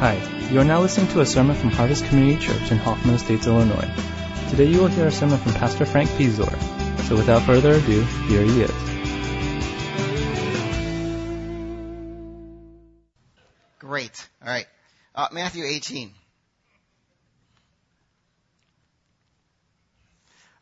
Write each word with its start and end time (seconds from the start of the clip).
Hi, 0.00 0.14
you 0.50 0.58
are 0.58 0.64
now 0.64 0.80
listening 0.80 1.08
to 1.08 1.20
a 1.20 1.26
sermon 1.26 1.54
from 1.54 1.68
Harvest 1.68 2.06
Community 2.06 2.42
Church 2.42 2.70
in 2.70 2.78
Hoffman 2.78 3.16
Estates, 3.16 3.46
Illinois. 3.46 3.86
Today 4.48 4.64
you 4.64 4.78
will 4.78 4.86
hear 4.86 5.08
a 5.08 5.12
sermon 5.12 5.36
from 5.36 5.52
Pastor 5.52 5.84
Frank 5.84 6.08
Piszczor. 6.08 6.50
So 7.02 7.16
without 7.16 7.42
further 7.42 7.72
ado, 7.72 8.00
here 8.26 8.42
he 8.42 8.62
is. 8.62 8.70
Great. 13.78 14.26
All 14.42 14.48
right. 14.48 14.64
Uh, 15.14 15.28
Matthew 15.32 15.66
18. 15.66 16.14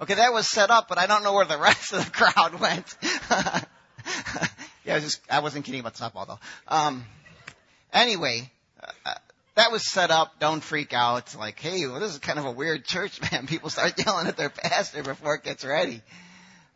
Okay, 0.00 0.14
that 0.14 0.32
was 0.32 0.48
set 0.48 0.72
up, 0.72 0.88
but 0.88 0.98
I 0.98 1.06
don't 1.06 1.22
know 1.22 1.34
where 1.34 1.44
the 1.44 1.58
rest 1.60 1.92
of 1.92 2.04
the 2.04 2.10
crowd 2.10 2.58
went. 2.58 2.96
yeah, 3.30 3.62
I 4.88 4.94
was 4.94 5.04
just, 5.04 5.20
I 5.30 5.38
wasn't 5.38 5.64
kidding 5.64 5.78
about 5.78 5.94
the 5.94 6.02
softball 6.04 6.26
though. 6.26 6.40
Um, 6.66 7.04
anyway, 7.92 8.50
uh, 9.04 9.14
that 9.54 9.72
was 9.72 9.90
set 9.90 10.10
up. 10.10 10.38
Don't 10.38 10.62
freak 10.62 10.92
out. 10.92 11.16
It's 11.18 11.36
like, 11.36 11.58
hey, 11.58 11.86
well, 11.86 11.98
this 11.98 12.12
is 12.12 12.18
kind 12.18 12.38
of 12.38 12.44
a 12.44 12.52
weird 12.52 12.84
church, 12.84 13.20
man. 13.32 13.46
People 13.46 13.70
start 13.70 13.94
yelling 14.04 14.26
at 14.26 14.36
their 14.36 14.50
pastor 14.50 15.02
before 15.02 15.34
it 15.34 15.42
gets 15.42 15.64
ready. 15.64 16.00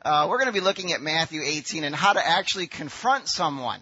Uh, 0.04 0.26
we're 0.28 0.38
going 0.38 0.48
to 0.48 0.52
be 0.52 0.60
looking 0.60 0.92
at 0.92 1.00
Matthew 1.00 1.42
18 1.44 1.84
and 1.84 1.94
how 1.94 2.12
to 2.12 2.26
actually 2.26 2.66
confront 2.66 3.28
someone. 3.28 3.80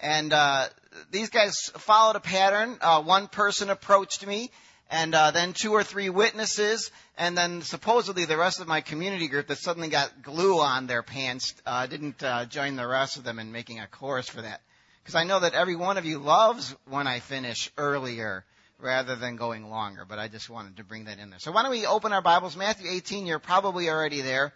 And 0.00 0.32
uh, 0.32 0.66
these 1.12 1.30
guys 1.30 1.70
followed 1.76 2.16
a 2.16 2.20
pattern. 2.20 2.76
Uh, 2.80 3.02
one 3.02 3.28
person 3.28 3.70
approached 3.70 4.26
me, 4.26 4.50
and 4.90 5.14
uh, 5.14 5.30
then 5.30 5.52
two 5.52 5.72
or 5.72 5.84
three 5.84 6.10
witnesses, 6.10 6.90
and 7.16 7.38
then 7.38 7.62
supposedly 7.62 8.24
the 8.24 8.36
rest 8.36 8.60
of 8.60 8.66
my 8.66 8.80
community 8.80 9.28
group 9.28 9.46
that 9.46 9.58
suddenly 9.58 9.88
got 9.88 10.22
glue 10.22 10.60
on 10.60 10.88
their 10.88 11.04
pants 11.04 11.54
uh, 11.64 11.86
didn't 11.86 12.22
uh, 12.24 12.44
join 12.46 12.74
the 12.74 12.86
rest 12.86 13.16
of 13.16 13.24
them 13.24 13.38
in 13.38 13.52
making 13.52 13.78
a 13.78 13.86
chorus 13.86 14.28
for 14.28 14.42
that. 14.42 14.60
Because 15.06 15.14
I 15.14 15.22
know 15.22 15.38
that 15.38 15.54
every 15.54 15.76
one 15.76 15.98
of 15.98 16.04
you 16.04 16.18
loves 16.18 16.74
when 16.88 17.06
I 17.06 17.20
finish 17.20 17.70
earlier 17.78 18.44
rather 18.80 19.14
than 19.14 19.36
going 19.36 19.70
longer, 19.70 20.04
but 20.04 20.18
I 20.18 20.26
just 20.26 20.50
wanted 20.50 20.78
to 20.78 20.84
bring 20.84 21.04
that 21.04 21.20
in 21.20 21.30
there. 21.30 21.38
So 21.38 21.52
why 21.52 21.62
don't 21.62 21.70
we 21.70 21.86
open 21.86 22.12
our 22.12 22.20
Bibles? 22.20 22.56
Matthew 22.56 22.90
18, 22.90 23.24
you're 23.24 23.38
probably 23.38 23.88
already 23.88 24.20
there. 24.20 24.52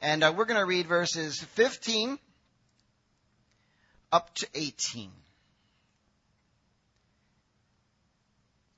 And 0.00 0.24
uh, 0.24 0.32
we're 0.34 0.46
going 0.46 0.58
to 0.58 0.64
read 0.64 0.86
verses 0.86 1.38
15 1.38 2.18
up 4.10 4.34
to 4.36 4.46
18. 4.54 5.10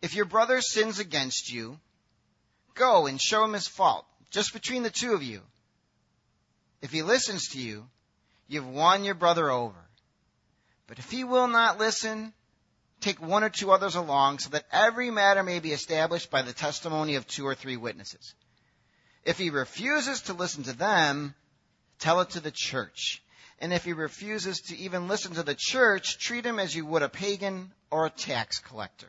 If 0.02 0.16
your 0.16 0.24
brother 0.24 0.60
sins 0.60 0.98
against 0.98 1.52
you, 1.52 1.78
go 2.74 3.06
and 3.06 3.20
show 3.20 3.44
him 3.44 3.52
his 3.52 3.68
fault, 3.68 4.04
just 4.32 4.52
between 4.52 4.82
the 4.82 4.90
two 4.90 5.12
of 5.12 5.22
you. 5.22 5.40
If 6.80 6.90
he 6.90 7.02
listens 7.02 7.50
to 7.50 7.60
you, 7.60 7.86
you've 8.48 8.66
won 8.66 9.04
your 9.04 9.14
brother 9.14 9.48
over. 9.52 9.81
But 10.86 10.98
if 10.98 11.10
he 11.10 11.24
will 11.24 11.48
not 11.48 11.78
listen, 11.78 12.32
take 13.00 13.20
one 13.20 13.44
or 13.44 13.50
two 13.50 13.70
others 13.70 13.94
along 13.94 14.38
so 14.38 14.50
that 14.50 14.66
every 14.72 15.10
matter 15.10 15.42
may 15.42 15.60
be 15.60 15.72
established 15.72 16.30
by 16.30 16.42
the 16.42 16.52
testimony 16.52 17.16
of 17.16 17.26
two 17.26 17.46
or 17.46 17.54
three 17.54 17.76
witnesses. 17.76 18.34
If 19.24 19.38
he 19.38 19.50
refuses 19.50 20.22
to 20.22 20.32
listen 20.32 20.64
to 20.64 20.72
them, 20.72 21.34
tell 21.98 22.20
it 22.20 22.30
to 22.30 22.40
the 22.40 22.50
church. 22.50 23.22
And 23.60 23.72
if 23.72 23.84
he 23.84 23.92
refuses 23.92 24.60
to 24.62 24.76
even 24.76 25.06
listen 25.06 25.34
to 25.34 25.44
the 25.44 25.54
church, 25.56 26.18
treat 26.18 26.44
him 26.44 26.58
as 26.58 26.74
you 26.74 26.84
would 26.84 27.02
a 27.02 27.08
pagan 27.08 27.72
or 27.90 28.06
a 28.06 28.10
tax 28.10 28.58
collector. 28.58 29.06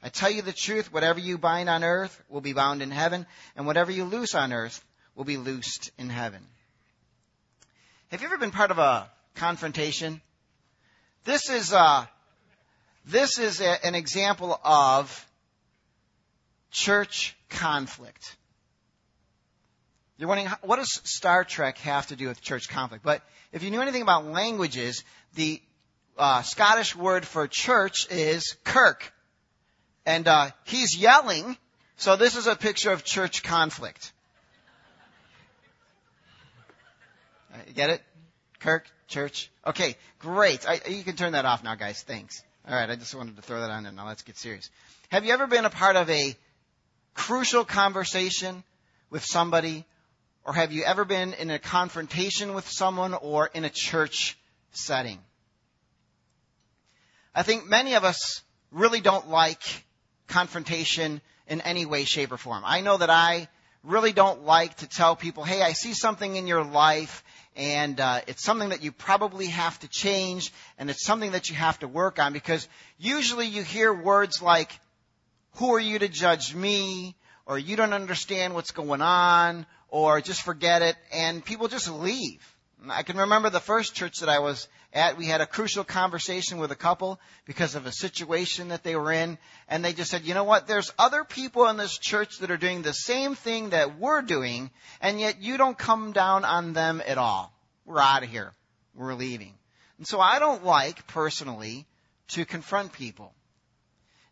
I 0.00 0.10
tell 0.10 0.30
you 0.30 0.42
the 0.42 0.52
truth, 0.52 0.92
whatever 0.92 1.18
you 1.18 1.38
bind 1.38 1.68
on 1.68 1.82
earth 1.82 2.22
will 2.28 2.42
be 2.42 2.52
bound 2.52 2.82
in 2.82 2.90
heaven, 2.90 3.26
and 3.56 3.66
whatever 3.66 3.90
you 3.90 4.04
loose 4.04 4.34
on 4.34 4.52
earth 4.52 4.84
will 5.14 5.24
be 5.24 5.38
loosed 5.38 5.90
in 5.98 6.10
heaven. 6.10 6.46
Have 8.08 8.20
you 8.20 8.28
ever 8.28 8.36
been 8.36 8.50
part 8.50 8.70
of 8.70 8.78
a 8.78 9.10
confrontation? 9.34 10.20
This 11.24 11.48
is 11.48 11.72
uh, 11.72 12.04
this 13.06 13.38
is 13.38 13.62
a, 13.62 13.86
an 13.86 13.94
example 13.94 14.60
of 14.62 15.26
church 16.70 17.34
conflict. 17.48 18.36
You're 20.18 20.28
wondering, 20.28 20.50
what 20.62 20.76
does 20.76 21.00
Star 21.04 21.44
Trek 21.44 21.78
have 21.78 22.08
to 22.08 22.16
do 22.16 22.28
with 22.28 22.42
church 22.42 22.68
conflict? 22.68 23.02
But 23.02 23.22
if 23.52 23.62
you 23.62 23.70
knew 23.70 23.80
anything 23.80 24.02
about 24.02 24.26
languages, 24.26 25.02
the 25.34 25.62
uh, 26.18 26.42
Scottish 26.42 26.94
word 26.94 27.26
for 27.26 27.48
church 27.48 28.06
is 28.10 28.56
kirk. 28.62 29.12
And 30.06 30.28
uh, 30.28 30.50
he's 30.64 30.96
yelling, 30.96 31.56
so 31.96 32.16
this 32.16 32.36
is 32.36 32.46
a 32.46 32.54
picture 32.54 32.92
of 32.92 33.02
church 33.02 33.42
conflict. 33.42 34.12
You 37.66 37.72
get 37.72 37.90
it? 37.90 38.02
Kirk, 38.60 38.86
church. 39.08 39.50
Okay, 39.66 39.96
great. 40.18 40.68
I, 40.68 40.80
you 40.88 41.04
can 41.04 41.16
turn 41.16 41.32
that 41.32 41.44
off 41.44 41.62
now, 41.64 41.74
guys. 41.74 42.02
Thanks. 42.02 42.42
All 42.68 42.74
right, 42.74 42.88
I 42.88 42.96
just 42.96 43.14
wanted 43.14 43.36
to 43.36 43.42
throw 43.42 43.60
that 43.60 43.70
on 43.70 43.82
there. 43.82 43.92
Now 43.92 44.06
let's 44.06 44.22
get 44.22 44.38
serious. 44.38 44.70
Have 45.10 45.24
you 45.24 45.32
ever 45.32 45.46
been 45.46 45.64
a 45.64 45.70
part 45.70 45.96
of 45.96 46.08
a 46.08 46.34
crucial 47.14 47.64
conversation 47.64 48.64
with 49.10 49.24
somebody 49.24 49.84
or 50.44 50.52
have 50.52 50.72
you 50.72 50.84
ever 50.84 51.04
been 51.04 51.32
in 51.32 51.50
a 51.50 51.58
confrontation 51.58 52.52
with 52.54 52.68
someone 52.68 53.14
or 53.14 53.50
in 53.54 53.64
a 53.64 53.70
church 53.70 54.36
setting? 54.72 55.18
I 57.34 57.42
think 57.42 57.66
many 57.66 57.94
of 57.94 58.04
us 58.04 58.42
really 58.70 59.00
don't 59.00 59.28
like 59.28 59.62
confrontation 60.28 61.22
in 61.46 61.60
any 61.62 61.86
way, 61.86 62.04
shape, 62.04 62.30
or 62.30 62.36
form. 62.36 62.62
I 62.64 62.82
know 62.82 62.96
that 62.96 63.10
I 63.10 63.48
really 63.82 64.12
don't 64.12 64.44
like 64.44 64.76
to 64.76 64.88
tell 64.88 65.16
people, 65.16 65.44
hey, 65.44 65.62
I 65.62 65.72
see 65.72 65.94
something 65.94 66.36
in 66.36 66.46
your 66.46 66.62
life 66.62 67.24
and 67.56 68.00
uh, 68.00 68.20
it's 68.26 68.42
something 68.42 68.70
that 68.70 68.82
you 68.82 68.92
probably 68.92 69.46
have 69.46 69.78
to 69.80 69.88
change 69.88 70.52
and 70.78 70.90
it's 70.90 71.04
something 71.04 71.32
that 71.32 71.50
you 71.50 71.56
have 71.56 71.78
to 71.80 71.88
work 71.88 72.18
on 72.18 72.32
because 72.32 72.68
usually 72.98 73.46
you 73.46 73.62
hear 73.62 73.92
words 73.92 74.42
like, 74.42 74.78
who 75.56 75.74
are 75.74 75.80
you 75.80 75.98
to 75.98 76.08
judge 76.08 76.54
me? 76.54 77.14
Or 77.46 77.58
you 77.58 77.76
don't 77.76 77.92
understand 77.92 78.54
what's 78.54 78.70
going 78.70 79.02
on 79.02 79.66
or 79.94 80.20
just 80.20 80.42
forget 80.42 80.82
it, 80.82 80.96
and 81.12 81.44
people 81.44 81.68
just 81.68 81.88
leave. 81.88 82.53
I 82.90 83.02
can 83.02 83.16
remember 83.18 83.50
the 83.50 83.60
first 83.60 83.94
church 83.94 84.20
that 84.20 84.28
I 84.28 84.38
was 84.38 84.68
at, 84.92 85.16
we 85.16 85.26
had 85.26 85.40
a 85.40 85.46
crucial 85.46 85.84
conversation 85.84 86.58
with 86.58 86.70
a 86.70 86.76
couple 86.76 87.18
because 87.44 87.74
of 87.74 87.86
a 87.86 87.92
situation 87.92 88.68
that 88.68 88.84
they 88.84 88.96
were 88.96 89.12
in, 89.12 89.38
and 89.68 89.84
they 89.84 89.92
just 89.92 90.10
said, 90.10 90.24
you 90.24 90.34
know 90.34 90.44
what, 90.44 90.66
there's 90.66 90.92
other 90.98 91.24
people 91.24 91.68
in 91.68 91.76
this 91.76 91.98
church 91.98 92.38
that 92.38 92.50
are 92.50 92.56
doing 92.56 92.82
the 92.82 92.92
same 92.92 93.34
thing 93.34 93.70
that 93.70 93.98
we're 93.98 94.22
doing, 94.22 94.70
and 95.00 95.18
yet 95.18 95.42
you 95.42 95.56
don't 95.56 95.76
come 95.76 96.12
down 96.12 96.44
on 96.44 96.72
them 96.72 97.02
at 97.06 97.18
all. 97.18 97.52
We're 97.84 98.00
out 98.00 98.22
of 98.22 98.28
here. 98.28 98.52
We're 98.94 99.14
leaving. 99.14 99.54
And 99.98 100.06
so 100.06 100.20
I 100.20 100.38
don't 100.38 100.64
like, 100.64 101.06
personally, 101.08 101.86
to 102.28 102.44
confront 102.44 102.92
people. 102.92 103.32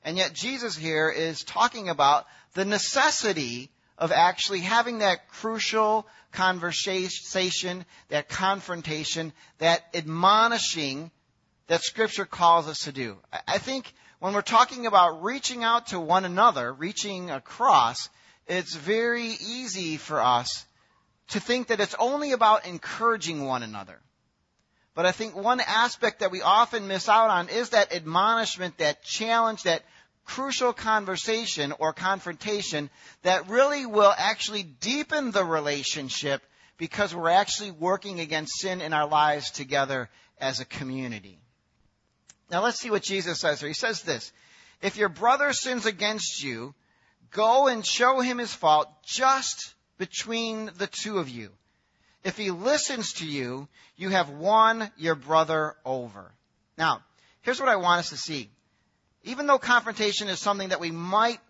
And 0.05 0.17
yet 0.17 0.33
Jesus 0.33 0.77
here 0.77 1.11
is 1.11 1.45
talking 1.45 1.89
about 1.89 2.27
the 2.55 2.65
necessity 2.65 3.71
of 4.03 4.11
actually 4.11 4.59
having 4.59 4.99
that 4.99 5.29
crucial 5.29 6.09
conversation, 6.33 7.85
that 8.09 8.29
confrontation, 8.29 9.33
that 9.59 9.81
admonishing 9.95 11.13
that 11.69 11.83
scripture 11.83 12.25
calls 12.25 12.67
us 12.67 12.81
to 12.81 12.91
do. 12.91 13.17
I 13.47 13.59
think 13.59 13.95
when 14.19 14.35
we're 14.35 14.43
talking 14.43 14.87
about 14.87 15.23
reaching 15.23 15.63
out 15.63 15.87
to 15.89 16.01
one 16.01 16.25
another, 16.25 16.73
reaching 16.73 17.31
across, 17.31 18.09
it's 18.49 18.75
very 18.75 19.37
easy 19.41 19.99
for 19.99 20.21
us 20.21 20.67
to 21.29 21.39
think 21.39 21.69
that 21.69 21.79
it's 21.79 21.95
only 21.97 22.33
about 22.33 22.67
encouraging 22.67 23.45
one 23.45 23.63
another. 23.63 24.01
But 24.97 25.07
I 25.07 25.13
think 25.13 25.37
one 25.37 25.61
aspect 25.61 26.21
that 26.21 26.33
we 26.33 26.43
often 26.43 26.89
miss 26.89 27.09
out 27.09 27.31
on 27.31 27.49
is 27.51 27.71
that 27.71 27.95
admonishment, 27.95 28.79
that 28.79 29.05
challenge, 29.05 29.63
that 29.63 29.85
crucial 30.25 30.73
conversation 30.73 31.73
or 31.79 31.93
confrontation 31.93 32.91
that 33.23 33.49
really 33.49 33.87
will 33.87 34.13
actually 34.17 34.63
deepen 34.63 35.31
the 35.31 35.45
relationship 35.45 36.43
because 36.79 37.15
we're 37.15 37.29
actually 37.29 37.71
working 37.71 38.21
against 38.21 38.61
sin 38.61 38.81
in 38.81 38.93
our 38.93 39.07
lives 39.07 39.51
together 39.51 40.09
as 40.39 40.61
a 40.61 40.65
community. 40.65 41.39
Now 42.51 42.63
let's 42.63 42.81
see 42.81 42.91
what 42.91 43.03
Jesus 43.03 43.41
says 43.41 43.61
here. 43.61 43.69
He 43.69 43.75
says 43.75 44.03
this, 44.03 44.33
if 44.81 44.97
your 44.97 45.09
brother 45.09 45.53
sins 45.53 45.87
against 45.87 46.43
you, 46.43 46.75
go 47.31 47.69
and 47.69 47.87
show 47.87 48.21
him 48.21 48.39
his 48.39 48.53
fault 48.53 48.89
just 49.05 49.75
between 49.97 50.71
the 50.77 50.89
two 50.89 51.19
of 51.19 51.29
you. 51.29 51.51
If 52.25 52.37
he 52.37 52.51
listens 52.51 53.15
to 53.15 53.27
you, 53.27 53.69
you 53.97 54.11
have 54.11 54.31
won 54.31 54.91
your 54.97 55.15
brother 55.15 55.77
over. 55.85 56.33
Now, 56.79 57.03
here's 57.43 57.61
what 57.61 57.69
I 57.69 57.77
want 57.77 58.01
us 58.01 58.11
to 58.11 58.17
see 58.17 58.51
even 59.25 59.47
though 59.47 59.59
confrontation 59.59 60.29
is 60.29 60.41
something 60.41 60.71
that 60.71 60.81
we 60.81 60.91
might 60.91 61.41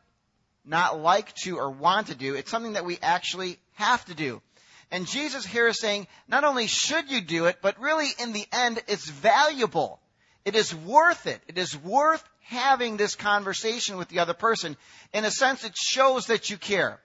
not 0.65 1.01
like 1.01 1.35
to 1.45 1.59
or 1.59 1.71
want 1.71 2.09
to 2.09 2.15
do, 2.15 2.35
it's 2.35 2.51
something 2.51 2.75
that 2.75 2.85
we 2.85 2.99
actually 3.03 3.59
have 3.75 4.05
to 4.07 4.15
do. 4.15 4.43
And 4.91 5.07
Jesus 5.07 5.47
here 5.47 5.69
is 5.69 5.81
saying, 5.81 6.07
not 6.29 6.45
only 6.45 6.67
should 6.67 7.11
you 7.11 7.23
do 7.23 7.47
it, 7.47 7.59
but 7.63 7.81
really 7.81 8.09
in 8.19 8.33
the 8.33 8.47
end, 8.53 8.83
it's 8.89 9.09
valuable. 9.09 10.01
It 10.45 10.55
is 10.55 10.75
worth 10.75 11.27
it. 11.27 11.41
It 11.49 11.57
is 11.57 11.77
worth 11.77 12.23
having 12.43 12.97
this 12.97 13.15
conversation 13.15 13.97
with 13.97 14.09
the 14.09 14.19
other 14.19 14.35
person. 14.35 14.77
In 15.15 15.25
a 15.25 15.31
sense, 15.31 15.65
it 15.65 15.77
shows 15.77 16.27
that 16.27 16.51
you 16.51 16.59
care. 16.59 17.01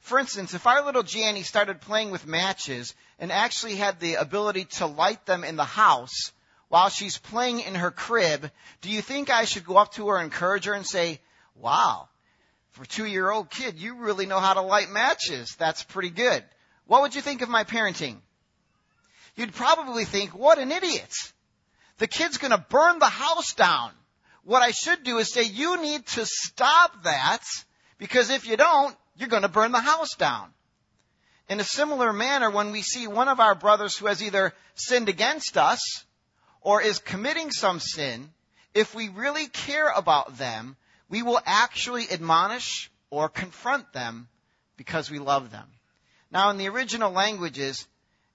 For 0.00 0.18
instance, 0.18 0.54
if 0.54 0.66
our 0.66 0.84
little 0.84 1.02
Janny 1.02 1.44
started 1.44 1.80
playing 1.80 2.10
with 2.10 2.26
matches 2.26 2.94
and 3.18 3.30
actually 3.30 3.76
had 3.76 4.00
the 4.00 4.14
ability 4.14 4.64
to 4.76 4.86
light 4.86 5.26
them 5.26 5.44
in 5.44 5.56
the 5.56 5.64
house, 5.64 6.32
while 6.68 6.90
she's 6.90 7.18
playing 7.18 7.60
in 7.60 7.74
her 7.74 7.90
crib, 7.90 8.50
do 8.82 8.90
you 8.90 9.00
think 9.00 9.30
I 9.30 9.44
should 9.44 9.64
go 9.64 9.76
up 9.76 9.92
to 9.94 10.08
her 10.08 10.18
encourage 10.18 10.66
her 10.66 10.74
and 10.74 10.86
say, 10.86 11.20
wow, 11.54 12.08
for 12.70 12.82
a 12.82 12.86
two 12.86 13.06
year 13.06 13.30
old 13.30 13.50
kid, 13.50 13.78
you 13.78 13.96
really 13.96 14.26
know 14.26 14.38
how 14.38 14.54
to 14.54 14.60
light 14.60 14.90
matches. 14.90 15.56
That's 15.58 15.82
pretty 15.82 16.10
good. 16.10 16.44
What 16.86 17.02
would 17.02 17.14
you 17.14 17.22
think 17.22 17.42
of 17.42 17.48
my 17.48 17.64
parenting? 17.64 18.16
You'd 19.34 19.54
probably 19.54 20.04
think, 20.04 20.36
what 20.36 20.58
an 20.58 20.70
idiot. 20.72 21.12
The 21.98 22.06
kid's 22.06 22.38
gonna 22.38 22.64
burn 22.68 22.98
the 22.98 23.06
house 23.06 23.54
down. 23.54 23.92
What 24.44 24.62
I 24.62 24.70
should 24.70 25.04
do 25.04 25.18
is 25.18 25.32
say, 25.32 25.42
you 25.42 25.80
need 25.80 26.06
to 26.06 26.26
stop 26.26 27.04
that 27.04 27.42
because 27.98 28.30
if 28.30 28.46
you 28.46 28.56
don't, 28.56 28.96
you're 29.16 29.28
gonna 29.28 29.48
burn 29.48 29.72
the 29.72 29.80
house 29.80 30.14
down. 30.16 30.52
In 31.48 31.60
a 31.60 31.64
similar 31.64 32.12
manner, 32.12 32.50
when 32.50 32.72
we 32.72 32.82
see 32.82 33.06
one 33.06 33.28
of 33.28 33.40
our 33.40 33.54
brothers 33.54 33.96
who 33.96 34.06
has 34.06 34.22
either 34.22 34.52
sinned 34.74 35.08
against 35.08 35.56
us 35.56 36.04
or 36.60 36.82
is 36.82 36.98
committing 36.98 37.50
some 37.50 37.80
sin, 37.80 38.30
if 38.74 38.94
we 38.94 39.08
really 39.08 39.46
care 39.46 39.88
about 39.88 40.38
them, 40.38 40.76
we 41.08 41.22
will 41.22 41.40
actually 41.44 42.10
admonish 42.10 42.90
or 43.10 43.28
confront 43.28 43.92
them 43.92 44.28
because 44.76 45.10
we 45.10 45.18
love 45.18 45.50
them. 45.50 45.66
Now, 46.30 46.50
in 46.50 46.58
the 46.58 46.68
original 46.68 47.10
languages, 47.10 47.86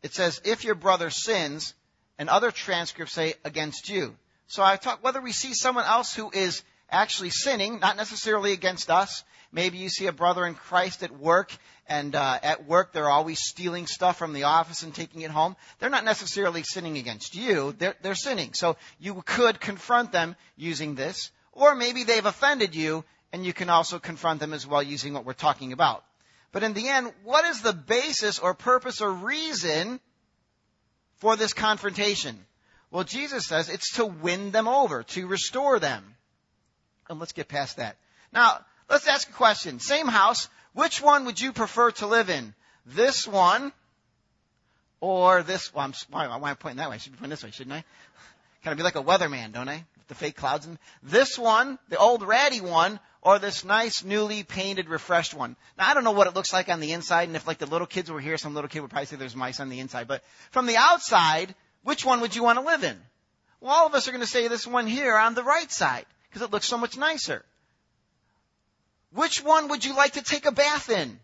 it 0.01 0.13
says, 0.13 0.41
if 0.43 0.63
your 0.63 0.75
brother 0.75 1.09
sins, 1.09 1.75
and 2.17 2.29
other 2.29 2.51
transcripts 2.51 3.13
say 3.13 3.33
against 3.43 3.89
you. 3.89 4.15
So 4.47 4.63
I 4.63 4.75
talk, 4.75 5.03
whether 5.03 5.21
we 5.21 5.31
see 5.31 5.53
someone 5.53 5.85
else 5.85 6.13
who 6.13 6.29
is 6.31 6.63
actually 6.93 7.31
sinning, 7.31 7.79
not 7.79 7.97
necessarily 7.97 8.53
against 8.53 8.89
us, 8.89 9.23
maybe 9.51 9.77
you 9.77 9.89
see 9.89 10.07
a 10.07 10.13
brother 10.13 10.45
in 10.45 10.55
Christ 10.55 11.03
at 11.03 11.11
work, 11.11 11.55
and 11.87 12.15
uh, 12.15 12.39
at 12.41 12.67
work 12.67 12.93
they're 12.93 13.09
always 13.09 13.39
stealing 13.41 13.87
stuff 13.87 14.17
from 14.17 14.33
the 14.33 14.43
office 14.43 14.83
and 14.83 14.93
taking 14.93 15.21
it 15.21 15.31
home. 15.31 15.55
They're 15.79 15.89
not 15.89 16.05
necessarily 16.05 16.63
sinning 16.63 16.97
against 16.97 17.35
you, 17.35 17.73
they're, 17.77 17.95
they're 18.01 18.15
sinning. 18.15 18.53
So 18.53 18.77
you 18.99 19.21
could 19.25 19.59
confront 19.59 20.11
them 20.11 20.35
using 20.55 20.95
this. 20.95 21.31
Or 21.51 21.75
maybe 21.75 22.03
they've 22.03 22.25
offended 22.25 22.75
you, 22.75 23.03
and 23.31 23.45
you 23.45 23.53
can 23.53 23.69
also 23.69 23.99
confront 23.99 24.39
them 24.39 24.53
as 24.53 24.65
well 24.65 24.81
using 24.81 25.13
what 25.13 25.25
we're 25.25 25.33
talking 25.33 25.73
about. 25.73 26.03
But 26.51 26.63
in 26.63 26.73
the 26.73 26.87
end, 26.87 27.11
what 27.23 27.45
is 27.45 27.61
the 27.61 27.73
basis 27.73 28.39
or 28.39 28.53
purpose 28.53 29.01
or 29.01 29.11
reason 29.11 29.99
for 31.17 31.35
this 31.35 31.53
confrontation? 31.53 32.45
Well, 32.91 33.03
Jesus 33.03 33.47
says 33.47 33.69
it's 33.69 33.95
to 33.95 34.05
win 34.05 34.51
them 34.51 34.67
over, 34.67 35.01
to 35.01 35.27
restore 35.27 35.79
them. 35.79 36.15
And 37.09 37.19
let's 37.19 37.33
get 37.33 37.47
past 37.47 37.77
that. 37.77 37.97
Now, 38.31 38.59
let's 38.89 39.07
ask 39.07 39.29
a 39.29 39.33
question. 39.33 39.79
Same 39.79 40.07
house, 40.07 40.49
which 40.73 41.01
one 41.01 41.25
would 41.25 41.39
you 41.39 41.53
prefer 41.53 41.91
to 41.91 42.07
live 42.07 42.29
in? 42.29 42.53
This 42.85 43.27
one 43.27 43.71
or 44.99 45.43
this? 45.43 45.73
Well, 45.73 45.91
why, 46.09 46.27
why 46.27 46.35
am 46.35 46.43
I 46.43 46.53
pointing 46.53 46.77
that 46.77 46.89
way? 46.89 46.95
I 46.95 46.97
should 46.97 47.11
be 47.11 47.17
pointing 47.17 47.31
this 47.31 47.43
way, 47.43 47.51
shouldn't 47.51 47.73
I? 47.73 47.83
Kind 48.63 48.71
of 48.71 48.77
be 48.77 48.83
like 48.83 48.95
a 48.95 49.03
weatherman, 49.03 49.51
don't 49.51 49.69
I? 49.69 49.85
With 49.97 50.07
the 50.07 50.15
fake 50.15 50.35
clouds. 50.35 50.65
In. 50.65 50.79
This 51.01 51.37
one, 51.37 51.77
the 51.89 51.97
old 51.97 52.23
ratty 52.23 52.61
one, 52.61 52.99
or 53.21 53.39
this 53.39 53.65
nice 53.65 54.03
newly 54.03 54.43
painted, 54.43 54.89
refreshed 54.89 55.33
one. 55.33 55.55
Now 55.77 55.89
I 55.89 55.93
don't 55.93 56.03
know 56.03 56.11
what 56.11 56.27
it 56.27 56.35
looks 56.35 56.53
like 56.53 56.69
on 56.69 56.79
the 56.79 56.93
inside, 56.93 57.27
and 57.27 57.35
if 57.35 57.45
like 57.45 57.57
the 57.57 57.65
little 57.65 57.87
kids 57.87 58.09
were 58.09 58.21
here, 58.21 58.37
some 58.37 58.53
little 58.53 58.69
kid 58.69 58.79
would 58.79 58.89
probably 58.89 59.07
say 59.07 59.17
there's 59.17 59.35
mice 59.35 59.59
on 59.59 59.69
the 59.69 59.79
inside. 59.79 60.07
But 60.07 60.23
from 60.51 60.65
the 60.65 60.77
outside, 60.77 61.53
which 61.83 62.05
one 62.05 62.21
would 62.21 62.35
you 62.35 62.43
want 62.43 62.59
to 62.59 62.65
live 62.65 62.83
in? 62.83 62.97
Well, 63.59 63.71
all 63.71 63.87
of 63.87 63.93
us 63.93 64.07
are 64.07 64.11
going 64.11 64.21
to 64.21 64.27
say 64.27 64.47
this 64.47 64.65
one 64.65 64.87
here 64.87 65.17
on 65.17 65.35
the 65.35 65.43
right 65.43 65.71
side 65.71 66.05
because 66.33 66.41
it 66.47 66.51
looks 66.51 66.65
so 66.65 66.79
much 66.79 66.97
nicer. 66.97 67.45
Which 69.11 69.43
one 69.43 69.67
would 69.67 69.85
you 69.85 69.95
like 69.95 70.13
to 70.13 70.23
take 70.23 70.47
a 70.47 70.51
bath 70.51 70.89
in? 70.89 71.19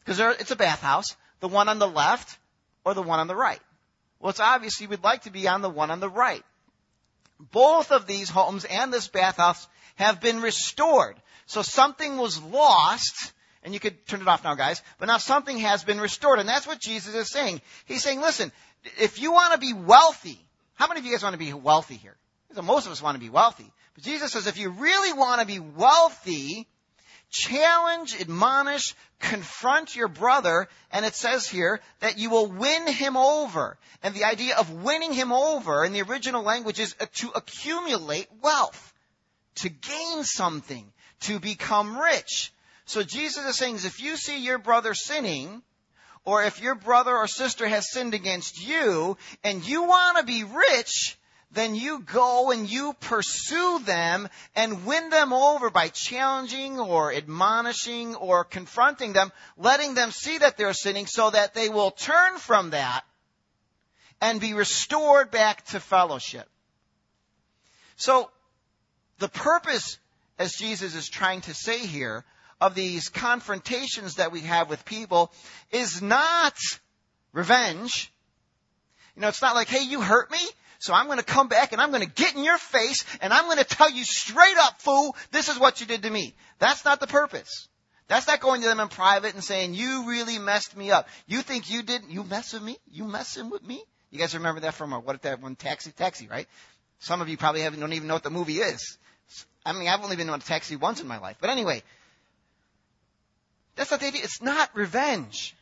Because 0.00 0.18
it's 0.40 0.50
a 0.50 0.56
bathhouse. 0.56 1.14
The 1.38 1.46
one 1.46 1.68
on 1.68 1.78
the 1.78 1.86
left 1.86 2.36
or 2.84 2.94
the 2.94 3.02
one 3.02 3.20
on 3.20 3.28
the 3.28 3.36
right? 3.36 3.60
Well, 4.18 4.30
it's 4.30 4.40
obvious 4.40 4.80
you 4.80 4.88
would 4.88 5.04
like 5.04 5.22
to 5.22 5.30
be 5.30 5.46
on 5.46 5.62
the 5.62 5.70
one 5.70 5.92
on 5.92 6.00
the 6.00 6.08
right. 6.08 6.42
Both 7.38 7.92
of 7.92 8.08
these 8.08 8.28
homes 8.28 8.64
and 8.64 8.92
this 8.92 9.06
bathhouse 9.06 9.68
have 9.94 10.20
been 10.20 10.42
restored. 10.42 11.14
So 11.46 11.62
something 11.62 12.16
was 12.16 12.42
lost, 12.42 13.32
and 13.62 13.72
you 13.72 13.78
could 13.78 14.04
turn 14.08 14.20
it 14.20 14.26
off 14.26 14.42
now, 14.42 14.56
guys, 14.56 14.82
but 14.98 15.06
now 15.06 15.18
something 15.18 15.58
has 15.58 15.84
been 15.84 16.00
restored. 16.00 16.40
And 16.40 16.48
that's 16.48 16.66
what 16.66 16.80
Jesus 16.80 17.14
is 17.14 17.30
saying. 17.30 17.60
He's 17.86 18.02
saying, 18.02 18.20
listen, 18.20 18.50
if 18.98 19.22
you 19.22 19.30
want 19.30 19.52
to 19.52 19.58
be 19.58 19.74
wealthy, 19.74 20.44
how 20.74 20.88
many 20.88 20.98
of 20.98 21.06
you 21.06 21.12
guys 21.12 21.22
want 21.22 21.34
to 21.34 21.38
be 21.38 21.52
wealthy 21.52 21.94
here? 21.94 22.16
Most 22.62 22.86
of 22.86 22.92
us 22.92 23.02
want 23.02 23.14
to 23.14 23.20
be 23.20 23.30
wealthy. 23.30 23.70
But 23.94 24.04
Jesus 24.04 24.32
says, 24.32 24.46
if 24.46 24.58
you 24.58 24.70
really 24.70 25.12
want 25.12 25.40
to 25.40 25.46
be 25.46 25.58
wealthy, 25.58 26.66
challenge, 27.30 28.20
admonish, 28.20 28.94
confront 29.18 29.94
your 29.94 30.08
brother, 30.08 30.68
and 30.90 31.04
it 31.04 31.14
says 31.14 31.46
here 31.46 31.80
that 32.00 32.18
you 32.18 32.30
will 32.30 32.46
win 32.46 32.86
him 32.86 33.16
over. 33.16 33.78
And 34.02 34.14
the 34.14 34.24
idea 34.24 34.56
of 34.56 34.82
winning 34.82 35.12
him 35.12 35.32
over 35.32 35.84
in 35.84 35.92
the 35.92 36.02
original 36.02 36.42
language 36.42 36.80
is 36.80 36.94
to 37.16 37.30
accumulate 37.34 38.28
wealth, 38.42 38.92
to 39.56 39.68
gain 39.68 40.24
something, 40.24 40.92
to 41.20 41.38
become 41.38 41.98
rich. 41.98 42.52
So 42.86 43.02
Jesus 43.02 43.44
is 43.46 43.56
saying, 43.56 43.76
if 43.76 44.00
you 44.02 44.16
see 44.16 44.44
your 44.44 44.58
brother 44.58 44.94
sinning, 44.94 45.62
or 46.24 46.42
if 46.44 46.60
your 46.60 46.74
brother 46.74 47.16
or 47.16 47.26
sister 47.26 47.66
has 47.68 47.92
sinned 47.92 48.14
against 48.14 48.66
you, 48.66 49.16
and 49.44 49.66
you 49.66 49.84
want 49.84 50.18
to 50.18 50.24
be 50.24 50.44
rich, 50.44 51.16
then 51.52 51.74
you 51.74 52.00
go 52.00 52.52
and 52.52 52.70
you 52.70 52.94
pursue 53.00 53.80
them 53.80 54.28
and 54.54 54.86
win 54.86 55.10
them 55.10 55.32
over 55.32 55.70
by 55.70 55.88
challenging 55.88 56.78
or 56.78 57.12
admonishing 57.12 58.14
or 58.14 58.44
confronting 58.44 59.12
them, 59.12 59.32
letting 59.56 59.94
them 59.94 60.12
see 60.12 60.38
that 60.38 60.56
they're 60.56 60.72
sinning 60.72 61.06
so 61.06 61.30
that 61.30 61.54
they 61.54 61.68
will 61.68 61.90
turn 61.90 62.36
from 62.38 62.70
that 62.70 63.02
and 64.20 64.40
be 64.40 64.54
restored 64.54 65.30
back 65.30 65.64
to 65.66 65.80
fellowship. 65.80 66.48
So, 67.96 68.30
the 69.18 69.28
purpose, 69.28 69.98
as 70.38 70.52
Jesus 70.52 70.94
is 70.94 71.08
trying 71.08 71.42
to 71.42 71.54
say 71.54 71.78
here, 71.78 72.24
of 72.60 72.74
these 72.74 73.08
confrontations 73.08 74.16
that 74.16 74.32
we 74.32 74.42
have 74.42 74.68
with 74.68 74.84
people 74.84 75.32
is 75.70 76.02
not 76.02 76.54
revenge. 77.32 78.12
You 79.16 79.22
know, 79.22 79.28
it's 79.28 79.42
not 79.42 79.54
like, 79.54 79.68
hey, 79.68 79.82
you 79.82 80.00
hurt 80.00 80.30
me, 80.30 80.38
so 80.80 80.94
I'm 80.94 81.06
going 81.06 81.18
to 81.18 81.24
come 81.24 81.48
back 81.48 81.72
and 81.72 81.80
I'm 81.80 81.90
going 81.90 82.02
to 82.02 82.08
get 82.08 82.34
in 82.34 82.42
your 82.42 82.56
face 82.56 83.04
and 83.20 83.34
I'm 83.34 83.44
going 83.44 83.58
to 83.58 83.64
tell 83.64 83.90
you 83.90 84.02
straight 84.02 84.56
up, 84.58 84.80
fool, 84.80 85.14
this 85.30 85.50
is 85.50 85.58
what 85.58 85.80
you 85.80 85.86
did 85.86 86.02
to 86.04 86.10
me. 86.10 86.34
That's 86.58 86.86
not 86.86 87.00
the 87.00 87.06
purpose. 87.06 87.68
That's 88.08 88.26
not 88.26 88.40
going 88.40 88.62
to 88.62 88.66
them 88.66 88.80
in 88.80 88.88
private 88.88 89.34
and 89.34 89.44
saying, 89.44 89.74
you 89.74 90.08
really 90.08 90.38
messed 90.38 90.74
me 90.74 90.90
up. 90.90 91.06
You 91.26 91.42
think 91.42 91.70
you 91.70 91.82
didn't, 91.82 92.10
you 92.10 92.24
mess 92.24 92.54
with 92.54 92.62
me? 92.62 92.78
You 92.90 93.04
messing 93.04 93.50
with 93.50 93.62
me? 93.62 93.84
You 94.10 94.18
guys 94.18 94.34
remember 94.34 94.62
that 94.62 94.72
from, 94.72 94.94
our, 94.94 95.00
what 95.00 95.14
if 95.16 95.22
that 95.22 95.42
one, 95.42 95.54
Taxi, 95.54 95.92
Taxi, 95.92 96.26
right? 96.26 96.48
Some 96.98 97.20
of 97.20 97.28
you 97.28 97.36
probably 97.36 97.60
haven't, 97.60 97.78
don't 97.78 97.92
even 97.92 98.08
know 98.08 98.14
what 98.14 98.22
the 98.22 98.30
movie 98.30 98.56
is. 98.56 98.98
I 99.64 99.74
mean, 99.74 99.86
I've 99.86 100.02
only 100.02 100.16
been 100.16 100.30
on 100.30 100.40
a 100.40 100.42
taxi 100.42 100.76
once 100.76 101.02
in 101.02 101.06
my 101.06 101.18
life. 101.18 101.36
But 101.40 101.50
anyway, 101.50 101.82
that's 103.76 103.90
not 103.90 104.00
the 104.00 104.06
idea. 104.06 104.22
It's 104.24 104.40
not 104.40 104.70
revenge. 104.74 105.54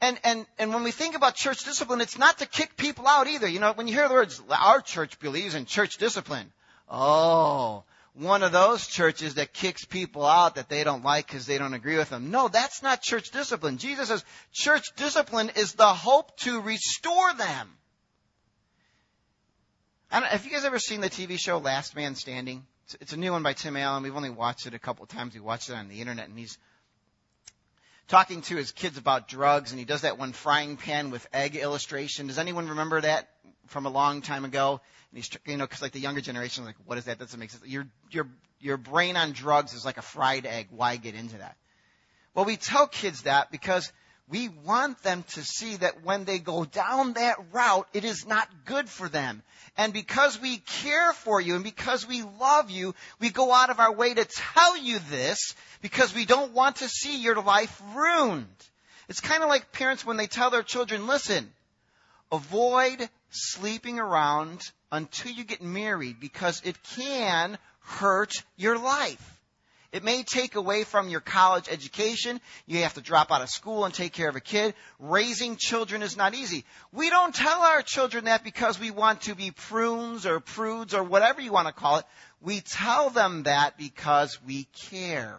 And, 0.00 0.18
and, 0.22 0.46
and 0.58 0.72
when 0.72 0.84
we 0.84 0.92
think 0.92 1.16
about 1.16 1.34
church 1.34 1.64
discipline, 1.64 2.00
it's 2.00 2.18
not 2.18 2.38
to 2.38 2.46
kick 2.46 2.76
people 2.76 3.06
out 3.06 3.26
either. 3.26 3.48
You 3.48 3.58
know, 3.58 3.72
when 3.72 3.88
you 3.88 3.94
hear 3.94 4.06
the 4.06 4.14
words, 4.14 4.40
our 4.48 4.80
church 4.80 5.18
believes 5.18 5.54
in 5.54 5.66
church 5.66 5.98
discipline. 5.98 6.52
Oh, 6.88 7.82
one 8.14 8.42
of 8.42 8.52
those 8.52 8.86
churches 8.86 9.34
that 9.34 9.52
kicks 9.52 9.84
people 9.84 10.24
out 10.24 10.54
that 10.54 10.68
they 10.68 10.84
don't 10.84 11.04
like 11.04 11.26
because 11.26 11.46
they 11.46 11.58
don't 11.58 11.74
agree 11.74 11.96
with 11.96 12.10
them. 12.10 12.30
No, 12.30 12.48
that's 12.48 12.82
not 12.82 13.02
church 13.02 13.30
discipline. 13.30 13.78
Jesus 13.78 14.08
says 14.08 14.24
church 14.52 14.84
discipline 14.96 15.50
is 15.56 15.74
the 15.74 15.92
hope 15.92 16.36
to 16.38 16.60
restore 16.60 17.34
them. 17.34 17.68
I 20.10 20.20
don't, 20.20 20.28
have 20.28 20.44
you 20.44 20.52
guys 20.52 20.64
ever 20.64 20.78
seen 20.78 21.00
the 21.00 21.10
TV 21.10 21.38
show 21.38 21.58
Last 21.58 21.94
Man 21.94 22.14
Standing? 22.14 22.64
It's, 22.86 22.96
it's 23.00 23.12
a 23.12 23.16
new 23.16 23.32
one 23.32 23.42
by 23.42 23.52
Tim 23.52 23.76
Allen. 23.76 24.02
We've 24.02 24.16
only 24.16 24.30
watched 24.30 24.66
it 24.66 24.74
a 24.74 24.78
couple 24.78 25.02
of 25.02 25.10
times. 25.10 25.34
We 25.34 25.40
watched 25.40 25.68
it 25.68 25.74
on 25.74 25.88
the 25.88 26.00
internet, 26.00 26.28
and 26.28 26.38
he's 26.38 26.56
talking 28.08 28.40
to 28.42 28.56
his 28.56 28.72
kids 28.72 28.98
about 28.98 29.28
drugs, 29.28 29.70
and 29.70 29.78
he 29.78 29.84
does 29.84 30.00
that 30.00 30.18
one 30.18 30.32
frying 30.32 30.76
pan 30.76 31.10
with 31.10 31.26
egg 31.32 31.56
illustration. 31.56 32.26
Does 32.26 32.38
anyone 32.38 32.68
remember 32.68 33.00
that 33.00 33.28
from 33.66 33.86
a 33.86 33.90
long 33.90 34.22
time 34.22 34.44
ago? 34.44 34.80
And 35.10 35.18
he's, 35.18 35.30
you 35.46 35.56
know, 35.56 35.64
because 35.64 35.82
like 35.82 35.92
the 35.92 36.00
younger 36.00 36.20
generation, 36.20 36.64
like, 36.64 36.76
what 36.86 36.98
is 36.98 37.04
that? 37.04 37.18
That 37.18 37.26
doesn't 37.26 37.38
make 37.38 37.50
sense. 37.50 37.66
Your 37.66 37.86
your 38.10 38.28
your 38.60 38.76
brain 38.76 39.16
on 39.16 39.32
drugs 39.32 39.74
is 39.74 39.84
like 39.84 39.98
a 39.98 40.02
fried 40.02 40.46
egg. 40.46 40.68
Why 40.70 40.96
get 40.96 41.14
into 41.14 41.38
that? 41.38 41.56
Well, 42.34 42.44
we 42.44 42.56
tell 42.56 42.86
kids 42.86 43.22
that 43.22 43.50
because 43.50 43.92
we 44.30 44.48
want 44.48 45.02
them 45.02 45.24
to 45.34 45.42
see 45.42 45.76
that 45.76 46.04
when 46.04 46.24
they 46.24 46.38
go 46.38 46.64
down 46.64 47.14
that 47.14 47.36
route, 47.52 47.88
it 47.94 48.04
is 48.04 48.26
not 48.26 48.48
good 48.66 48.88
for 48.88 49.08
them. 49.08 49.42
And 49.76 49.92
because 49.92 50.40
we 50.40 50.58
care 50.58 51.12
for 51.12 51.40
you 51.40 51.54
and 51.54 51.64
because 51.64 52.06
we 52.06 52.22
love 52.40 52.70
you, 52.70 52.94
we 53.20 53.30
go 53.30 53.52
out 53.52 53.70
of 53.70 53.80
our 53.80 53.92
way 53.92 54.12
to 54.12 54.24
tell 54.24 54.76
you 54.76 54.98
this 55.10 55.54
because 55.80 56.14
we 56.14 56.26
don't 56.26 56.52
want 56.52 56.76
to 56.76 56.88
see 56.88 57.22
your 57.22 57.40
life 57.40 57.80
ruined. 57.94 58.46
It's 59.08 59.20
kind 59.20 59.42
of 59.42 59.48
like 59.48 59.72
parents 59.72 60.04
when 60.04 60.18
they 60.18 60.26
tell 60.26 60.50
their 60.50 60.62
children, 60.62 61.06
listen, 61.06 61.50
avoid 62.30 63.08
sleeping 63.30 63.98
around 63.98 64.60
until 64.92 65.32
you 65.32 65.44
get 65.44 65.62
married 65.62 66.20
because 66.20 66.60
it 66.64 66.76
can 66.96 67.56
hurt 67.80 68.34
your 68.56 68.78
life. 68.78 69.37
It 69.90 70.04
may 70.04 70.22
take 70.22 70.54
away 70.54 70.84
from 70.84 71.08
your 71.08 71.20
college 71.20 71.66
education. 71.70 72.42
You 72.66 72.82
have 72.82 72.94
to 72.94 73.00
drop 73.00 73.32
out 73.32 73.40
of 73.40 73.48
school 73.48 73.86
and 73.86 73.94
take 73.94 74.12
care 74.12 74.28
of 74.28 74.36
a 74.36 74.40
kid. 74.40 74.74
Raising 74.98 75.56
children 75.56 76.02
is 76.02 76.14
not 76.14 76.34
easy. 76.34 76.66
We 76.92 77.08
don't 77.08 77.34
tell 77.34 77.62
our 77.62 77.80
children 77.80 78.26
that 78.26 78.44
because 78.44 78.78
we 78.78 78.90
want 78.90 79.22
to 79.22 79.34
be 79.34 79.50
prunes 79.50 80.26
or 80.26 80.40
prudes 80.40 80.92
or 80.92 81.02
whatever 81.02 81.40
you 81.40 81.52
want 81.52 81.68
to 81.68 81.72
call 81.72 81.98
it. 81.98 82.04
We 82.42 82.60
tell 82.60 83.08
them 83.08 83.44
that 83.44 83.78
because 83.78 84.38
we 84.46 84.64
care. 84.90 85.38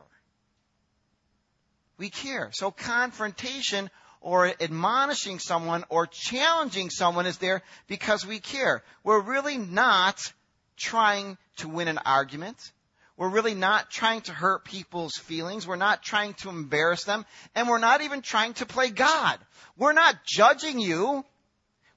We 2.00 2.10
care. 2.10 2.50
So 2.54 2.72
confrontation 2.72 3.92
or 4.20 4.48
admonishing 4.48 5.38
someone 5.38 5.84
or 5.90 6.08
challenging 6.08 6.90
someone 6.90 7.28
is 7.28 7.38
there 7.38 7.62
because 7.88 8.26
we 8.26 8.40
care. 8.40 8.84
We're 9.04 9.22
really 9.22 9.60
not 9.60 10.34
trying 10.76 11.38
to 11.58 11.70
win 11.70 11.88
an 11.88 12.00
argument. 12.00 12.72
We're 13.20 13.28
really 13.28 13.54
not 13.54 13.92
trying 13.92 14.22
to 14.22 14.32
hurt 14.32 14.64
people's 14.64 15.18
feelings. 15.18 15.68
We're 15.68 15.76
not 15.76 16.02
trying 16.02 16.36
to 16.36 16.50
embarrass 16.50 17.04
them. 17.04 17.26
And 17.54 17.68
we're 17.68 17.78
not 17.78 18.00
even 18.00 18.22
trying 18.22 18.54
to 18.54 18.66
play 18.66 18.92
God. 18.92 19.38
We're 19.78 19.92
not 19.92 20.24
judging 20.26 20.80
you. 20.80 21.26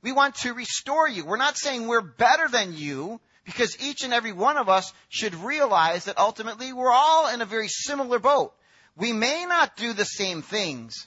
We 0.02 0.11
want 0.11 0.35
to 0.38 0.52
restore 0.52 1.09
you. 1.09 1.25
We're 1.25 1.37
not 1.37 1.57
saying 1.57 1.87
we're 1.87 2.00
better 2.00 2.49
than 2.49 2.76
you 2.76 3.21
because 3.45 3.81
each 3.81 4.02
and 4.02 4.12
every 4.12 4.33
one 4.33 4.57
of 4.57 4.69
us 4.69 4.93
should 5.11 5.37
realize 5.37 6.07
that 6.07 6.19
ultimately 6.19 6.73
we're 6.73 6.91
all 6.91 7.33
in 7.33 7.41
a 7.41 7.47
very 7.47 7.69
similar 7.69 8.19
boat. 8.19 8.52
We 8.97 9.12
may 9.12 9.47
not 9.47 9.76
do 9.76 9.93
the 9.93 10.05
same 10.05 10.43
things, 10.43 11.07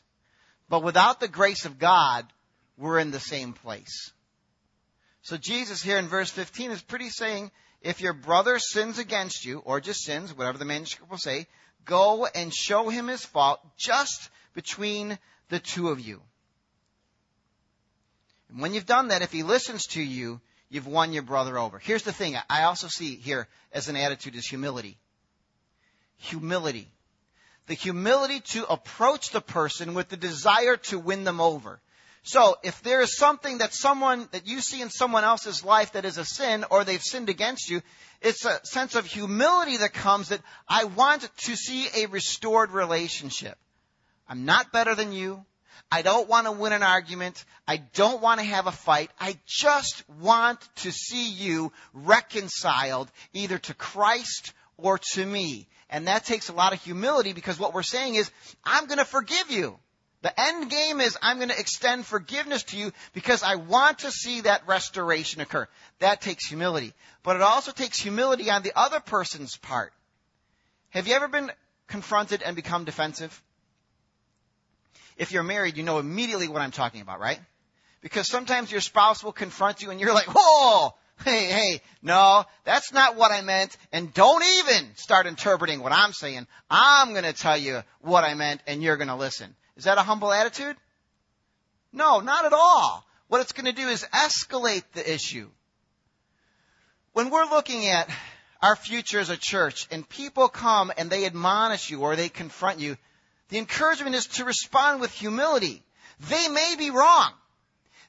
but 0.70 0.82
without 0.82 1.20
the 1.20 1.28
grace 1.28 1.66
of 1.66 1.78
God, 1.78 2.26
we're 2.78 3.00
in 3.00 3.12
the 3.12 3.20
same 3.20 3.52
place. 3.52 4.14
So 5.24 5.36
Jesus 5.36 5.84
here 5.84 5.98
in 5.98 6.08
verse 6.08 6.30
15 6.30 6.72
is 6.72 6.82
pretty 6.82 7.10
saying, 7.10 7.52
if 7.86 8.02
your 8.02 8.14
brother 8.14 8.58
sins 8.58 8.98
against 8.98 9.46
you, 9.46 9.60
or 9.60 9.80
just 9.80 10.04
sins, 10.04 10.36
whatever 10.36 10.58
the 10.58 10.66
manuscript 10.66 11.12
will 11.12 11.20
say, 11.20 11.46
go 11.86 12.26
and 12.26 12.52
show 12.52 12.90
him 12.90 13.08
his 13.08 13.24
fault 13.24 13.60
just 13.78 14.32
between 14.56 15.20
the 15.50 15.60
two 15.60 15.90
of 15.90 16.00
you. 16.00 16.20
And 18.50 18.60
when 18.60 18.74
you've 18.74 18.88
done 18.88 19.10
that, 19.10 19.22
if 19.22 19.32
he 19.32 19.44
listens 19.44 19.86
to 19.90 20.02
you, 20.02 20.42
you've 20.68 20.88
won 20.88 21.14
your 21.14 21.22
brother 21.22 21.60
over. 21.60 21.78
Here's 21.78 22.02
the 22.02 22.12
thing 22.12 22.36
I 22.50 22.64
also 22.64 22.88
see 22.88 23.18
here 23.18 23.48
as 23.72 23.88
an 23.88 23.96
attitude 23.96 24.36
is 24.36 24.48
humility. 24.48 24.98
Humility. 26.18 26.92
The 27.68 27.76
humility 27.76 28.40
to 28.54 28.66
approach 28.66 29.30
the 29.30 29.42
person 29.42 29.94
with 29.94 30.10
the 30.10 30.18
desire 30.18 30.78
to 30.78 30.98
win 30.98 31.24
them 31.24 31.40
over. 31.40 31.80
So 32.28 32.58
if 32.64 32.82
there 32.82 33.02
is 33.02 33.16
something 33.16 33.60
that 33.60 33.72
someone, 33.72 34.28
that 34.32 34.48
you 34.48 34.60
see 34.60 34.82
in 34.82 34.90
someone 34.90 35.24
else's 35.24 35.64
life 35.64 35.92
that 35.92 36.06
is 36.06 36.18
a 36.18 36.26
sin 36.26 36.66
or 36.72 36.84
they've 36.84 37.02
sinned 37.02 37.30
against 37.30 37.70
you, 37.70 37.84
it's 38.20 38.44
a 38.46 38.60
sense 38.66 38.96
of 38.96 39.06
humility 39.06 39.78
that 39.78 39.94
comes 39.94 40.30
that 40.30 40.42
I 40.68 40.86
want 40.86 41.30
to 41.38 41.56
see 41.56 41.88
a 41.96 42.08
restored 42.08 42.72
relationship. 42.72 43.60
I'm 44.28 44.44
not 44.44 44.72
better 44.72 44.96
than 44.96 45.12
you. 45.12 45.46
I 45.92 46.02
don't 46.02 46.28
want 46.28 46.48
to 46.48 46.52
win 46.52 46.74
an 46.74 46.82
argument. 46.82 47.46
I 47.68 47.78
don't 47.78 48.24
want 48.24 48.40
to 48.40 48.46
have 48.46 48.66
a 48.66 48.72
fight. 48.72 49.12
I 49.20 49.38
just 49.46 50.04
want 50.20 50.60
to 50.78 50.92
see 50.92 51.30
you 51.30 51.72
reconciled 51.94 53.12
either 53.34 53.60
to 53.60 53.76
Christ 53.76 54.54
or 54.78 54.98
to 55.14 55.24
me. 55.24 55.68
And 55.92 56.08
that 56.08 56.26
takes 56.26 56.50
a 56.50 56.54
lot 56.54 56.74
of 56.74 56.82
humility 56.82 57.34
because 57.34 57.60
what 57.60 57.76
we're 57.76 57.84
saying 57.84 58.16
is, 58.16 58.32
I'm 58.64 58.88
going 58.88 58.98
to 58.98 59.06
forgive 59.06 59.52
you. 59.52 59.78
The 60.26 60.42
end 60.42 60.72
game 60.72 61.02
is 61.02 61.16
I'm 61.22 61.38
going 61.38 61.50
to 61.50 61.60
extend 61.60 62.04
forgiveness 62.04 62.64
to 62.64 62.78
you 62.78 62.92
because 63.14 63.44
I 63.44 63.58
want 63.58 64.00
to 64.00 64.10
see 64.10 64.42
that 64.42 64.66
restoration 64.66 65.40
occur. 65.40 65.68
That 66.00 66.20
takes 66.20 66.48
humility. 66.48 66.96
But 67.22 67.36
it 67.36 67.44
also 67.44 67.72
takes 67.72 68.00
humility 68.00 68.50
on 68.50 68.64
the 68.64 68.72
other 68.76 69.00
person's 69.00 69.56
part. 69.56 69.94
Have 70.90 71.08
you 71.08 71.14
ever 71.14 71.28
been 71.28 71.52
confronted 71.86 72.42
and 72.42 72.56
become 72.56 72.86
defensive? 72.86 73.40
If 75.16 75.32
you're 75.32 75.44
married, 75.44 75.78
you 75.78 75.84
know 75.84 76.00
immediately 76.00 76.48
what 76.48 76.64
I'm 76.64 76.72
talking 76.72 77.02
about, 77.02 77.20
right? 77.20 77.40
Because 78.02 78.28
sometimes 78.28 78.72
your 78.72 78.82
spouse 78.82 79.24
will 79.24 79.32
confront 79.32 79.84
you 79.84 79.92
and 79.92 80.00
you're 80.00 80.12
like, 80.12 80.26
whoa, 80.36 80.96
hey, 81.24 81.46
hey, 81.52 81.82
no, 82.02 82.46
that's 82.64 82.92
not 82.92 83.16
what 83.16 83.32
I 83.32 83.42
meant. 83.42 83.78
And 83.92 84.12
don't 84.12 84.44
even 84.44 84.88
start 84.96 85.28
interpreting 85.28 85.84
what 85.84 85.92
I'm 85.92 86.14
saying. 86.14 86.48
I'm 86.68 87.12
going 87.12 87.26
to 87.26 87.34
tell 87.34 87.60
you 87.60 87.84
what 88.02 88.24
I 88.24 88.34
meant 88.34 88.62
and 88.66 88.82
you're 88.82 88.98
going 88.98 89.10
to 89.10 89.16
listen. 89.16 89.56
Is 89.78 89.84
that 89.86 89.98
a 89.98 90.04
humble 90.04 90.32
attitude? 90.32 90.78
No, 91.92 92.20
not 92.20 92.46
at 92.46 92.54
all. 92.54 93.06
What 93.28 93.42
it's 93.42 93.54
going 93.54 93.66
to 93.66 93.72
do 93.72 93.88
is 93.88 94.06
escalate 94.14 94.84
the 94.94 95.14
issue. 95.14 95.50
When 97.14 97.30
we're 97.30 97.46
looking 97.46 97.88
at 97.88 98.10
our 98.62 98.76
future 98.76 99.20
as 99.20 99.30
a 99.30 99.38
church 99.38 99.88
and 99.92 100.08
people 100.08 100.48
come 100.48 100.92
and 100.98 101.10
they 101.10 101.26
admonish 101.26 101.90
you 101.90 102.02
or 102.02 102.16
they 102.16 102.30
confront 102.30 102.80
you, 102.80 102.98
the 103.50 103.58
encouragement 103.58 104.16
is 104.16 104.28
to 104.28 104.46
respond 104.46 105.02
with 105.02 105.12
humility. 105.12 105.84
They 106.30 106.48
may 106.48 106.76
be 106.78 106.90
wrong. 106.92 107.32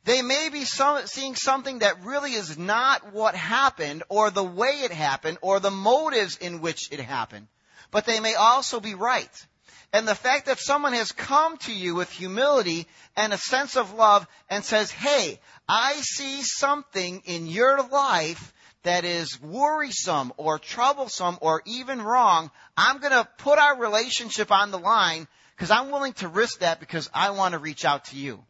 They 0.05 0.23
may 0.23 0.51
be 0.53 0.65
some, 0.65 1.07
seeing 1.07 1.35
something 1.35 1.81
that 1.81 2.05
really 2.05 2.33
is 2.33 2.57
not 2.57 3.13
what 3.13 3.35
happened 3.35 4.05
or 4.09 4.31
the 4.31 4.45
way 4.45 4.83
it 4.85 4.93
happened 4.93 5.39
or 5.41 5.59
the 5.59 5.73
motives 5.73 6.37
in 6.37 6.61
which 6.61 6.93
it 6.93 7.01
happened. 7.01 7.49
But 7.91 8.07
they 8.07 8.21
may 8.21 8.35
also 8.35 8.79
be 8.79 8.95
right. 8.95 9.47
And 9.93 10.07
the 10.07 10.15
fact 10.15 10.47
that 10.47 10.59
someone 10.59 10.93
has 10.93 11.13
come 11.13 11.57
to 11.59 11.73
you 11.73 11.95
with 11.95 12.11
humility 12.11 12.87
and 13.17 13.33
a 13.33 13.39
sense 13.39 13.77
of 13.77 13.95
love 13.95 14.27
and 14.51 14.65
says, 14.65 14.91
Hey, 14.91 15.41
I 15.69 15.95
see 15.95 16.43
something 16.43 17.23
in 17.25 17.47
your 17.47 17.83
life 17.89 18.53
that 18.83 19.05
is 19.05 19.41
worrisome 19.41 20.33
or 20.37 20.59
troublesome 20.59 21.39
or 21.41 21.63
even 21.67 22.01
wrong. 22.01 22.51
I'm 22.77 22.99
going 22.99 23.13
to 23.13 23.29
put 23.39 23.59
our 23.59 23.79
relationship 23.79 24.53
on 24.53 24.71
the 24.71 24.79
line 24.79 25.27
because 25.57 25.71
I'm 25.71 25.91
willing 25.91 26.13
to 26.15 26.29
risk 26.29 26.61
that 26.61 26.79
because 26.79 27.11
I 27.13 27.31
want 27.31 27.53
to 27.53 27.59
reach 27.59 27.85
out 27.85 28.07
to 28.07 28.17
you. 28.17 28.45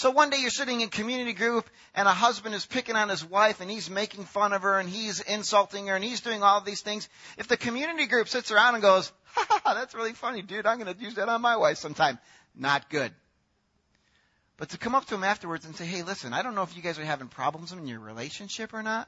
So 0.00 0.10
one 0.10 0.30
day 0.30 0.38
you're 0.38 0.48
sitting 0.48 0.80
in 0.80 0.88
community 0.88 1.34
group 1.34 1.68
and 1.94 2.08
a 2.08 2.12
husband 2.12 2.54
is 2.54 2.64
picking 2.64 2.96
on 2.96 3.10
his 3.10 3.22
wife 3.22 3.60
and 3.60 3.70
he's 3.70 3.90
making 3.90 4.24
fun 4.24 4.54
of 4.54 4.62
her 4.62 4.78
and 4.78 4.88
he's 4.88 5.20
insulting 5.20 5.88
her 5.88 5.94
and 5.94 6.02
he's 6.02 6.22
doing 6.22 6.42
all 6.42 6.62
these 6.62 6.80
things. 6.80 7.06
If 7.36 7.48
the 7.48 7.58
community 7.58 8.06
group 8.06 8.26
sits 8.26 8.50
around 8.50 8.76
and 8.76 8.82
goes, 8.82 9.12
ha, 9.24 9.60
ha, 9.62 9.74
that's 9.74 9.94
really 9.94 10.14
funny, 10.14 10.40
dude, 10.40 10.64
I'm 10.64 10.80
going 10.80 10.96
to 10.96 10.98
use 10.98 11.16
that 11.16 11.28
on 11.28 11.42
my 11.42 11.58
wife 11.58 11.76
sometime. 11.76 12.18
Not 12.56 12.88
good. 12.88 13.12
But 14.56 14.70
to 14.70 14.78
come 14.78 14.94
up 14.94 15.04
to 15.04 15.16
him 15.16 15.22
afterwards 15.22 15.66
and 15.66 15.76
say, 15.76 15.84
hey, 15.84 16.02
listen, 16.02 16.32
I 16.32 16.40
don't 16.40 16.54
know 16.54 16.62
if 16.62 16.74
you 16.74 16.82
guys 16.82 16.98
are 16.98 17.04
having 17.04 17.28
problems 17.28 17.72
in 17.72 17.86
your 17.86 18.00
relationship 18.00 18.72
or 18.72 18.82
not, 18.82 19.06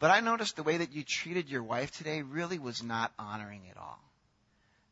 but 0.00 0.10
I 0.10 0.18
noticed 0.18 0.56
the 0.56 0.64
way 0.64 0.78
that 0.78 0.90
you 0.90 1.04
treated 1.04 1.48
your 1.48 1.62
wife 1.62 1.92
today 1.92 2.22
really 2.22 2.58
was 2.58 2.82
not 2.82 3.12
honoring 3.20 3.68
at 3.70 3.76
all. 3.76 4.00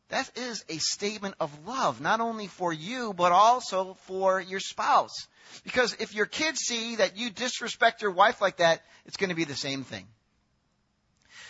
That 0.09 0.29
is 0.37 0.63
a 0.69 0.77
statement 0.77 1.35
of 1.39 1.65
love, 1.65 2.01
not 2.01 2.19
only 2.19 2.47
for 2.47 2.71
you, 2.71 3.13
but 3.13 3.31
also 3.31 3.95
for 4.05 4.39
your 4.39 4.59
spouse. 4.59 5.27
Because 5.63 5.95
if 5.99 6.13
your 6.13 6.25
kids 6.25 6.59
see 6.59 6.97
that 6.97 7.17
you 7.17 7.29
disrespect 7.29 8.01
your 8.01 8.11
wife 8.11 8.41
like 8.41 8.57
that, 8.57 8.81
it's 9.05 9.17
going 9.17 9.29
to 9.29 9.35
be 9.35 9.43
the 9.43 9.55
same 9.55 9.83
thing. 9.83 10.05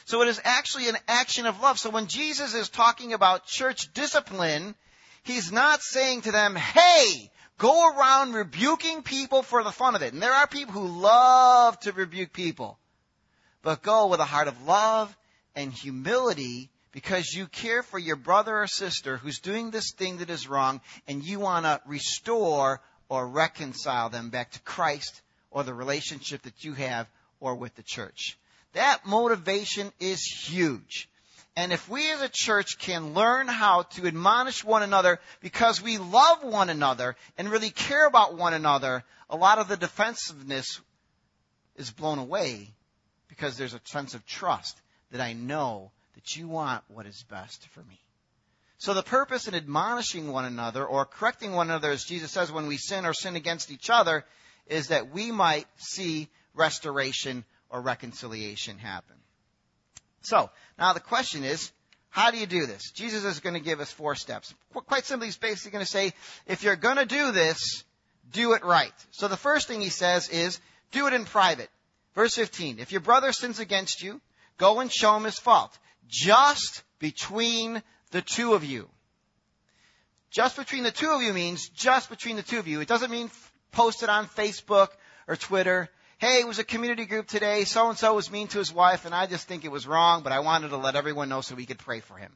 So 0.05 0.21
it 0.21 0.27
is 0.27 0.41
actually 0.43 0.89
an 0.89 0.97
action 1.07 1.45
of 1.45 1.61
love. 1.61 1.79
So 1.79 1.89
when 1.89 2.07
Jesus 2.07 2.53
is 2.53 2.69
talking 2.69 3.13
about 3.13 3.45
church 3.45 3.93
discipline, 3.93 4.75
he's 5.23 5.51
not 5.51 5.81
saying 5.81 6.21
to 6.21 6.31
them, 6.31 6.55
hey, 6.55 7.31
go 7.57 7.91
around 7.91 8.33
rebuking 8.33 9.03
people 9.03 9.43
for 9.43 9.63
the 9.63 9.71
fun 9.71 9.95
of 9.95 10.01
it. 10.01 10.13
And 10.13 10.21
there 10.21 10.33
are 10.33 10.47
people 10.47 10.73
who 10.73 10.87
love 10.87 11.79
to 11.81 11.93
rebuke 11.93 12.33
people. 12.33 12.77
But 13.61 13.81
go 13.81 14.07
with 14.07 14.19
a 14.19 14.25
heart 14.25 14.49
of 14.49 14.67
love 14.67 15.15
and 15.55 15.71
humility 15.71 16.69
because 16.93 17.33
you 17.33 17.47
care 17.47 17.83
for 17.83 17.99
your 17.99 18.15
brother 18.15 18.61
or 18.61 18.67
sister 18.67 19.17
who's 19.17 19.39
doing 19.39 19.71
this 19.71 19.91
thing 19.91 20.17
that 20.17 20.29
is 20.29 20.47
wrong 20.47 20.79
and 21.07 21.23
you 21.23 21.39
want 21.39 21.65
to 21.65 21.81
restore 21.85 22.79
or 23.09 23.27
reconcile 23.27 24.09
them 24.09 24.29
back 24.29 24.51
to 24.51 24.61
Christ 24.61 25.21
or 25.51 25.63
the 25.63 25.73
relationship 25.73 26.43
that 26.43 26.63
you 26.63 26.73
have 26.73 27.07
or 27.41 27.55
with 27.55 27.75
the 27.75 27.83
church. 27.83 28.37
That 28.73 29.05
motivation 29.05 29.91
is 29.99 30.23
huge. 30.23 31.09
And 31.55 31.73
if 31.73 31.87
we 31.89 32.11
as 32.11 32.21
a 32.21 32.29
church 32.29 32.79
can 32.79 33.13
learn 33.13 33.47
how 33.47 33.83
to 33.83 34.07
admonish 34.07 34.63
one 34.63 34.81
another 34.81 35.19
because 35.41 35.81
we 35.81 35.97
love 35.97 36.43
one 36.43 36.69
another 36.69 37.15
and 37.37 37.49
really 37.49 37.69
care 37.69 38.07
about 38.07 38.35
one 38.35 38.53
another, 38.53 39.03
a 39.29 39.35
lot 39.35 39.59
of 39.59 39.67
the 39.67 39.77
defensiveness 39.77 40.79
is 41.75 41.91
blown 41.91 42.17
away 42.17 42.69
because 43.27 43.57
there's 43.57 43.75
a 43.75 43.81
sense 43.85 44.13
of 44.13 44.25
trust 44.25 44.79
that 45.11 45.21
I 45.21 45.33
know 45.33 45.91
that 46.15 46.35
you 46.35 46.47
want 46.47 46.83
what 46.87 47.05
is 47.05 47.23
best 47.29 47.67
for 47.69 47.81
me. 47.81 47.99
So 48.77 48.93
the 48.93 49.03
purpose 49.03 49.47
in 49.47 49.55
admonishing 49.55 50.31
one 50.31 50.45
another 50.45 50.85
or 50.85 51.05
correcting 51.05 51.53
one 51.53 51.69
another, 51.69 51.91
as 51.91 52.03
Jesus 52.03 52.31
says, 52.31 52.51
when 52.51 52.67
we 52.67 52.77
sin 52.77 53.05
or 53.05 53.13
sin 53.13 53.35
against 53.35 53.71
each 53.71 53.89
other, 53.89 54.25
is 54.67 54.87
that 54.87 55.11
we 55.11 55.31
might 55.31 55.67
see 55.77 56.27
restoration 56.53 57.45
or 57.69 57.81
reconciliation 57.81 58.77
happen. 58.77 59.15
So, 60.21 60.49
now 60.77 60.93
the 60.93 60.99
question 60.99 61.43
is, 61.43 61.71
how 62.09 62.29
do 62.31 62.37
you 62.37 62.45
do 62.45 62.65
this? 62.65 62.91
Jesus 62.91 63.23
is 63.23 63.39
going 63.39 63.55
to 63.55 63.59
give 63.59 63.79
us 63.79 63.91
four 63.91 64.15
steps. 64.15 64.53
Quite 64.73 65.05
simply, 65.05 65.27
he's 65.27 65.37
basically 65.37 65.71
going 65.71 65.85
to 65.85 65.89
say, 65.91 66.13
if 66.45 66.63
you're 66.63 66.75
going 66.75 66.97
to 66.97 67.05
do 67.05 67.31
this, 67.31 67.83
do 68.31 68.53
it 68.53 68.63
right. 68.63 68.93
So 69.11 69.27
the 69.27 69.37
first 69.37 69.67
thing 69.67 69.81
he 69.81 69.89
says 69.89 70.29
is, 70.29 70.59
do 70.91 71.07
it 71.07 71.13
in 71.13 71.25
private. 71.25 71.69
Verse 72.15 72.35
15, 72.35 72.79
if 72.79 72.91
your 72.91 73.01
brother 73.01 73.31
sins 73.31 73.59
against 73.59 74.03
you, 74.03 74.21
go 74.57 74.79
and 74.79 74.91
show 74.91 75.15
him 75.15 75.23
his 75.23 75.39
fault 75.39 75.77
just 76.07 76.83
between 76.99 77.81
the 78.11 78.21
two 78.21 78.53
of 78.53 78.63
you. 78.63 78.89
Just 80.31 80.57
between 80.57 80.83
the 80.83 80.91
two 80.91 81.11
of 81.11 81.21
you 81.21 81.33
means 81.33 81.69
just 81.69 82.09
between 82.09 82.35
the 82.35 82.43
two 82.43 82.59
of 82.59 82.67
you. 82.67 82.81
It 82.81 82.87
doesn't 82.87 83.11
mean 83.11 83.29
post 83.71 84.03
it 84.03 84.09
on 84.09 84.27
Facebook 84.27 84.87
or 85.27 85.35
Twitter. 85.35 85.89
Hey, 86.17 86.39
it 86.39 86.47
was 86.47 86.59
a 86.59 86.63
community 86.63 87.05
group 87.05 87.27
today. 87.27 87.65
So 87.65 87.89
and 87.89 87.97
so 87.97 88.15
was 88.15 88.31
mean 88.31 88.47
to 88.49 88.57
his 88.57 88.73
wife 88.73 89.05
and 89.05 89.13
I 89.13 89.27
just 89.27 89.47
think 89.47 89.65
it 89.65 89.71
was 89.71 89.85
wrong, 89.85 90.23
but 90.23 90.31
I 90.31 90.39
wanted 90.39 90.69
to 90.69 90.77
let 90.77 90.95
everyone 90.95 91.29
know 91.29 91.41
so 91.41 91.55
we 91.55 91.65
could 91.65 91.79
pray 91.79 91.99
for 91.99 92.17
him. 92.17 92.31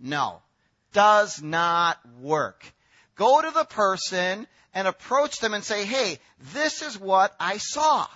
No. 0.00 0.42
Does 0.92 1.42
not 1.42 1.98
work. 2.20 2.64
Go 3.16 3.40
to 3.40 3.50
the 3.50 3.64
person 3.64 4.46
and 4.74 4.88
approach 4.88 5.38
them 5.38 5.54
and 5.54 5.64
say, 5.64 5.84
hey, 5.84 6.18
this 6.52 6.82
is 6.82 6.98
what 6.98 7.34
I 7.38 7.58
saw. 7.58 8.06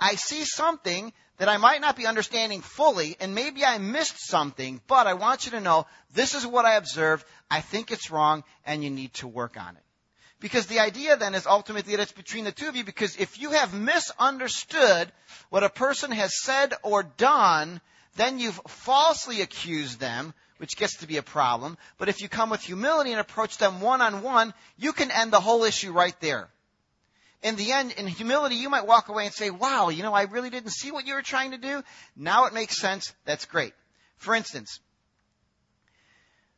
I 0.00 0.14
see 0.14 0.44
something 0.44 1.12
that 1.38 1.48
I 1.48 1.56
might 1.56 1.80
not 1.80 1.96
be 1.96 2.06
understanding 2.06 2.60
fully, 2.60 3.16
and 3.20 3.34
maybe 3.34 3.64
I 3.64 3.78
missed 3.78 4.28
something, 4.28 4.80
but 4.86 5.06
I 5.06 5.14
want 5.14 5.46
you 5.46 5.52
to 5.52 5.60
know 5.60 5.86
this 6.12 6.34
is 6.34 6.46
what 6.46 6.64
I 6.64 6.74
observed. 6.74 7.24
I 7.50 7.60
think 7.60 7.90
it's 7.90 8.10
wrong, 8.10 8.44
and 8.64 8.82
you 8.82 8.90
need 8.90 9.14
to 9.14 9.28
work 9.28 9.56
on 9.56 9.76
it. 9.76 9.82
Because 10.40 10.66
the 10.66 10.80
idea 10.80 11.16
then 11.16 11.34
is 11.34 11.46
ultimately 11.46 11.96
that 11.96 12.02
it's 12.02 12.12
between 12.12 12.44
the 12.44 12.52
two 12.52 12.68
of 12.68 12.76
you, 12.76 12.84
because 12.84 13.16
if 13.16 13.40
you 13.40 13.50
have 13.52 13.74
misunderstood 13.74 15.10
what 15.50 15.64
a 15.64 15.68
person 15.68 16.12
has 16.12 16.40
said 16.42 16.74
or 16.82 17.02
done, 17.02 17.80
then 18.16 18.38
you've 18.38 18.60
falsely 18.68 19.40
accused 19.40 19.98
them, 19.98 20.32
which 20.58 20.76
gets 20.76 20.98
to 20.98 21.08
be 21.08 21.16
a 21.16 21.22
problem. 21.22 21.76
But 21.98 22.08
if 22.08 22.20
you 22.20 22.28
come 22.28 22.50
with 22.50 22.62
humility 22.62 23.10
and 23.10 23.20
approach 23.20 23.58
them 23.58 23.80
one 23.80 24.00
on 24.00 24.22
one, 24.22 24.54
you 24.76 24.92
can 24.92 25.10
end 25.10 25.32
the 25.32 25.40
whole 25.40 25.64
issue 25.64 25.92
right 25.92 26.18
there 26.20 26.48
in 27.42 27.56
the 27.56 27.72
end, 27.72 27.92
in 27.92 28.06
humility, 28.06 28.56
you 28.56 28.68
might 28.68 28.86
walk 28.86 29.08
away 29.08 29.26
and 29.26 29.34
say, 29.34 29.50
wow, 29.50 29.90
you 29.90 30.02
know, 30.02 30.12
I 30.12 30.22
really 30.22 30.50
didn't 30.50 30.70
see 30.70 30.90
what 30.90 31.06
you 31.06 31.14
were 31.14 31.22
trying 31.22 31.52
to 31.52 31.58
do. 31.58 31.82
Now 32.16 32.46
it 32.46 32.54
makes 32.54 32.78
sense. 32.78 33.12
That's 33.24 33.44
great. 33.44 33.74
For 34.16 34.34
instance, 34.34 34.80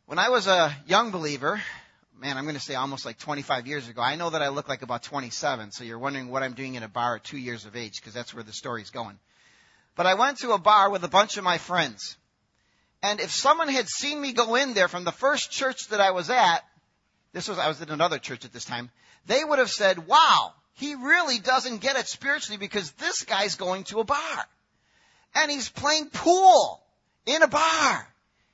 when 0.07 0.19
I 0.19 0.31
was 0.31 0.47
a 0.47 0.75
young 0.87 1.11
believer, 1.11 1.61
man, 2.19 2.37
I'm 2.39 2.45
going 2.45 2.57
to 2.57 2.61
say 2.61 2.75
almost 2.75 3.05
like 3.05 3.19
25 3.19 3.67
years 3.67 3.89
ago, 3.89 4.01
I 4.01 4.17
know 4.17 4.31
that 4.31 4.43
I 4.43 4.49
look 4.49 4.69
like 4.69 4.83
about 4.83 5.03
27, 5.03 5.73
so 5.73 5.85
you're 5.85 5.99
wondering 5.99 6.29
what 6.29 6.43
I'm 6.43 6.55
doing 6.55 6.75
in 6.75 6.83
a 6.83 6.89
bar 6.89 7.17
at 7.17 7.25
two 7.25 7.39
years 7.39 7.67
of 7.67 7.77
age, 7.77 8.01
because 8.01 8.15
that's 8.15 8.35
where 8.35 8.43
the 8.43 8.53
story's 8.53 8.91
going. 8.91 9.19
But 9.97 10.07
I 10.07 10.15
went 10.15 10.39
to 10.39 10.53
a 10.53 10.59
bar 10.59 10.91
with 10.91 11.05
a 11.05 11.09
bunch 11.09 11.37
of 11.37 11.45
my 11.45 11.59
friends. 11.59 12.17
And 13.03 13.21
if 13.21 13.31
someone 13.31 13.69
had 13.69 13.89
seen 13.89 14.21
me 14.21 14.33
go 14.33 14.55
in 14.55 14.75
there 14.75 14.89
from 14.89 15.05
the 15.05 15.13
first 15.13 15.51
church 15.51 15.89
that 15.89 16.01
I 16.01 16.11
was 16.11 16.31
at, 16.31 16.61
this 17.33 17.49
was, 17.49 17.59
I 17.59 17.69
was 17.69 17.81
in 17.81 17.91
another 17.91 18.19
church 18.19 18.45
at 18.45 18.53
this 18.53 18.65
time, 18.65 18.91
they 19.27 19.43
would 19.45 19.59
have 19.59 19.71
said, 19.71 20.07
wow, 20.07 20.53
he 20.75 20.95
really 20.95 21.39
doesn't 21.39 21.81
get 21.81 21.97
it 21.97 22.09
spiritually 22.09 22.59
because 22.59 22.91
this 22.93 23.25
guy's 23.25 23.57
going 23.57 23.85
to 23.85 24.01
a 24.01 24.05
bar. 24.05 24.47
And 25.35 25.51
he's 25.51 25.69
playing 25.69 26.11
pool 26.11 26.83
in 27.27 27.43
a 27.43 27.49
bar. 27.49 28.09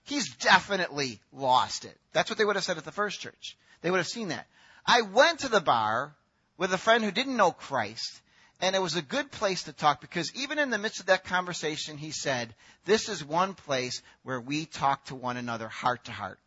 He's 0.05 0.35
definitely 0.37 1.21
lost 1.33 1.85
it. 1.85 1.97
That's 2.13 2.31
what 2.31 2.39
they 2.39 2.45
would 2.45 2.57
have 2.57 2.65
said 2.65 2.79
at 2.79 2.85
the 2.85 2.93
first 2.93 3.21
church. 3.21 3.57
They 3.83 3.91
would 3.91 3.99
have 3.99 4.07
seen 4.07 4.29
that. 4.29 4.47
I 4.87 5.03
went 5.03 5.41
to 5.41 5.49
the 5.49 5.61
bar 5.61 6.15
with 6.57 6.73
a 6.73 6.79
friend 6.79 7.03
who 7.03 7.11
didn't 7.11 7.37
know 7.37 7.51
Christ, 7.51 8.21
and 8.61 8.77
it 8.77 8.83
was 8.83 8.97
a 8.97 9.03
good 9.03 9.31
place 9.31 9.65
to 9.65 9.73
talk 9.73 10.01
because 10.01 10.33
even 10.35 10.59
in 10.59 10.71
the 10.71 10.79
midst 10.79 11.01
of 11.01 11.07
that 11.07 11.25
conversation, 11.25 11.99
he 11.99 12.13
said, 12.13 12.55
This 12.85 13.09
is 13.09 13.25
one 13.25 13.55
place 13.55 14.01
where 14.23 14.41
we 14.41 14.65
talk 14.65 15.05
to 15.07 15.15
one 15.15 15.37
another 15.37 15.69
heart 15.69 16.05
to 16.05 16.13
heart. 16.13 16.39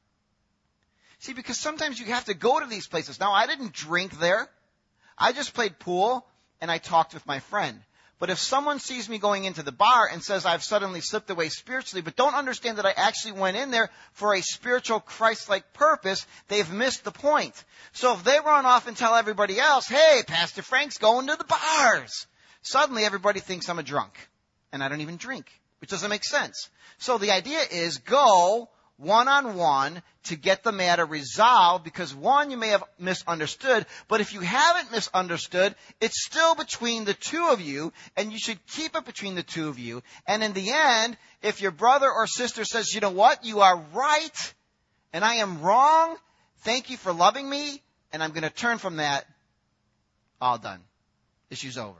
See, 1.19 1.33
because 1.33 1.59
sometimes 1.59 1.99
you 1.99 2.05
have 2.07 2.25
to 2.25 2.33
go 2.33 2.59
to 2.59 2.65
these 2.65 2.87
places. 2.87 3.19
Now, 3.19 3.33
I 3.33 3.45
didn't 3.45 3.73
drink 3.73 4.17
there. 4.19 4.49
I 5.19 5.33
just 5.33 5.53
played 5.53 5.79
pool 5.79 6.25
and 6.61 6.71
I 6.71 6.77
talked 6.77 7.13
with 7.13 7.25
my 7.27 7.39
friend. 7.39 7.81
But 8.19 8.29
if 8.29 8.37
someone 8.37 8.79
sees 8.79 9.07
me 9.07 9.17
going 9.17 9.45
into 9.45 9.63
the 9.63 9.71
bar 9.71 10.09
and 10.11 10.21
says 10.21 10.45
I've 10.45 10.63
suddenly 10.63 10.99
slipped 10.99 11.29
away 11.29 11.47
spiritually, 11.47 12.01
but 12.01 12.17
don't 12.17 12.35
understand 12.35 12.77
that 12.77 12.85
I 12.85 12.91
actually 12.91 13.31
went 13.39 13.55
in 13.55 13.71
there 13.71 13.89
for 14.11 14.33
a 14.33 14.41
spiritual 14.41 14.99
Christ-like 14.99 15.71
purpose, 15.71 16.27
they've 16.49 16.69
missed 16.69 17.05
the 17.05 17.11
point. 17.11 17.63
So 17.93 18.13
if 18.13 18.25
they 18.25 18.37
run 18.45 18.65
off 18.65 18.87
and 18.87 18.97
tell 18.97 19.15
everybody 19.15 19.57
else, 19.57 19.87
hey, 19.87 20.21
Pastor 20.27 20.61
Frank's 20.61 20.97
going 20.97 21.27
to 21.27 21.37
the 21.37 21.45
bars, 21.45 22.27
suddenly 22.61 23.05
everybody 23.05 23.39
thinks 23.39 23.69
I'm 23.69 23.79
a 23.79 23.83
drunk. 23.83 24.13
And 24.73 24.83
I 24.83 24.89
don't 24.89 25.01
even 25.01 25.17
drink, 25.17 25.49
which 25.79 25.89
doesn't 25.89 26.09
make 26.09 26.25
sense. 26.25 26.69
So 26.97 27.17
the 27.17 27.31
idea 27.31 27.61
is 27.71 27.99
go 27.99 28.69
one 28.99 29.29
on 29.29 29.55
one 29.55 30.01
to 30.25 30.35
get 30.35 30.63
the 30.63 30.73
matter 30.73 31.05
resolved 31.05 31.85
because 31.85 32.13
one, 32.13 32.51
you 32.51 32.57
may 32.57 32.69
have 32.69 32.83
misunderstood, 32.99 33.85
but 34.09 34.19
if 34.19 34.33
you 34.33 34.41
haven't 34.41 34.91
misunderstood, 34.91 35.73
it's 36.01 36.25
still 36.25 36.53
between 36.53 37.05
the 37.05 37.13
two 37.13 37.47
of 37.51 37.61
you 37.61 37.93
and 38.17 38.31
you 38.31 38.37
should 38.37 38.59
keep 38.67 38.95
it 38.95 39.05
between 39.05 39.35
the 39.35 39.43
two 39.43 39.69
of 39.69 39.79
you. 39.79 40.03
And 40.27 40.43
in 40.43 40.51
the 40.51 40.71
end, 40.71 41.17
if 41.41 41.61
your 41.61 41.71
brother 41.71 42.11
or 42.11 42.27
sister 42.27 42.65
says, 42.65 42.93
you 42.93 42.99
know 42.99 43.09
what, 43.09 43.45
you 43.45 43.61
are 43.61 43.81
right 43.93 44.53
and 45.13 45.23
I 45.23 45.35
am 45.35 45.61
wrong, 45.61 46.17
thank 46.59 46.89
you 46.89 46.97
for 46.97 47.13
loving 47.13 47.49
me 47.49 47.81
and 48.11 48.21
I'm 48.21 48.31
going 48.31 48.43
to 48.43 48.49
turn 48.49 48.79
from 48.79 48.97
that, 48.97 49.25
all 50.41 50.57
done. 50.57 50.81
Issue's 51.49 51.77
over. 51.77 51.99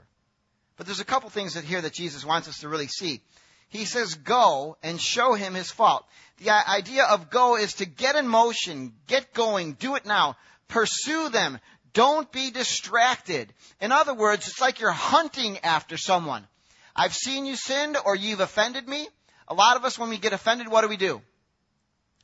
But 0.76 0.86
there's 0.86 1.00
a 1.00 1.06
couple 1.06 1.30
things 1.30 1.54
that 1.54 1.64
here 1.64 1.82
that 1.82 1.94
Jesus 1.94 2.26
wants 2.26 2.50
us 2.50 2.60
to 2.60 2.70
really 2.70 2.88
see 2.88 3.22
he 3.70 3.86
says 3.86 4.16
go 4.16 4.78
and 4.84 5.00
show 5.00 5.34
him 5.34 5.54
his 5.54 5.72
fault. 5.72 6.06
The 6.38 6.52
idea 6.52 7.06
of 7.06 7.30
go 7.30 7.58
is 7.58 7.74
to 7.76 7.86
get 7.86 8.16
in 8.16 8.28
motion, 8.28 8.94
get 9.08 9.34
going, 9.34 9.74
do 9.74 9.96
it 9.96 10.06
now, 10.06 10.36
pursue 10.68 11.30
them, 11.30 11.60
don't 11.94 12.32
be 12.32 12.52
distracted. 12.52 13.52
In 13.82 13.92
other 13.92 14.14
words, 14.14 14.48
it's 14.48 14.62
like 14.62 14.80
you're 14.80 14.92
hunting 14.92 15.60
after 15.60 15.98
someone. 15.98 16.48
I've 16.96 17.14
seen 17.14 17.46
you 17.46 17.56
sinned 17.56 17.98
or 18.06 18.16
you've 18.16 18.40
offended 18.40 18.88
me. 18.88 19.08
A 19.48 19.54
lot 19.54 19.78
of 19.78 19.86
us, 19.86 19.98
when 19.98 20.10
we 20.10 20.18
get 20.18 20.34
offended, 20.34 20.68
what 20.68 20.82
do 20.82 20.88
we 20.88 20.98
do? 20.98 21.22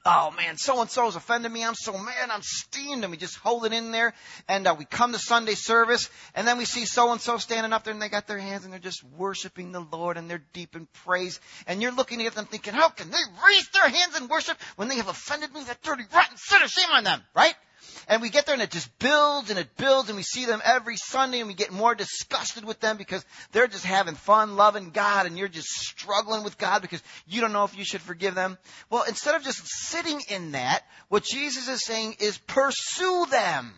Oh 0.06 0.32
man, 0.38 0.58
so 0.58 0.80
and 0.82 0.90
so's 0.90 1.16
offended 1.16 1.52
me. 1.52 1.64
I'm 1.64 1.76
so 1.76 1.94
mad. 1.94 2.30
I'm 2.30 2.42
steamed. 2.44 3.04
And 3.04 3.12
we 3.12 3.18
just 3.18 3.38
hold 3.38 3.66
it 3.66 3.74
in 3.74 3.92
there. 3.92 4.14
And 4.48 4.68
uh, 4.68 4.76
we 4.78 4.86
come 4.86 5.12
to 5.14 5.20
Sunday 5.20 5.56
service, 5.56 6.10
and 6.36 6.48
then 6.48 6.58
we 6.58 6.66
see 6.66 6.86
so 6.86 7.12
and 7.12 7.20
so 7.20 7.38
standing 7.38 7.74
up 7.74 7.84
there, 7.84 7.94
and 7.94 8.02
they 8.02 8.10
got 8.10 8.28
their 8.28 8.38
hands, 8.38 8.64
and 8.64 8.74
they're 8.74 8.80
just 8.80 9.04
worshiping 9.04 9.72
the 9.72 9.80
Lord, 9.80 10.18
and 10.18 10.30
they're 10.30 10.44
deep 10.54 10.76
in 10.76 10.88
praise. 11.06 11.40
And 11.68 11.82
you're 11.82 11.92
looking 11.92 12.26
at 12.26 12.36
them 12.36 12.46
thinking, 12.46 12.74
how 12.74 12.90
can 12.90 13.10
they 13.10 13.18
raise 13.18 13.70
their 13.70 13.90
hands 13.90 14.20
in 14.20 14.28
worship 14.28 14.58
when 14.76 14.88
they 14.88 14.98
have 14.98 15.08
offended 15.08 15.54
me? 15.54 15.64
That 15.64 15.82
dirty, 15.82 16.04
rotten 16.14 16.38
sinner. 16.38 16.68
Shame 16.68 16.92
on 16.94 17.04
them, 17.04 17.22
right? 17.36 17.56
And 18.08 18.22
we 18.22 18.30
get 18.30 18.46
there 18.46 18.54
and 18.54 18.62
it 18.62 18.72
just 18.72 18.98
builds 19.00 19.50
and 19.50 19.58
it 19.58 19.76
builds 19.78 20.10
and 20.10 20.18
we 20.18 20.24
see 20.24 20.46
them 20.46 20.62
every 20.64 20.98
Sunday 20.98 21.40
and 21.40 21.48
we 21.48 21.54
get 21.54 21.72
more 21.72 21.96
disgusted 21.96 22.66
with 22.66 22.80
them 22.80 22.98
because 22.98 23.26
they're 23.52 23.68
just 23.68 23.86
having 23.86 24.16
fun 24.16 24.56
loving 24.56 24.92
God 24.92 25.26
and 25.26 25.38
you're 25.38 25.48
just 25.48 25.70
struggling 25.70 26.44
with 26.44 26.58
God 26.58 26.82
because 26.82 27.02
you 27.28 27.42
don't 27.42 27.54
know 27.54 27.64
if 27.64 27.78
you 27.78 27.86
should 27.86 28.02
forgive 28.02 28.36
them. 28.36 28.58
Well, 28.90 29.04
instead 29.08 29.36
of 29.36 29.44
just 29.44 29.66
sitting 29.66 30.22
in 30.30 30.52
that, 30.52 30.84
what 31.10 31.24
Jesus 31.24 31.68
is 31.68 31.86
saying 31.86 32.18
is 32.20 32.38
pursue 32.38 33.26
them. 33.30 33.74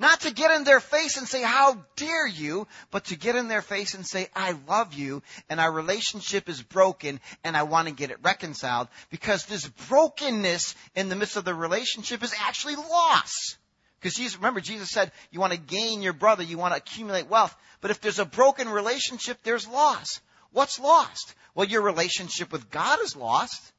Not 0.00 0.20
to 0.20 0.32
get 0.32 0.52
in 0.52 0.62
their 0.62 0.78
face 0.78 1.16
and 1.16 1.26
say, 1.26 1.42
how 1.42 1.84
dare 1.96 2.26
you, 2.26 2.68
but 2.92 3.06
to 3.06 3.16
get 3.16 3.34
in 3.34 3.48
their 3.48 3.62
face 3.62 3.94
and 3.94 4.06
say, 4.06 4.28
I 4.34 4.56
love 4.68 4.94
you 4.94 5.22
and 5.50 5.58
our 5.58 5.72
relationship 5.72 6.48
is 6.48 6.62
broken 6.62 7.18
and 7.42 7.56
I 7.56 7.64
want 7.64 7.88
to 7.88 7.94
get 7.94 8.12
it 8.12 8.18
reconciled 8.22 8.86
because 9.10 9.46
this 9.46 9.66
brokenness 9.88 10.76
in 10.94 11.08
the 11.08 11.16
midst 11.16 11.36
of 11.36 11.44
the 11.44 11.54
relationship 11.54 12.22
is 12.22 12.32
actually 12.46 12.76
loss. 12.76 13.56
Because 13.98 14.14
Jesus, 14.14 14.36
remember, 14.36 14.60
Jesus 14.60 14.90
said, 14.90 15.10
you 15.32 15.40
want 15.40 15.52
to 15.52 15.58
gain 15.58 16.00
your 16.00 16.12
brother, 16.12 16.44
you 16.44 16.58
want 16.58 16.74
to 16.74 16.78
accumulate 16.78 17.28
wealth. 17.28 17.56
But 17.80 17.90
if 17.90 18.00
there's 18.00 18.20
a 18.20 18.24
broken 18.24 18.68
relationship, 18.68 19.38
there's 19.42 19.66
loss. 19.66 20.20
What's 20.52 20.78
lost? 20.78 21.34
Well, 21.56 21.66
your 21.66 21.82
relationship 21.82 22.52
with 22.52 22.70
God 22.70 23.00
is 23.02 23.16
lost. 23.16 23.72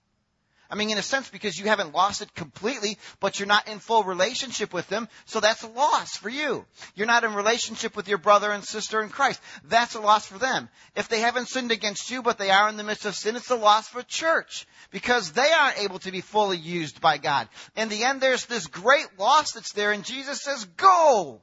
I 0.72 0.76
mean, 0.76 0.92
in 0.92 1.00
a 1.00 1.02
sense, 1.02 1.28
because 1.30 1.58
you 1.58 1.66
haven't 1.66 1.96
lost 1.96 2.22
it 2.22 2.36
completely, 2.36 3.00
but 3.20 3.40
you're 3.40 3.48
not 3.48 3.68
in 3.68 3.80
full 3.80 4.04
relationship 4.04 4.72
with 4.72 4.88
them, 4.88 5.10
so 5.26 5.40
that's 5.40 5.64
a 5.64 5.68
loss 5.68 6.16
for 6.16 6.30
you. 6.30 6.64
You're 6.94 7.08
not 7.08 7.24
in 7.24 7.34
relationship 7.34 7.96
with 7.96 8.08
your 8.08 8.20
brother 8.20 8.52
and 8.52 8.64
sister 8.64 9.02
in 9.02 9.10
Christ. 9.10 9.42
That's 9.64 9.96
a 9.96 10.00
loss 10.00 10.28
for 10.28 10.38
them. 10.38 10.70
If 10.96 11.10
they 11.10 11.22
haven't 11.22 11.50
sinned 11.50 11.72
against 11.72 12.12
you, 12.12 12.22
but 12.22 12.38
they 12.38 12.52
are 12.52 12.70
in 12.70 12.78
the 12.78 12.84
midst 12.84 13.06
of 13.06 13.16
sin, 13.16 13.36
it's 13.36 13.50
a 13.50 13.56
loss 13.56 13.88
for 13.88 14.04
church, 14.04 14.68
because 14.92 15.32
they 15.32 15.52
aren't 15.52 15.80
able 15.80 15.98
to 16.00 16.12
be 16.12 16.22
fully 16.22 16.58
used 16.58 17.02
by 17.02 17.18
God. 17.18 17.50
In 17.76 17.90
the 17.90 18.04
end, 18.04 18.22
there's 18.22 18.46
this 18.46 18.68
great 18.68 19.08
loss 19.18 19.54
that's 19.54 19.74
there, 19.74 19.92
and 19.92 20.06
Jesus 20.06 20.44
says, 20.44 20.66
go! 20.78 21.42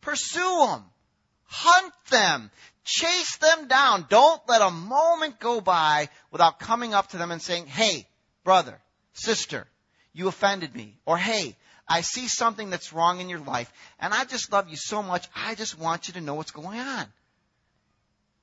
Pursue 0.00 0.66
them! 0.66 0.84
Hunt 1.44 1.92
them! 2.10 2.50
Chase 2.84 3.36
them 3.36 3.68
down. 3.68 4.06
Don't 4.08 4.40
let 4.48 4.62
a 4.62 4.70
moment 4.70 5.38
go 5.38 5.60
by 5.60 6.08
without 6.30 6.58
coming 6.58 6.94
up 6.94 7.08
to 7.08 7.18
them 7.18 7.30
and 7.30 7.42
saying, 7.42 7.66
hey, 7.66 8.07
brother, 8.48 8.80
sister, 9.12 9.66
you 10.14 10.26
offended 10.26 10.74
me. 10.74 10.96
Or 11.04 11.18
hey, 11.18 11.54
I 11.86 12.00
see 12.00 12.28
something 12.28 12.70
that's 12.70 12.94
wrong 12.94 13.20
in 13.20 13.28
your 13.28 13.40
life 13.40 13.70
and 14.00 14.14
I 14.14 14.24
just 14.24 14.50
love 14.50 14.70
you 14.70 14.76
so 14.78 15.02
much. 15.02 15.28
I 15.36 15.54
just 15.54 15.78
want 15.78 16.08
you 16.08 16.14
to 16.14 16.22
know 16.22 16.34
what's 16.34 16.50
going 16.50 16.80
on. 16.80 17.04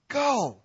Go 0.09 0.57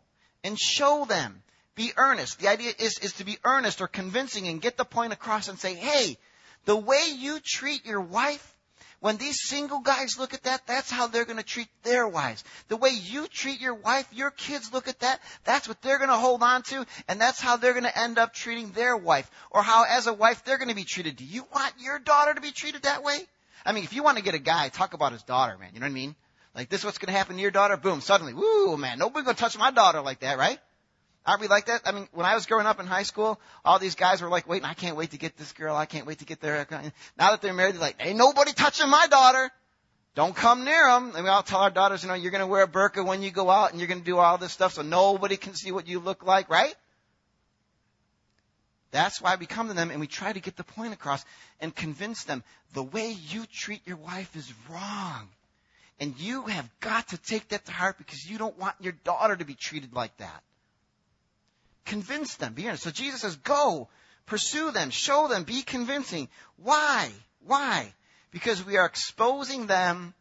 and 0.44 0.60
show 0.60 1.06
them. 1.06 1.42
Be 1.74 1.90
earnest. 1.96 2.38
The 2.38 2.48
idea 2.48 2.72
is, 2.78 2.98
is 2.98 3.14
to 3.14 3.24
be 3.24 3.38
earnest 3.42 3.80
or 3.80 3.88
convincing 3.88 4.46
and 4.46 4.60
get 4.60 4.76
the 4.76 4.84
point 4.84 5.14
across 5.14 5.48
and 5.48 5.58
say, 5.58 5.72
hey, 5.72 6.18
the 6.66 6.76
way 6.76 7.06
you 7.16 7.40
treat 7.42 7.86
your 7.86 8.02
wife 8.02 8.54
When 9.00 9.16
these 9.16 9.40
single 9.40 9.80
guys 9.80 10.18
look 10.18 10.34
at 10.34 10.42
that, 10.42 10.66
that's 10.66 10.90
how 10.90 11.06
they're 11.06 11.24
going 11.24 11.38
to 11.38 11.42
treat 11.42 11.68
their 11.82 12.06
wives. 12.06 12.44
The 12.68 12.76
way 12.76 12.90
you 12.90 13.26
treat 13.28 13.58
your 13.58 13.74
wife, 13.74 14.06
your 14.12 14.30
kids 14.30 14.74
look 14.74 14.88
at 14.88 15.00
that, 15.00 15.20
that's 15.44 15.66
what 15.66 15.80
they're 15.80 15.96
going 15.96 16.10
to 16.10 16.16
hold 16.16 16.42
on 16.42 16.62
to, 16.64 16.84
and 17.08 17.18
that's 17.18 17.40
how 17.40 17.56
they're 17.56 17.72
going 17.72 17.84
to 17.84 17.98
end 17.98 18.18
up 18.18 18.34
treating 18.34 18.72
their 18.72 18.94
wife. 18.94 19.30
Or 19.50 19.62
how, 19.62 19.84
as 19.88 20.06
a 20.06 20.12
wife, 20.12 20.44
they're 20.44 20.58
going 20.58 20.68
to 20.68 20.74
be 20.74 20.84
treated. 20.84 21.16
Do 21.16 21.24
you 21.24 21.46
want 21.54 21.72
your 21.80 21.98
daughter 21.98 22.34
to 22.34 22.42
be 22.42 22.52
treated 22.52 22.82
that 22.82 23.02
way? 23.02 23.18
I 23.64 23.72
mean, 23.72 23.84
if 23.84 23.94
you 23.94 24.02
want 24.02 24.18
to 24.18 24.24
get 24.24 24.34
a 24.34 24.38
guy, 24.38 24.68
talk 24.68 24.92
about 24.92 25.12
his 25.12 25.22
daughter, 25.22 25.56
man. 25.56 25.70
You 25.72 25.80
know 25.80 25.86
what 25.86 25.92
I 25.92 25.94
mean? 25.94 26.14
Like, 26.54 26.68
this 26.68 26.80
is 26.80 26.84
what's 26.84 26.98
going 26.98 27.12
to 27.12 27.16
happen 27.18 27.36
to 27.36 27.42
your 27.42 27.50
daughter? 27.50 27.78
Boom, 27.78 28.02
suddenly, 28.02 28.34
woo, 28.34 28.76
man, 28.76 28.98
nobody's 28.98 29.24
going 29.24 29.36
to 29.36 29.40
touch 29.40 29.56
my 29.56 29.70
daughter 29.70 30.02
like 30.02 30.20
that, 30.20 30.36
right? 30.36 30.58
Aren't 31.26 31.42
we 31.42 31.48
like 31.48 31.66
that? 31.66 31.82
I 31.84 31.92
mean, 31.92 32.08
when 32.12 32.24
I 32.24 32.34
was 32.34 32.46
growing 32.46 32.66
up 32.66 32.80
in 32.80 32.86
high 32.86 33.02
school, 33.02 33.38
all 33.64 33.78
these 33.78 33.94
guys 33.94 34.22
were 34.22 34.28
like, 34.28 34.48
wait, 34.48 34.64
I 34.64 34.74
can't 34.74 34.96
wait 34.96 35.10
to 35.10 35.18
get 35.18 35.36
this 35.36 35.52
girl. 35.52 35.76
I 35.76 35.84
can't 35.84 36.06
wait 36.06 36.20
to 36.20 36.24
get 36.24 36.40
there. 36.40 36.66
Now 37.18 37.30
that 37.30 37.42
they're 37.42 37.52
married, 37.52 37.74
they're 37.74 37.80
like, 37.80 37.96
ain't 38.00 38.16
nobody 38.16 38.52
touching 38.52 38.88
my 38.88 39.06
daughter. 39.08 39.50
Don't 40.14 40.34
come 40.34 40.64
near 40.64 40.86
them. 40.86 41.12
And 41.14 41.24
we 41.24 41.30
all 41.30 41.42
tell 41.42 41.60
our 41.60 41.70
daughters, 41.70 42.02
you 42.02 42.08
know, 42.08 42.14
you're 42.14 42.32
going 42.32 42.40
to 42.40 42.46
wear 42.46 42.64
a 42.64 42.68
burqa 42.68 43.06
when 43.06 43.22
you 43.22 43.30
go 43.30 43.50
out 43.50 43.70
and 43.70 43.80
you're 43.80 43.88
going 43.88 44.00
to 44.00 44.04
do 44.04 44.18
all 44.18 44.38
this 44.38 44.52
stuff 44.52 44.72
so 44.72 44.82
nobody 44.82 45.36
can 45.36 45.54
see 45.54 45.72
what 45.72 45.86
you 45.86 46.00
look 46.00 46.24
like, 46.24 46.50
right? 46.50 46.74
That's 48.90 49.20
why 49.20 49.36
we 49.36 49.46
come 49.46 49.68
to 49.68 49.74
them 49.74 49.90
and 49.90 50.00
we 50.00 50.08
try 50.08 50.32
to 50.32 50.40
get 50.40 50.56
the 50.56 50.64
point 50.64 50.92
across 50.92 51.24
and 51.60 51.74
convince 51.74 52.24
them 52.24 52.42
the 52.72 52.82
way 52.82 53.14
you 53.28 53.44
treat 53.46 53.86
your 53.86 53.98
wife 53.98 54.34
is 54.34 54.52
wrong. 54.68 55.28
And 56.00 56.18
you 56.18 56.44
have 56.44 56.68
got 56.80 57.08
to 57.08 57.18
take 57.18 57.48
that 57.48 57.66
to 57.66 57.72
heart 57.72 57.98
because 57.98 58.28
you 58.28 58.38
don't 58.38 58.58
want 58.58 58.74
your 58.80 58.94
daughter 59.04 59.36
to 59.36 59.44
be 59.44 59.54
treated 59.54 59.92
like 59.92 60.16
that. 60.16 60.42
Convince 61.84 62.36
them. 62.36 62.54
Be 62.54 62.68
honest. 62.68 62.84
So 62.84 62.90
Jesus 62.90 63.22
says, 63.22 63.36
go, 63.36 63.88
pursue 64.26 64.70
them, 64.70 64.90
show 64.90 65.28
them, 65.28 65.44
be 65.44 65.62
convincing. 65.62 66.28
Why? 66.56 67.10
Why? 67.44 67.92
Because 68.30 68.64
we 68.64 68.76
are 68.76 68.86
exposing 68.86 69.66
them 69.66 70.14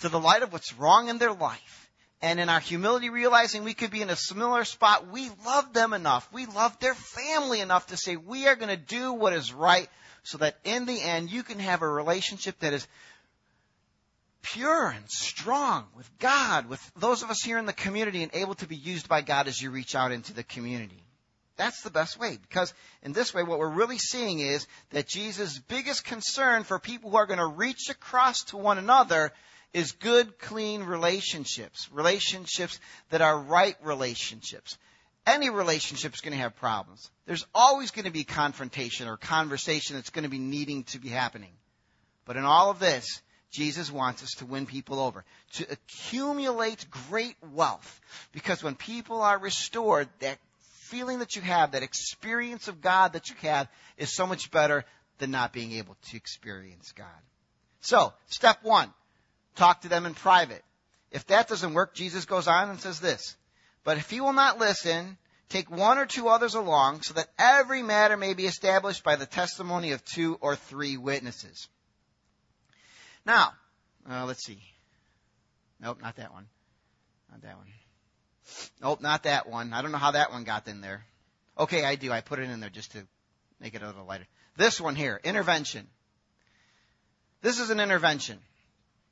to 0.00 0.08
the 0.08 0.20
light 0.20 0.42
of 0.42 0.52
what's 0.52 0.74
wrong 0.74 1.08
in 1.08 1.18
their 1.18 1.32
life. 1.32 1.90
And 2.20 2.40
in 2.40 2.48
our 2.48 2.60
humility, 2.60 3.10
realizing 3.10 3.64
we 3.64 3.74
could 3.74 3.90
be 3.90 4.00
in 4.00 4.08
a 4.08 4.16
similar 4.16 4.64
spot, 4.64 5.08
we 5.08 5.30
love 5.44 5.72
them 5.74 5.92
enough. 5.92 6.26
We 6.32 6.46
love 6.46 6.78
their 6.80 6.94
family 6.94 7.60
enough 7.60 7.88
to 7.88 7.96
say 7.96 8.16
we 8.16 8.46
are 8.46 8.56
going 8.56 8.70
to 8.70 8.76
do 8.76 9.12
what 9.12 9.34
is 9.34 9.52
right 9.52 9.88
so 10.22 10.38
that 10.38 10.58
in 10.64 10.86
the 10.86 11.00
end 11.00 11.30
you 11.30 11.42
can 11.42 11.58
have 11.58 11.82
a 11.82 11.88
relationship 11.88 12.58
that 12.60 12.72
is 12.72 12.88
pure 14.44 14.88
and 14.88 15.10
strong 15.10 15.86
with 15.96 16.08
God, 16.18 16.68
with 16.68 16.92
those 16.96 17.22
of 17.22 17.30
us 17.30 17.42
here 17.42 17.58
in 17.58 17.66
the 17.66 17.72
community, 17.72 18.22
and 18.22 18.32
able 18.34 18.54
to 18.56 18.68
be 18.68 18.76
used 18.76 19.08
by 19.08 19.22
God 19.22 19.48
as 19.48 19.60
you 19.60 19.70
reach 19.70 19.96
out 19.96 20.12
into 20.12 20.32
the 20.32 20.44
community. 20.44 21.02
That's 21.56 21.82
the 21.82 21.90
best 21.90 22.18
way 22.18 22.38
because 22.40 22.74
in 23.02 23.12
this 23.12 23.32
way, 23.32 23.42
what 23.42 23.58
we're 23.58 23.68
really 23.68 23.98
seeing 23.98 24.40
is 24.40 24.66
that 24.90 25.08
Jesus' 25.08 25.58
biggest 25.58 26.04
concern 26.04 26.64
for 26.64 26.78
people 26.78 27.10
who 27.10 27.16
are 27.16 27.26
going 27.26 27.38
to 27.38 27.46
reach 27.46 27.90
across 27.90 28.42
to 28.44 28.56
one 28.56 28.78
another 28.78 29.32
is 29.72 29.92
good, 29.92 30.38
clean 30.38 30.82
relationships. 30.82 31.88
Relationships 31.92 32.78
that 33.10 33.22
are 33.22 33.38
right 33.38 33.76
relationships. 33.82 34.78
Any 35.26 35.48
relationship 35.48 36.12
is 36.14 36.20
going 36.20 36.32
to 36.32 36.38
have 36.38 36.56
problems. 36.56 37.10
There's 37.26 37.46
always 37.54 37.92
going 37.92 38.04
to 38.04 38.10
be 38.10 38.24
confrontation 38.24 39.08
or 39.08 39.16
conversation 39.16 39.96
that's 39.96 40.10
going 40.10 40.24
to 40.24 40.28
be 40.28 40.38
needing 40.38 40.84
to 40.84 40.98
be 40.98 41.08
happening. 41.08 41.52
But 42.24 42.36
in 42.36 42.44
all 42.44 42.70
of 42.70 42.78
this, 42.78 43.22
Jesus 43.54 43.90
wants 43.90 44.22
us 44.24 44.32
to 44.38 44.46
win 44.46 44.66
people 44.66 44.98
over, 44.98 45.24
to 45.52 45.66
accumulate 45.70 46.86
great 47.08 47.36
wealth. 47.52 48.00
Because 48.32 48.64
when 48.64 48.74
people 48.74 49.22
are 49.22 49.38
restored, 49.38 50.08
that 50.18 50.38
feeling 50.88 51.20
that 51.20 51.36
you 51.36 51.42
have, 51.42 51.70
that 51.70 51.84
experience 51.84 52.66
of 52.66 52.80
God 52.80 53.12
that 53.12 53.28
you 53.28 53.36
have, 53.42 53.68
is 53.96 54.12
so 54.12 54.26
much 54.26 54.50
better 54.50 54.84
than 55.18 55.30
not 55.30 55.52
being 55.52 55.72
able 55.72 55.96
to 56.08 56.16
experience 56.16 56.92
God. 56.92 57.06
So, 57.80 58.12
step 58.26 58.58
one, 58.62 58.92
talk 59.54 59.82
to 59.82 59.88
them 59.88 60.04
in 60.04 60.14
private. 60.14 60.64
If 61.12 61.28
that 61.28 61.46
doesn't 61.46 61.74
work, 61.74 61.94
Jesus 61.94 62.24
goes 62.24 62.48
on 62.48 62.70
and 62.70 62.80
says 62.80 62.98
this, 62.98 63.36
but 63.84 63.98
if 63.98 64.10
he 64.10 64.20
will 64.20 64.32
not 64.32 64.58
listen, 64.58 65.16
take 65.48 65.70
one 65.70 65.98
or 65.98 66.06
two 66.06 66.26
others 66.26 66.54
along 66.56 67.02
so 67.02 67.14
that 67.14 67.28
every 67.38 67.82
matter 67.84 68.16
may 68.16 68.34
be 68.34 68.46
established 68.46 69.04
by 69.04 69.14
the 69.14 69.26
testimony 69.26 69.92
of 69.92 70.04
two 70.04 70.38
or 70.40 70.56
three 70.56 70.96
witnesses. 70.96 71.68
Now, 73.26 73.52
uh, 74.08 74.24
let's 74.26 74.44
see. 74.44 74.58
Nope, 75.80 76.00
not 76.02 76.16
that 76.16 76.32
one. 76.32 76.46
Not 77.30 77.42
that 77.42 77.56
one. 77.56 77.66
Nope, 78.82 79.00
not 79.00 79.22
that 79.24 79.48
one. 79.48 79.72
I 79.72 79.82
don't 79.82 79.92
know 79.92 79.98
how 79.98 80.12
that 80.12 80.30
one 80.30 80.44
got 80.44 80.68
in 80.68 80.80
there. 80.80 81.04
Okay, 81.58 81.84
I 81.84 81.96
do. 81.96 82.12
I 82.12 82.20
put 82.20 82.38
it 82.38 82.50
in 82.50 82.60
there 82.60 82.70
just 82.70 82.92
to 82.92 83.06
make 83.60 83.74
it 83.74 83.82
a 83.82 83.86
little 83.86 84.04
lighter. 84.04 84.26
This 84.56 84.80
one 84.80 84.94
here, 84.94 85.20
intervention. 85.24 85.86
This 87.42 87.58
is 87.58 87.70
an 87.70 87.80
intervention. 87.80 88.38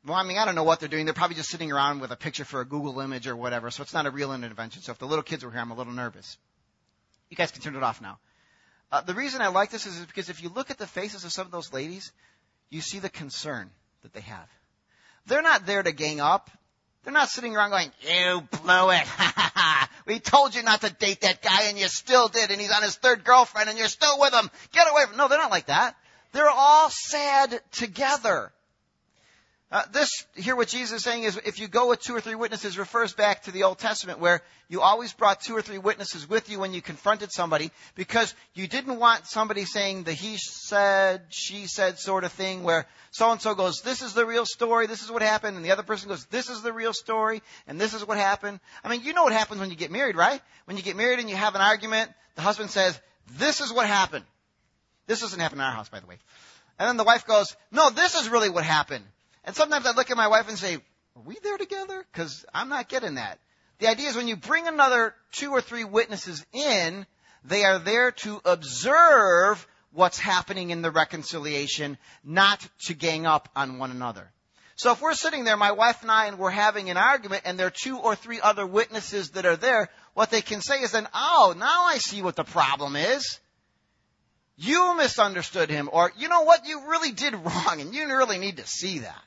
Well, 0.04 0.16
I 0.16 0.24
mean, 0.24 0.36
I 0.36 0.44
don't 0.44 0.54
know 0.54 0.64
what 0.64 0.80
they're 0.80 0.88
doing. 0.88 1.04
They're 1.04 1.14
probably 1.14 1.36
just 1.36 1.50
sitting 1.50 1.70
around 1.70 2.00
with 2.00 2.10
a 2.10 2.16
picture 2.16 2.44
for 2.44 2.60
a 2.60 2.64
Google 2.64 3.00
image 3.00 3.28
or 3.28 3.36
whatever, 3.36 3.70
so 3.70 3.82
it's 3.82 3.94
not 3.94 4.06
a 4.06 4.10
real 4.10 4.32
intervention. 4.32 4.82
So 4.82 4.92
if 4.92 4.98
the 4.98 5.06
little 5.06 5.22
kids 5.22 5.44
were 5.44 5.50
here, 5.50 5.60
I'm 5.60 5.70
a 5.70 5.76
little 5.76 5.92
nervous. 5.92 6.36
You 7.30 7.36
guys 7.36 7.50
can 7.50 7.62
turn 7.62 7.76
it 7.76 7.82
off 7.82 8.00
now. 8.00 8.18
Uh, 8.90 9.00
the 9.00 9.14
reason 9.14 9.40
I 9.40 9.48
like 9.48 9.70
this 9.70 9.86
is 9.86 10.04
because 10.04 10.28
if 10.28 10.42
you 10.42 10.48
look 10.48 10.70
at 10.70 10.78
the 10.78 10.86
faces 10.86 11.24
of 11.24 11.32
some 11.32 11.46
of 11.46 11.52
those 11.52 11.72
ladies, 11.72 12.12
you 12.68 12.80
see 12.80 12.98
the 12.98 13.08
concern 13.08 13.70
that 14.02 14.12
they 14.12 14.20
have. 14.20 14.48
They're 15.26 15.42
not 15.42 15.66
there 15.66 15.82
to 15.82 15.92
gang 15.92 16.20
up. 16.20 16.50
They're 17.04 17.12
not 17.12 17.30
sitting 17.30 17.56
around 17.56 17.70
going, 17.70 17.90
you 18.00 18.42
blew 18.62 18.90
it. 18.90 19.02
we 20.06 20.20
told 20.20 20.54
you 20.54 20.62
not 20.62 20.82
to 20.82 20.90
date 20.90 21.22
that 21.22 21.42
guy 21.42 21.64
and 21.64 21.78
you 21.78 21.88
still 21.88 22.28
did 22.28 22.50
and 22.50 22.60
he's 22.60 22.70
on 22.70 22.82
his 22.82 22.94
third 22.96 23.24
girlfriend 23.24 23.68
and 23.68 23.78
you're 23.78 23.88
still 23.88 24.20
with 24.20 24.32
him. 24.32 24.48
Get 24.72 24.86
away 24.90 25.06
from, 25.08 25.16
no, 25.16 25.26
they're 25.26 25.38
not 25.38 25.50
like 25.50 25.66
that. 25.66 25.96
They're 26.32 26.48
all 26.48 26.90
sad 26.90 27.60
together. 27.72 28.52
Uh, 29.72 29.82
this 29.90 30.26
here, 30.36 30.54
what 30.54 30.68
Jesus 30.68 30.98
is 30.98 31.02
saying 31.02 31.22
is, 31.22 31.40
if 31.46 31.58
you 31.58 31.66
go 31.66 31.88
with 31.88 32.02
two 32.02 32.14
or 32.14 32.20
three 32.20 32.34
witnesses, 32.34 32.76
refers 32.76 33.14
back 33.14 33.44
to 33.44 33.50
the 33.50 33.62
Old 33.62 33.78
Testament, 33.78 34.18
where 34.18 34.42
you 34.68 34.82
always 34.82 35.14
brought 35.14 35.40
two 35.40 35.56
or 35.56 35.62
three 35.62 35.78
witnesses 35.78 36.28
with 36.28 36.50
you 36.50 36.58
when 36.58 36.74
you 36.74 36.82
confronted 36.82 37.32
somebody, 37.32 37.70
because 37.94 38.34
you 38.52 38.66
didn't 38.66 38.98
want 38.98 39.26
somebody 39.26 39.64
saying 39.64 40.02
the 40.02 40.12
he 40.12 40.36
said, 40.36 41.22
she 41.30 41.66
said 41.66 41.98
sort 41.98 42.24
of 42.24 42.32
thing, 42.32 42.64
where 42.64 42.86
so 43.12 43.30
and 43.30 43.40
so 43.40 43.54
goes, 43.54 43.80
"This 43.80 44.02
is 44.02 44.12
the 44.12 44.26
real 44.26 44.44
story. 44.44 44.86
This 44.86 45.02
is 45.02 45.10
what 45.10 45.22
happened," 45.22 45.56
and 45.56 45.64
the 45.64 45.70
other 45.70 45.82
person 45.82 46.10
goes, 46.10 46.26
"This 46.26 46.50
is 46.50 46.60
the 46.60 46.74
real 46.74 46.92
story, 46.92 47.42
and 47.66 47.80
this 47.80 47.94
is 47.94 48.06
what 48.06 48.18
happened." 48.18 48.60
I 48.84 48.90
mean, 48.90 49.02
you 49.04 49.14
know 49.14 49.24
what 49.24 49.32
happens 49.32 49.58
when 49.58 49.70
you 49.70 49.76
get 49.76 49.90
married, 49.90 50.16
right? 50.16 50.42
When 50.66 50.76
you 50.76 50.82
get 50.82 50.96
married 50.96 51.18
and 51.18 51.30
you 51.30 51.36
have 51.36 51.54
an 51.54 51.62
argument, 51.62 52.12
the 52.34 52.42
husband 52.42 52.68
says, 52.68 53.00
"This 53.38 53.62
is 53.62 53.72
what 53.72 53.86
happened." 53.86 54.26
This 55.06 55.22
doesn't 55.22 55.40
happen 55.40 55.60
in 55.60 55.64
our 55.64 55.72
house, 55.72 55.88
by 55.88 56.00
the 56.00 56.06
way. 56.06 56.18
And 56.78 56.90
then 56.90 56.98
the 56.98 57.04
wife 57.04 57.26
goes, 57.26 57.56
"No, 57.70 57.88
this 57.88 58.14
is 58.14 58.28
really 58.28 58.50
what 58.50 58.64
happened." 58.64 59.06
And 59.44 59.56
sometimes 59.56 59.86
I 59.86 59.92
look 59.92 60.10
at 60.10 60.16
my 60.16 60.28
wife 60.28 60.48
and 60.48 60.58
say, 60.58 60.76
are 60.76 61.22
we 61.24 61.36
there 61.42 61.58
together? 61.58 62.04
Because 62.12 62.44
I'm 62.54 62.68
not 62.68 62.88
getting 62.88 63.16
that. 63.16 63.38
The 63.78 63.88
idea 63.88 64.08
is 64.08 64.16
when 64.16 64.28
you 64.28 64.36
bring 64.36 64.68
another 64.68 65.14
two 65.32 65.50
or 65.50 65.60
three 65.60 65.84
witnesses 65.84 66.44
in, 66.52 67.06
they 67.44 67.64
are 67.64 67.78
there 67.78 68.12
to 68.12 68.40
observe 68.44 69.66
what's 69.92 70.18
happening 70.18 70.70
in 70.70 70.82
the 70.82 70.90
reconciliation, 70.90 71.98
not 72.24 72.66
to 72.86 72.94
gang 72.94 73.26
up 73.26 73.48
on 73.56 73.78
one 73.78 73.90
another. 73.90 74.30
So 74.76 74.92
if 74.92 75.02
we're 75.02 75.14
sitting 75.14 75.44
there, 75.44 75.56
my 75.56 75.72
wife 75.72 76.02
and 76.02 76.10
I, 76.10 76.26
and 76.26 76.38
we're 76.38 76.50
having 76.50 76.88
an 76.88 76.96
argument, 76.96 77.42
and 77.44 77.58
there 77.58 77.66
are 77.66 77.70
two 77.70 77.98
or 77.98 78.14
three 78.16 78.40
other 78.40 78.66
witnesses 78.66 79.30
that 79.30 79.44
are 79.44 79.56
there, 79.56 79.90
what 80.14 80.30
they 80.30 80.40
can 80.40 80.60
say 80.60 80.80
is 80.80 80.92
then, 80.92 81.06
oh, 81.12 81.54
now 81.56 81.84
I 81.86 81.98
see 81.98 82.22
what 82.22 82.36
the 82.36 82.44
problem 82.44 82.96
is. 82.96 83.40
You 84.56 84.96
misunderstood 84.96 85.70
him, 85.70 85.90
or 85.92 86.12
you 86.16 86.28
know 86.28 86.42
what, 86.42 86.66
you 86.66 86.88
really 86.88 87.12
did 87.12 87.34
wrong, 87.34 87.80
and 87.80 87.94
you 87.94 88.06
really 88.06 88.38
need 88.38 88.58
to 88.58 88.66
see 88.66 89.00
that. 89.00 89.22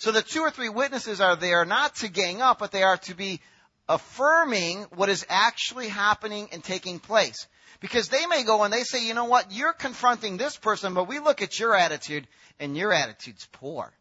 So 0.00 0.12
the 0.12 0.22
two 0.22 0.40
or 0.40 0.50
three 0.50 0.70
witnesses 0.70 1.20
are 1.20 1.36
there 1.36 1.66
not 1.66 1.96
to 1.96 2.08
gang 2.08 2.40
up, 2.40 2.58
but 2.58 2.72
they 2.72 2.82
are 2.82 2.96
to 2.96 3.14
be 3.14 3.42
affirming 3.86 4.84
what 4.94 5.10
is 5.10 5.26
actually 5.28 5.88
happening 5.88 6.48
and 6.52 6.64
taking 6.64 7.00
place. 7.00 7.46
Because 7.80 8.08
they 8.08 8.24
may 8.24 8.42
go 8.42 8.62
and 8.62 8.72
they 8.72 8.82
say, 8.82 9.06
you 9.06 9.12
know 9.12 9.26
what, 9.26 9.52
you're 9.52 9.74
confronting 9.74 10.38
this 10.38 10.56
person, 10.56 10.94
but 10.94 11.06
we 11.06 11.18
look 11.18 11.42
at 11.42 11.60
your 11.60 11.74
attitude 11.74 12.26
and 12.58 12.78
your 12.78 12.94
attitude's 12.94 13.46
poor. 13.52 13.92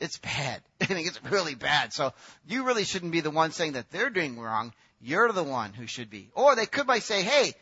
It's 0.00 0.16
bad. 0.16 0.62
I 0.80 0.86
think 0.86 1.06
it's 1.06 1.22
really 1.24 1.54
bad. 1.54 1.92
So 1.92 2.14
you 2.46 2.64
really 2.64 2.84
shouldn't 2.84 3.12
be 3.12 3.20
the 3.20 3.30
one 3.30 3.52
saying 3.52 3.72
that 3.72 3.90
they're 3.90 4.08
doing 4.08 4.40
wrong. 4.40 4.72
You're 5.02 5.32
the 5.32 5.44
one 5.44 5.74
who 5.74 5.86
should 5.86 6.08
be. 6.08 6.30
Or 6.34 6.56
they 6.56 6.64
could 6.64 6.86
by 6.86 7.00
say, 7.00 7.22
hey, 7.22 7.52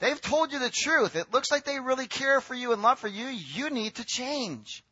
they've 0.00 0.20
told 0.20 0.52
you 0.52 0.58
the 0.58 0.70
truth. 0.70 1.16
It 1.16 1.32
looks 1.32 1.50
like 1.50 1.64
they 1.64 1.80
really 1.80 2.08
care 2.08 2.42
for 2.42 2.54
you 2.54 2.74
and 2.74 2.82
love 2.82 2.98
for 2.98 3.08
you. 3.08 3.24
You 3.24 3.70
need 3.70 3.94
to 3.94 4.04
change. 4.04 4.84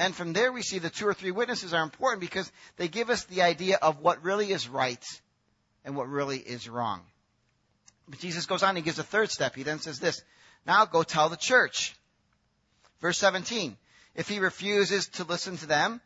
And 0.00 0.16
from 0.16 0.32
there, 0.32 0.50
we 0.50 0.62
see 0.62 0.78
the 0.78 0.88
two 0.88 1.06
or 1.06 1.12
three 1.12 1.30
witnesses 1.30 1.74
are 1.74 1.82
important 1.82 2.22
because 2.22 2.50
they 2.78 2.88
give 2.88 3.10
us 3.10 3.24
the 3.24 3.42
idea 3.42 3.76
of 3.76 4.00
what 4.00 4.24
really 4.24 4.50
is 4.50 4.66
right 4.66 5.04
and 5.84 5.94
what 5.94 6.08
really 6.08 6.38
is 6.38 6.66
wrong. 6.70 7.02
But 8.08 8.18
Jesus 8.18 8.46
goes 8.46 8.62
on 8.62 8.76
and 8.76 8.84
gives 8.84 8.98
a 8.98 9.02
third 9.02 9.30
step. 9.30 9.54
He 9.54 9.62
then 9.62 9.78
says 9.78 9.98
this 9.98 10.22
Now 10.66 10.86
go 10.86 11.02
tell 11.02 11.28
the 11.28 11.36
church. 11.36 11.94
Verse 13.02 13.18
17 13.18 13.76
If 14.14 14.26
he 14.26 14.38
refuses 14.38 15.06
to 15.08 15.24
listen 15.24 15.58
to 15.58 15.66
them, 15.66 16.00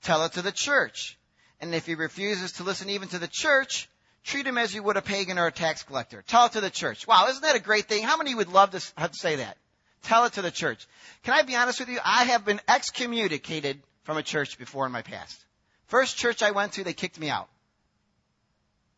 tell 0.00 0.24
it 0.24 0.32
to 0.32 0.42
the 0.42 0.50
church. 0.50 1.18
And 1.60 1.74
if 1.74 1.84
he 1.84 1.94
refuses 1.94 2.52
to 2.52 2.62
listen 2.62 2.88
even 2.88 3.08
to 3.08 3.18
the 3.18 3.28
church, 3.30 3.90
treat 4.24 4.46
him 4.46 4.56
as 4.56 4.74
you 4.74 4.82
would 4.82 4.96
a 4.96 5.02
pagan 5.02 5.38
or 5.38 5.46
a 5.46 5.52
tax 5.52 5.82
collector. 5.82 6.24
Tell 6.26 6.46
it 6.46 6.52
to 6.52 6.62
the 6.62 6.70
church. 6.70 7.06
Wow, 7.06 7.26
isn't 7.28 7.42
that 7.42 7.54
a 7.54 7.60
great 7.60 7.84
thing? 7.84 8.02
How 8.02 8.16
many 8.16 8.34
would 8.34 8.48
love 8.48 8.70
to 8.70 8.80
say 9.12 9.36
that? 9.36 9.58
Tell 10.06 10.24
it 10.24 10.34
to 10.34 10.42
the 10.42 10.52
church. 10.52 10.86
Can 11.24 11.34
I 11.34 11.42
be 11.42 11.56
honest 11.56 11.80
with 11.80 11.88
you? 11.88 11.98
I 12.04 12.24
have 12.26 12.44
been 12.44 12.60
excommunicated 12.68 13.82
from 14.04 14.16
a 14.16 14.22
church 14.22 14.56
before 14.56 14.86
in 14.86 14.92
my 14.92 15.02
past. 15.02 15.36
First 15.88 16.16
church 16.16 16.44
I 16.44 16.52
went 16.52 16.74
to, 16.74 16.84
they 16.84 16.92
kicked 16.92 17.18
me 17.18 17.28
out. 17.28 17.48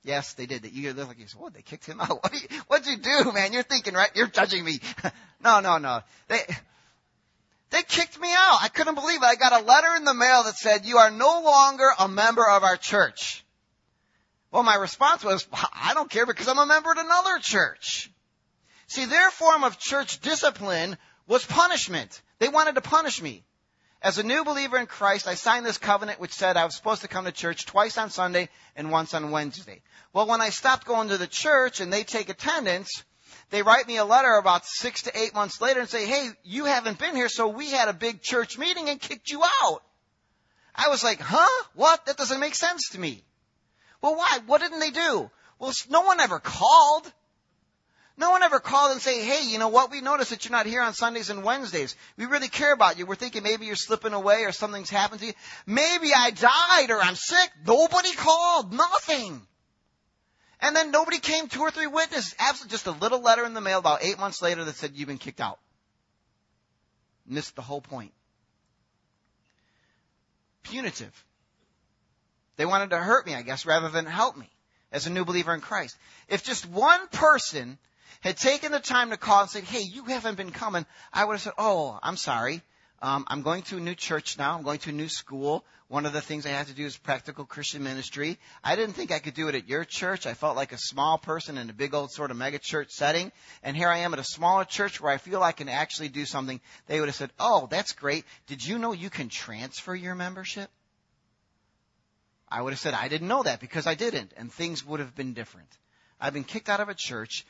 Yes, 0.05 0.35
they 0.35 0.45
did. 0.45 0.71
You 0.71 0.93
look 0.93 1.09
like 1.09 1.19
you 1.19 1.27
said, 1.27 1.41
"What? 1.41 1.55
They 1.55 1.63
kicked 1.63 1.87
him 1.87 1.99
out? 1.99 2.11
What 2.23 2.35
you, 2.35 2.49
what'd 2.69 2.87
you 2.87 2.99
do, 2.99 3.33
man? 3.33 3.55
You're 3.55 3.63
thinking, 3.63 3.95
right? 3.95 4.11
You're 4.15 4.27
judging 4.27 4.63
me." 4.63 4.81
no, 5.43 5.61
no, 5.61 5.79
no. 5.79 6.03
They 6.29 6.41
they 7.71 7.83
kicked 7.83 8.21
me 8.21 8.29
out. 8.31 8.59
I 8.61 8.69
couldn't 8.69 8.95
believe 8.95 9.23
it. 9.23 9.27
I 9.27 9.35
got 9.35 9.63
a 9.63 9.65
letter 9.65 9.97
in 9.97 10.05
the 10.05 10.15
mail 10.15 10.45
that 10.45 10.57
said, 10.57 10.85
"You 10.85 10.99
are 10.99 11.11
no 11.11 11.41
longer 11.43 11.89
a 11.99 12.07
member 12.07 12.47
of 12.47 12.65
our 12.65 12.77
church." 12.77 13.45
Well, 14.51 14.63
my 14.63 14.75
response 14.75 15.25
was, 15.25 15.47
"I 15.53 15.95
don't 15.95 16.11
care 16.11 16.27
because 16.27 16.49
I'm 16.49 16.59
a 16.59 16.67
member 16.67 16.91
at 16.91 16.99
another 16.99 17.39
church." 17.41 18.11
See, 18.89 19.05
their 19.05 19.31
form 19.31 19.65
of 19.65 19.79
church 19.79 20.21
discipline 20.21 20.97
was 21.27 21.45
punishment. 21.45 22.21
They 22.39 22.49
wanted 22.49 22.75
to 22.75 22.81
punish 22.81 23.23
me. 23.23 23.45
As 24.01 24.17
a 24.17 24.23
new 24.23 24.45
believer 24.45 24.79
in 24.79 24.87
Christ, 24.87 25.27
I 25.27 25.35
signed 25.35 25.67
this 25.67 25.77
covenant 25.77 26.21
which 26.21 26.33
said 26.33 26.57
I 26.57 26.65
was 26.65 26.75
supposed 26.75 27.03
to 27.03 27.09
come 27.09 27.25
to 27.25 27.33
church 27.33 27.67
twice 27.67 27.99
on 27.99 28.11
Sunday 28.11 28.49
and 28.77 28.91
once 28.91 29.13
on 29.13 29.31
Wednesday. 29.31 29.83
Well, 30.13 30.27
when 30.27 30.41
I 30.41 30.51
stopped 30.51 30.87
going 30.87 31.09
to 31.09 31.19
the 31.19 31.27
church 31.27 31.81
and 31.81 31.93
they 31.93 32.05
take 32.05 32.29
attendance, 32.29 33.05
they 33.51 33.63
write 33.63 33.87
me 33.87 33.99
a 33.99 34.05
letter 34.05 34.35
about 34.37 34.65
six 34.65 35.03
to 35.03 35.19
eight 35.19 35.35
months 35.35 35.61
later 35.61 35.81
and 35.81 35.89
say, 35.89 36.07
hey, 36.07 36.31
you 36.45 36.65
haven't 36.65 36.99
been 36.99 37.17
here, 37.17 37.29
so 37.29 37.49
we 37.49 37.71
had 37.71 37.89
a 37.89 37.93
big 37.93 38.23
church 38.23 38.57
meeting 38.57 38.89
and 38.89 39.01
kicked 39.01 39.31
you 39.31 39.43
out. 39.63 39.83
I 40.75 40.89
was 40.89 41.03
like, 41.03 41.21
huh? 41.21 41.65
What? 41.75 42.07
That 42.07 42.17
doesn't 42.17 42.41
make 42.41 42.55
sense 42.55 42.91
to 42.91 43.01
me. 43.01 43.23
Well, 44.01 44.15
why? 44.15 44.39
What 44.47 44.61
didn't 44.61 44.81
they 44.81 44.91
do? 44.93 45.31
Well, 45.59 45.73
no 45.91 46.03
one 46.03 46.21
ever 46.21 46.39
called. 46.39 47.13
No 48.19 48.33
one 48.33 48.43
ever 48.43 48.59
called 48.59 48.91
and 48.91 49.01
say, 49.01 49.23
hey, 49.23 49.49
you 49.49 49.59
know 49.59 49.69
what? 49.69 49.93
We 49.93 50.01
noticed 50.01 50.31
that 50.31 50.45
you're 50.45 50.53
not 50.53 50.67
here 50.67 50.83
on 50.83 50.93
Sundays 50.93 51.31
and 51.31 51.45
Wednesdays. 51.45 51.95
We 52.17 52.27
really 52.27 52.49
care 52.49 52.73
about 52.73 52.99
you. 52.99 53.07
We're 53.07 53.15
thinking 53.15 53.45
maybe 53.45 53.67
you're 53.67 53.77
slipping 53.77 54.13
away 54.13 54.43
or 54.43 54.51
something's 54.51 54.91
happened 54.91 55.21
to 55.21 55.27
you. 55.29 55.33
Maybe 55.67 56.11
I 56.15 56.33
died 56.33 56.91
or 56.91 57.01
I'm 57.01 57.15
sick. 57.15 57.51
Nobody 57.65 58.13
called. 58.15 58.73
Nothing. 58.73 59.41
And 60.61 60.75
then 60.75 60.91
nobody 60.91 61.21
came, 61.21 61.47
two 61.47 61.61
or 61.61 61.71
three 61.71 61.87
witnesses. 61.87 62.35
Absolutely 62.41 62.73
just 62.73 62.89
a 62.89 62.91
little 62.91 63.21
letter 63.21 63.45
in 63.45 63.55
the 63.55 63.61
mail 63.61 63.79
about 63.79 64.03
eight 64.03 64.19
months 64.19 64.43
later 64.43 64.65
that 64.65 64.75
said 64.75 64.97
you've 64.97 65.07
been 65.07 65.19
kicked 65.19 65.41
out. 65.41 65.61
Missed 67.25 67.55
the 67.55 67.63
whole 67.63 67.81
point. 67.81 68.13
Punitive. 70.65 71.25
They 72.57 72.67
wanted 72.67 72.91
to 72.91 72.99
hurt 72.99 73.25
me, 73.27 73.37
I 73.37 73.43
guess, 73.43 73.65
rather 73.65 73.91
than 73.91 74.07
help 74.07 74.37
me 74.37 74.51
as 74.91 75.07
a 75.07 75.11
new 75.11 75.25
believer 75.25 75.55
in 75.55 75.61
Christ. 75.61 75.97
If 76.27 76.43
just 76.43 76.67
one 76.67 77.07
person 77.13 77.79
had 78.21 78.37
taken 78.37 78.73
the 78.73 78.81
time 78.81 79.11
to 79.11 79.17
call 79.17 79.43
and 79.43 79.51
said, 79.51 79.65
hey, 79.65 79.83
you 79.83 80.05
haven't 80.05 80.37
been 80.37 80.51
coming, 80.51 80.87
I 81.13 81.25
would 81.25 81.35
have 81.35 81.43
said, 81.43 81.53
oh, 81.59 81.99
I'm 82.03 82.17
sorry. 82.17 82.63
Um, 83.01 83.25
I'm 83.29 83.43
going 83.43 83.63
to 83.63 83.77
a 83.77 83.81
new 83.81 83.95
church 83.95 84.39
now. 84.39 84.57
I'm 84.57 84.65
going 84.65 84.81
to 84.81 84.91
a 84.91 84.93
new 84.93 85.09
school. 85.09 85.65
One 85.87 86.05
of 86.05 86.13
the 86.13 86.21
things 86.21 86.45
I 86.45 86.51
have 86.51 86.67
to 86.67 86.75
do 86.75 86.85
is 86.85 86.97
practical 86.97 87.45
Christian 87.45 87.85
ministry. 87.85 88.39
I 88.63 88.75
didn't 88.75 88.95
think 88.95 89.13
I 89.13 89.21
could 89.21 89.35
do 89.35 89.49
it 89.49 89.55
at 89.55 89.69
your 89.69 89.85
church. 89.85 90.27
I 90.27 90.35
felt 90.35 90.57
like 90.57 90.73
a 90.73 90.79
small 90.79 91.17
person 91.17 91.59
in 91.59 91.71
a 91.71 91.73
big 91.73 91.95
old 91.95 92.11
sort 92.11 92.31
of 92.31 92.37
mega 92.37 92.59
church 92.59 92.91
setting. 92.91 93.31
And 93.63 93.77
here 93.77 93.89
I 93.89 93.99
am 93.99 94.13
at 94.13 94.19
a 94.19 94.25
smaller 94.25 94.65
church 94.65 95.01
where 95.01 95.13
I 95.13 95.19
feel 95.19 95.43
I 95.43 95.53
can 95.53 95.69
actually 95.69 96.09
do 96.09 96.27
something. 96.27 96.61
They 96.89 96.99
would 96.99 97.09
have 97.09 97.15
said, 97.15 97.31
oh, 97.39 97.69
that's 97.71 97.93
great. 97.93 98.25
Did 98.49 98.67
you 98.67 98.79
know 98.79 98.93
you 98.93 99.11
can 99.11 99.29
transfer 99.29 99.95
your 99.95 100.17
membership? 100.17 100.69
I 102.51 102.61
would 102.61 102.73
have 102.73 102.81
said, 102.81 102.95
I 102.95 103.09
didn't 103.09 103.29
know 103.29 103.45
that 103.45 103.61
because 103.61 103.87
I 103.87 103.95
didn't. 103.95 104.33
And 104.37 104.53
things 104.53 104.85
would 104.85 105.01
have 105.01 105.15
been 105.15 105.35
different. 105.35 105.69
I've 106.21 106.35
been 106.35 106.45
kicked 106.45 106.69
out 106.69 106.81
of 106.81 106.89
a 106.89 106.95
church 106.95 107.47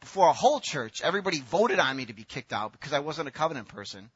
before 0.00 0.28
a 0.28 0.32
whole 0.32 0.60
church, 0.60 1.00
everybody 1.02 1.40
voted 1.40 1.78
on 1.78 1.96
me 1.96 2.06
to 2.06 2.12
be 2.12 2.24
kicked 2.24 2.52
out 2.52 2.72
because 2.72 2.92
I 2.92 3.00
wasn't 3.00 3.28
a 3.28 3.32
covenant 3.32 3.68
person. 3.68 4.10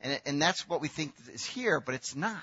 And, 0.00 0.20
and 0.26 0.42
that's 0.42 0.68
what 0.68 0.80
we 0.80 0.88
think 0.88 1.12
is 1.32 1.44
here, 1.44 1.80
but 1.80 1.94
it's 1.94 2.16
not. 2.16 2.42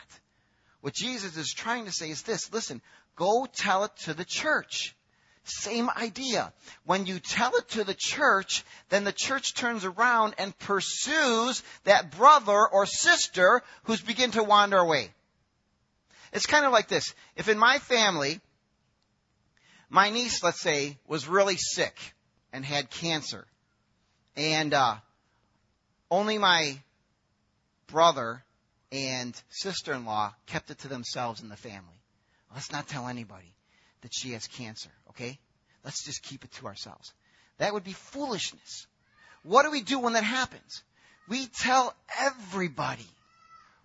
What 0.82 0.94
Jesus 0.94 1.36
is 1.38 1.54
trying 1.54 1.86
to 1.86 1.92
say 1.92 2.10
is 2.10 2.22
this 2.22 2.54
listen, 2.54 2.82
go 3.16 3.48
tell 3.52 3.86
it 3.86 3.96
to 4.06 4.14
the 4.14 4.26
church. 4.26 4.96
Same 5.44 5.90
idea. 5.90 6.52
When 6.86 7.06
you 7.06 7.20
tell 7.20 7.56
it 7.56 7.70
to 7.70 7.86
the 7.86 7.96
church, 7.98 8.66
then 8.90 9.06
the 9.06 9.14
church 9.14 9.54
turns 9.54 9.86
around 9.86 10.36
and 10.38 10.58
pursues 10.60 11.64
that 11.86 12.12
brother 12.12 12.68
or 12.68 12.86
sister 12.86 13.64
who's 13.84 14.02
begin 14.02 14.32
to 14.32 14.44
wander 14.44 14.78
away. 14.78 15.10
It's 16.34 16.46
kind 16.46 16.66
of 16.66 16.74
like 16.74 16.90
this. 16.90 17.14
If 17.38 17.48
in 17.48 17.58
my 17.58 17.80
family, 17.80 18.42
my 19.90 20.10
niece, 20.10 20.44
let's 20.44 20.60
say, 20.60 20.98
was 21.08 21.30
really 21.30 21.56
sick, 21.56 21.98
and 22.54 22.64
had 22.66 22.90
cancer. 22.90 23.46
And 24.36 24.74
uh, 24.74 24.96
only 26.10 26.38
my 26.38 26.80
brother 27.88 28.44
and 28.92 29.40
sister 29.50 29.94
in 29.94 30.06
law 30.06 30.34
kept 30.46 30.72
it 30.72 30.80
to 30.80 30.88
themselves 30.88 31.42
in 31.42 31.50
the 31.50 31.58
family. 31.58 32.02
Let's 32.54 32.72
not 32.72 32.88
tell 32.88 33.08
anybody 33.08 33.54
that 34.02 34.12
she 34.14 34.32
has 34.32 34.48
cancer, 34.48 34.90
okay? 35.10 35.40
Let's 35.84 36.04
just 36.06 36.24
keep 36.24 36.44
it 36.44 36.52
to 36.54 36.68
ourselves. 36.68 37.14
That 37.58 37.74
would 37.74 37.84
be 37.84 37.94
foolishness. 37.94 38.88
What 39.44 39.64
do 39.64 39.72
we 39.72 39.82
do 39.82 40.00
when 40.00 40.14
that 40.14 40.24
happens? 40.24 40.84
We 41.28 41.48
tell 41.48 41.94
everybody. 42.20 43.08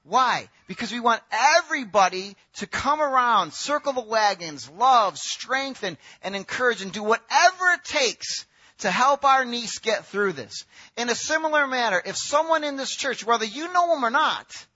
Why? 0.04 0.48
Because 0.66 0.90
we 0.92 1.00
want 1.00 1.22
everybody 1.30 2.36
to 2.56 2.66
come 2.66 3.00
around, 3.00 3.52
circle 3.52 3.92
the 3.92 4.02
wagons, 4.02 4.68
love, 4.70 5.16
strengthen, 5.16 5.96
and 6.22 6.34
encourage 6.34 6.82
and 6.82 6.92
do 6.92 7.02
whatever 7.02 7.70
it 7.74 7.84
takes 7.84 8.46
to 8.82 8.90
help 8.90 9.24
our 9.24 9.44
niece 9.44 9.78
get 9.78 10.06
through 10.06 10.32
this. 10.32 10.64
In 10.96 11.08
a 11.08 11.14
similar 11.14 11.66
manner, 11.66 12.02
if 12.04 12.16
someone 12.16 12.64
in 12.64 12.76
this 12.76 12.94
church, 12.94 13.24
whether 13.24 13.44
you 13.44 13.72
know 13.72 13.94
them 13.94 14.04
or 14.04 14.10
not, 14.10 14.66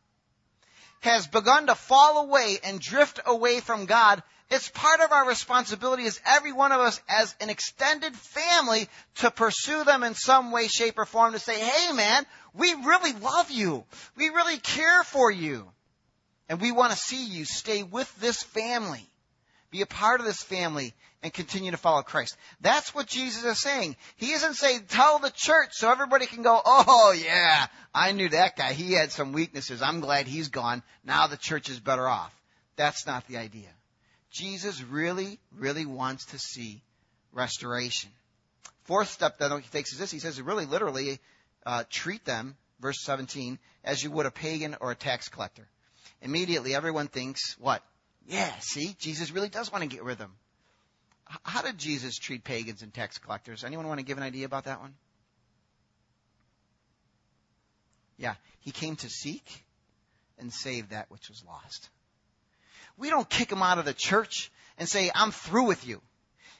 has 1.01 1.27
begun 1.27 1.67
to 1.67 1.75
fall 1.75 2.25
away 2.25 2.59
and 2.65 2.81
drift 2.81 3.21
away 3.27 3.61
from 3.61 3.87
God, 3.87 4.23
it's 4.49 4.71
part 4.71 5.01
of 5.01 5.11
our 5.11 5.27
responsibility 5.27 6.07
as 6.07 6.21
every 6.25 6.53
one 6.53 6.71
of 6.71 6.81
us 6.81 7.01
as 7.09 7.35
an 7.41 7.51
extended 7.51 8.15
family 8.15 8.89
to 9.17 9.31
pursue 9.31 9.83
them 9.83 10.05
in 10.05 10.15
some 10.15 10.53
way, 10.53 10.69
shape, 10.69 10.99
or 10.99 11.05
form 11.05 11.33
to 11.33 11.41
say, 11.41 11.59
hey 11.59 11.93
man, 11.93 12.25
we 12.55 12.73
really 12.75 13.13
love 13.13 13.51
you. 13.51 13.85
We 14.17 14.29
really 14.29 14.59
care 14.59 15.03
for 15.03 15.33
you. 15.33 15.69
And 16.49 16.61
we 16.61 16.71
want 16.71 16.93
to 16.93 16.99
see 16.99 17.27
you 17.27 17.45
stay 17.45 17.83
with 17.83 18.15
this 18.21 18.45
family. 18.45 19.05
Be 19.73 19.83
a 19.83 19.87
part 19.87 20.21
of 20.21 20.27
this 20.27 20.45
family 20.45 20.95
and 21.27 21.35
continue 21.35 21.73
to 21.73 21.77
follow 21.77 22.03
Christ. 22.03 22.37
That's 22.61 22.95
what 22.95 23.09
Jesus 23.09 23.45
is 23.45 23.61
saying. 23.61 23.97
He 24.17 24.31
isn't 24.31 24.55
saying 24.55 24.85
tell 24.89 25.19
the 25.19 25.33
church 25.35 25.71
so 25.73 25.91
everybody 25.91 26.27
can 26.27 26.43
go, 26.43 26.61
oh 26.65 27.13
yeah, 27.13 27.67
I 27.93 28.13
knew 28.13 28.29
that 28.29 28.57
guy. 28.57 28.73
He 28.73 28.93
had 28.93 29.11
some 29.11 29.33
weaknesses. 29.33 29.83
I'm 29.83 29.99
glad 29.99 30.29
he's 30.29 30.49
gone. 30.49 30.85
Now 31.05 31.27
the 31.27 31.37
church 31.37 31.69
is 31.69 31.81
better 31.81 32.07
off. 32.07 32.33
That's 32.77 33.09
not 33.09 33.27
the 33.27 33.39
idea. 33.39 33.69
Jesus 34.31 34.81
really, 34.83 35.41
really 35.59 35.85
wants 35.85 36.27
to 36.27 36.39
see 36.39 36.81
restoration. 37.33 38.11
Fourth 38.85 39.09
step 39.09 39.39
that 39.39 39.51
he 39.61 39.69
takes 39.69 39.93
is 39.93 39.99
this. 39.99 40.13
He 40.13 40.21
says, 40.21 40.41
really 40.41 40.65
literally, 40.65 41.19
uh, 41.65 41.83
treat 41.91 42.25
them, 42.25 42.57
verse 42.79 43.03
17, 43.03 43.59
as 43.83 44.03
you 44.05 44.13
would 44.13 44.27
a 44.27 44.31
pagan 44.31 44.77
or 44.81 44.93
a 44.93 44.95
tax 44.95 45.29
collector. 45.29 45.67
Immediately 46.23 46.73
everyone 46.77 47.09
thinks, 47.09 47.57
what? 47.59 47.83
Yeah, 48.29 48.53
see, 48.61 48.95
Jesus 49.01 49.33
really 49.33 49.49
does 49.49 49.73
want 49.73 49.83
to 49.83 49.89
get 49.89 50.05
rid 50.05 50.13
of 50.13 50.19
them. 50.19 50.33
How 51.43 51.63
did 51.63 51.79
Jesus 51.79 52.17
treat 52.17 52.45
pagans 52.45 52.83
and 52.83 52.95
tax 52.95 53.19
collectors? 53.19 53.65
Anyone 53.65 53.89
want 53.89 53.99
to 53.99 54.07
give 54.07 54.17
an 54.17 54.23
idea 54.23 54.47
about 54.47 54.65
that 54.65 54.81
one? 54.81 54.95
Yeah, 58.17 58.35
he 58.61 58.71
came 58.71 58.97
to 58.97 59.09
seek 59.09 59.65
and 60.39 60.53
save 60.53 60.91
that 60.91 61.11
which 61.11 61.29
was 61.29 61.43
lost. 61.47 61.91
We 62.97 63.11
don't 63.11 63.29
kick 63.29 63.49
them 63.49 63.63
out 63.63 63.79
of 63.79 63.85
the 63.85 63.93
church 63.93 64.51
and 64.79 64.89
say, 64.89 65.11
I'm 65.15 65.33
through 65.33 65.65
with 65.65 65.87
you. 65.87 66.01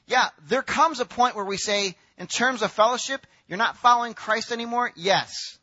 Yeah, 0.07 0.29
there 0.49 0.63
comes 0.63 1.01
a 1.01 1.05
point 1.05 1.35
where 1.35 1.45
we 1.45 1.57
say, 1.57 1.97
in 2.19 2.27
terms 2.27 2.63
of 2.63 2.71
fellowship, 2.71 3.27
you're 3.49 3.59
not 3.59 3.77
following 3.79 4.15
Christ 4.15 4.53
anymore? 4.53 4.93
Yes. 4.95 5.59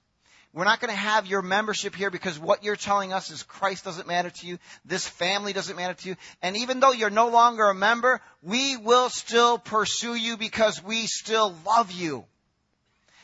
We're 0.54 0.66
not 0.66 0.80
going 0.80 0.94
to 0.94 1.00
have 1.00 1.26
your 1.26 1.42
membership 1.42 1.96
here 1.96 2.12
because 2.12 2.38
what 2.38 2.64
you're 2.64 2.76
telling 2.76 3.12
us 3.12 3.32
is 3.32 3.42
Christ 3.42 3.84
doesn't 3.84 4.08
matter 4.08 4.30
to 4.30 4.48
you. 4.48 4.60
This 4.86 5.08
family 5.08 5.52
doesn't 5.52 5.76
matter 5.76 5.96
to 5.96 6.10
you. 6.10 6.16
And 6.44 6.56
even 6.58 6.80
though 6.80 6.92
you're 6.92 7.10
no 7.10 7.30
longer 7.30 7.66
a 7.70 7.74
member, 7.74 8.22
we 8.44 8.78
will 8.78 9.10
still 9.10 9.58
pursue 9.58 10.14
you 10.14 10.38
because 10.38 10.84
we 10.84 11.08
still 11.08 11.56
love 11.66 11.92
you. 11.92 12.26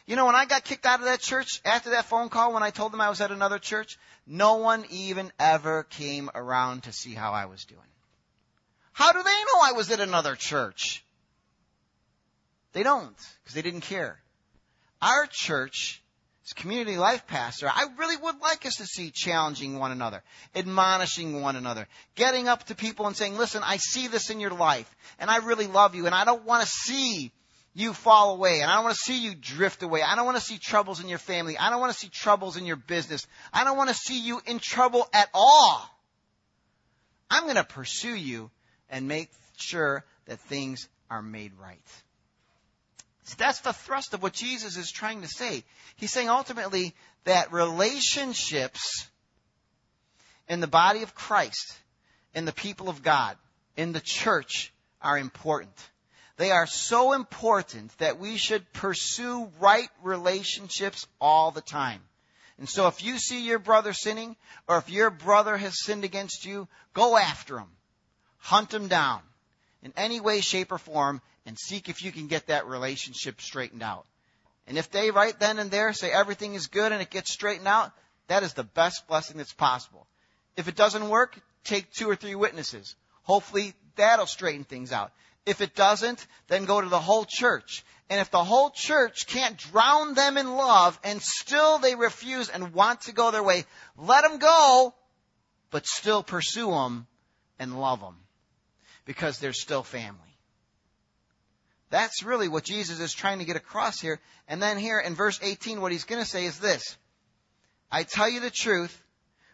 You 0.07 0.15
know, 0.15 0.25
when 0.25 0.33
I 0.33 0.45
got 0.45 0.63
kicked 0.63 0.87
out 0.87 1.01
of 1.01 1.05
that 1.05 1.19
church 1.19 1.61
after 1.63 1.91
that 1.91 2.05
phone 2.05 2.29
call 2.29 2.51
when 2.55 2.63
I 2.63 2.71
told 2.71 2.91
them 2.91 2.99
I 2.99 3.09
was 3.09 3.21
at 3.21 3.29
another 3.29 3.59
church, 3.59 3.99
no 4.25 4.55
one 4.55 4.85
even 4.89 5.31
ever 5.39 5.83
came 5.83 6.31
around 6.33 6.83
to 6.83 6.91
see 6.91 7.13
how 7.13 7.31
I 7.31 7.45
was 7.45 7.63
doing. 7.65 7.81
How 8.91 9.11
do 9.11 9.21
they 9.21 9.29
know 9.29 9.61
I 9.61 9.73
was 9.73 9.91
at 9.91 9.99
another 9.99 10.33
church? 10.33 11.05
They 12.73 12.81
don't, 12.81 13.15
because 13.43 13.53
they 13.53 13.61
didn't 13.61 13.81
care. 13.81 14.19
Our 14.99 15.27
church 15.31 16.01
as 16.49 16.53
community 16.53 16.97
life 16.97 17.27
pastor, 17.27 17.67
I 17.67 17.87
really 17.97 18.17
would 18.17 18.41
like 18.41 18.65
us 18.65 18.75
to 18.77 18.85
see 18.85 19.11
challenging 19.11 19.77
one 19.77 19.91
another, 19.91 20.23
admonishing 20.55 21.41
one 21.41 21.55
another, 21.55 21.87
getting 22.15 22.47
up 22.47 22.65
to 22.65 22.75
people 22.75 23.07
and 23.07 23.15
saying, 23.15 23.37
listen, 23.37 23.61
I 23.63 23.77
see 23.77 24.07
this 24.07 24.29
in 24.29 24.39
your 24.39 24.51
life 24.51 24.93
and 25.19 25.29
I 25.29 25.37
really 25.37 25.67
love 25.67 25.95
you 25.95 26.05
and 26.05 26.15
I 26.15 26.25
don't 26.25 26.45
want 26.45 26.63
to 26.63 26.69
see 26.69 27.31
you 27.75 27.93
fall 27.93 28.33
away. 28.33 28.61
And 28.61 28.69
I 28.69 28.75
don't 28.75 28.83
want 28.83 28.95
to 28.95 29.03
see 29.03 29.19
you 29.19 29.35
drift 29.35 29.83
away. 29.83 30.01
I 30.01 30.15
don't 30.15 30.25
want 30.25 30.37
to 30.37 30.43
see 30.43 30.57
troubles 30.57 31.01
in 31.01 31.07
your 31.07 31.19
family. 31.19 31.57
I 31.57 31.69
don't 31.69 31.79
want 31.79 31.93
to 31.93 31.97
see 31.97 32.09
troubles 32.09 32.57
in 32.57 32.65
your 32.65 32.75
business. 32.75 33.25
I 33.53 33.63
don't 33.63 33.77
want 33.77 33.89
to 33.89 33.95
see 33.95 34.19
you 34.19 34.41
in 34.47 34.59
trouble 34.59 35.07
at 35.13 35.29
all. 35.33 35.89
I'm 37.29 37.43
going 37.43 37.55
to 37.55 37.63
pursue 37.63 38.15
you 38.15 38.49
and 38.89 39.07
make 39.07 39.29
sure 39.57 40.03
that 40.25 40.39
things 40.39 40.89
are 41.11 41.21
made 41.21 41.53
right. 41.61 41.79
That's 43.35 43.61
the 43.61 43.73
thrust 43.73 44.13
of 44.13 44.23
what 44.23 44.33
Jesus 44.33 44.77
is 44.77 44.91
trying 44.91 45.21
to 45.21 45.27
say. 45.27 45.63
He's 45.95 46.11
saying 46.11 46.29
ultimately 46.29 46.93
that 47.25 47.51
relationships 47.51 49.07
in 50.47 50.59
the 50.59 50.67
body 50.67 51.03
of 51.03 51.15
Christ, 51.15 51.77
in 52.33 52.45
the 52.45 52.53
people 52.53 52.89
of 52.89 53.03
God, 53.03 53.37
in 53.75 53.91
the 53.91 54.01
church 54.01 54.73
are 55.01 55.17
important. 55.17 55.75
They 56.37 56.51
are 56.51 56.67
so 56.67 57.13
important 57.13 57.97
that 57.97 58.19
we 58.19 58.37
should 58.37 58.71
pursue 58.73 59.51
right 59.59 59.89
relationships 60.01 61.05
all 61.19 61.51
the 61.51 61.61
time. 61.61 62.01
And 62.57 62.67
so 62.67 62.87
if 62.87 63.03
you 63.03 63.17
see 63.17 63.45
your 63.45 63.59
brother 63.59 63.93
sinning, 63.93 64.35
or 64.67 64.77
if 64.77 64.89
your 64.89 65.09
brother 65.09 65.57
has 65.57 65.83
sinned 65.83 66.03
against 66.03 66.45
you, 66.45 66.67
go 66.93 67.17
after 67.17 67.57
him. 67.57 67.69
Hunt 68.37 68.73
him 68.73 68.87
down 68.87 69.21
in 69.83 69.93
any 69.95 70.19
way, 70.19 70.41
shape, 70.41 70.71
or 70.71 70.77
form, 70.77 71.21
and 71.45 71.57
seek 71.57 71.89
if 71.89 72.03
you 72.03 72.11
can 72.11 72.27
get 72.27 72.47
that 72.47 72.67
relationship 72.67 73.41
straightened 73.41 73.83
out. 73.83 74.05
And 74.67 74.77
if 74.77 74.91
they 74.91 75.09
right 75.11 75.37
then 75.39 75.57
and 75.57 75.71
there 75.71 75.93
say 75.93 76.11
everything 76.11 76.53
is 76.53 76.67
good 76.67 76.91
and 76.91 77.01
it 77.01 77.09
gets 77.09 77.31
straightened 77.31 77.67
out, 77.67 77.91
that 78.27 78.43
is 78.43 78.53
the 78.53 78.63
best 78.63 79.07
blessing 79.07 79.37
that's 79.37 79.53
possible. 79.53 80.05
If 80.55 80.67
it 80.67 80.75
doesn't 80.75 81.09
work, 81.09 81.39
take 81.63 81.91
two 81.91 82.09
or 82.09 82.15
three 82.15 82.35
witnesses. 82.35 82.95
Hopefully 83.23 83.73
that'll 83.95 84.27
straighten 84.27 84.65
things 84.65 84.91
out. 84.91 85.11
If 85.45 85.61
it 85.61 85.75
doesn't, 85.75 86.25
then 86.47 86.65
go 86.65 86.81
to 86.81 86.89
the 86.89 86.99
whole 86.99 87.25
church. 87.27 87.83
And 88.09 88.19
if 88.21 88.29
the 88.29 88.43
whole 88.43 88.69
church 88.69 89.25
can't 89.25 89.57
drown 89.57 90.13
them 90.13 90.37
in 90.37 90.55
love 90.55 90.99
and 91.03 91.21
still 91.21 91.79
they 91.79 91.95
refuse 91.95 92.49
and 92.49 92.73
want 92.73 93.01
to 93.01 93.13
go 93.13 93.31
their 93.31 93.43
way, 93.43 93.65
let 93.97 94.23
them 94.23 94.37
go, 94.37 94.93
but 95.71 95.87
still 95.87 96.21
pursue 96.21 96.69
them 96.69 97.07
and 97.57 97.79
love 97.79 98.01
them 98.01 98.17
because 99.09 99.39
they're 99.39 99.53
still 99.53 99.81
family. 99.81 100.37
That's 101.89 102.21
really 102.21 102.47
what 102.47 102.63
Jesus 102.63 102.99
is 102.99 103.11
trying 103.11 103.39
to 103.39 103.45
get 103.45 103.55
across 103.55 103.99
here. 103.99 104.19
And 104.47 104.61
then 104.61 104.77
here 104.77 104.99
in 104.99 105.15
verse 105.15 105.39
18, 105.41 105.81
what 105.81 105.91
he's 105.91 106.03
going 106.03 106.21
to 106.21 106.29
say 106.29 106.45
is 106.45 106.59
this. 106.59 106.95
I 107.91 108.03
tell 108.03 108.29
you 108.29 108.39
the 108.39 108.51
truth, 108.51 108.95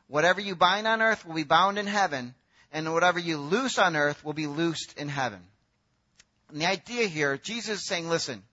whatever 0.08 0.42
you 0.42 0.58
bind 0.58 0.88
on 0.88 1.02
earth 1.02 1.26
will 1.26 1.36
be 1.36 1.46
bound 1.46 1.78
in 1.78 1.88
heaven, 1.88 2.36
and 2.74 2.92
whatever 2.92 3.18
you 3.18 3.38
loose 3.38 3.80
on 3.80 3.96
earth 3.96 4.26
will 4.26 4.34
be 4.34 4.46
loosed 4.46 4.98
in 4.98 5.08
heaven. 5.08 5.40
And 6.50 6.60
the 6.60 6.66
idea 6.66 7.08
here, 7.08 7.38
Jesus 7.38 7.80
is 7.80 7.88
saying, 7.88 8.10
listen, 8.10 8.44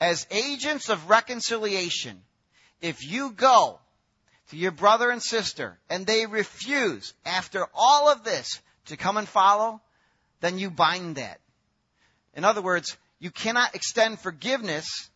as 0.00 0.26
agents 0.30 0.88
of 0.88 1.10
reconciliation, 1.10 2.22
if 2.80 3.06
you 3.06 3.32
go 3.32 3.78
to 4.48 4.56
your 4.56 4.72
brother 4.72 5.10
and 5.10 5.22
sister 5.22 5.78
and 5.90 6.06
they 6.06 6.24
refuse 6.24 7.12
after 7.26 7.66
all 7.74 8.10
of 8.10 8.24
this 8.24 8.62
to 8.86 8.96
come 8.96 9.18
and 9.18 9.28
follow, 9.28 9.82
then 10.40 10.58
you 10.58 10.70
bind 10.70 11.16
that. 11.16 11.40
In 12.34 12.44
other 12.44 12.62
words, 12.62 12.96
you 13.18 13.30
cannot 13.30 13.74
extend 13.74 14.20
forgiveness 14.20 15.10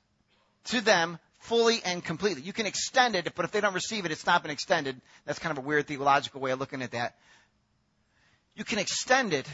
to 0.65 0.81
them 0.81 1.19
fully 1.41 1.81
and 1.85 2.05
completely. 2.05 2.43
You 2.43 2.53
can 2.53 2.67
extend 2.67 3.17
it, 3.17 3.33
but 3.35 3.45
if 3.45 3.51
they 3.51 3.61
don't 3.61 3.75
receive 3.75 4.05
it, 4.05 4.13
it's 4.13 4.27
not 4.27 4.43
been 4.43 4.51
extended. 4.51 5.01
That's 5.25 5.39
kind 5.39 5.57
of 5.57 5.65
a 5.65 5.67
weird 5.67 5.87
theological 5.87 6.41
way 6.41 6.53
of 6.53 6.61
looking 6.61 6.83
at 6.83 6.93
that. 6.93 7.17
You 8.55 8.65
can 8.65 8.79
extend 8.79 9.33
it, 9.33 9.47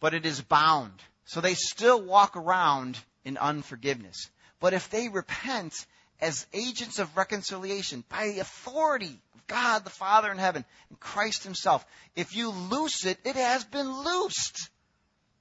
but 0.00 0.14
it 0.14 0.26
is 0.26 0.40
bound. 0.40 0.92
So 1.24 1.40
they 1.40 1.54
still 1.54 2.00
walk 2.00 2.36
around 2.36 2.98
in 3.24 3.36
unforgiveness. 3.36 4.30
But 4.60 4.72
if 4.72 4.90
they 4.90 5.08
repent 5.08 5.74
as 6.20 6.46
agents 6.52 6.98
of 6.98 7.16
reconciliation 7.16 8.04
by 8.08 8.28
the 8.28 8.38
authority 8.38 9.20
of 9.34 9.46
God 9.46 9.84
the 9.84 9.90
Father 9.90 10.30
in 10.30 10.38
heaven 10.38 10.64
and 10.88 10.98
Christ 10.98 11.44
Himself, 11.44 11.84
if 12.14 12.34
you 12.34 12.50
loose 12.50 13.04
it, 13.04 13.18
it 13.24 13.36
has 13.36 13.64
been 13.64 14.04
loosed. 14.04 14.70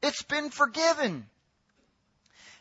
It's 0.06 0.24
been 0.24 0.52
forgiven. 0.52 1.26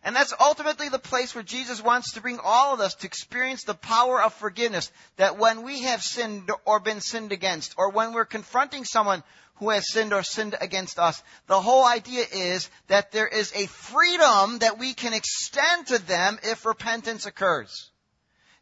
And 0.02 0.14
that's 0.14 0.34
ultimately 0.38 0.88
the 0.88 0.98
place 0.98 1.34
where 1.34 1.44
Jesus 1.44 1.82
wants 1.82 2.12
to 2.12 2.20
bring 2.20 2.38
all 2.42 2.74
of 2.74 2.80
us 2.80 2.94
to 2.96 3.06
experience 3.06 3.64
the 3.64 3.74
power 3.74 4.22
of 4.22 4.34
forgiveness. 4.34 4.90
That 5.16 5.38
when 5.38 5.62
we 5.62 5.82
have 5.82 6.02
sinned 6.02 6.50
or 6.64 6.80
been 6.80 7.00
sinned 7.00 7.32
against, 7.32 7.74
or 7.78 7.90
when 7.90 8.12
we're 8.12 8.24
confronting 8.24 8.84
someone 8.84 9.22
who 9.56 9.70
has 9.70 9.90
sinned 9.90 10.12
or 10.12 10.22
sinned 10.22 10.56
against 10.60 10.98
us, 10.98 11.22
the 11.46 11.60
whole 11.60 11.86
idea 11.86 12.24
is 12.32 12.68
that 12.88 13.12
there 13.12 13.28
is 13.28 13.52
a 13.54 13.66
freedom 13.66 14.58
that 14.58 14.78
we 14.78 14.92
can 14.94 15.14
extend 15.14 15.86
to 15.86 15.98
them 15.98 16.38
if 16.42 16.66
repentance 16.66 17.24
occurs. 17.24 17.90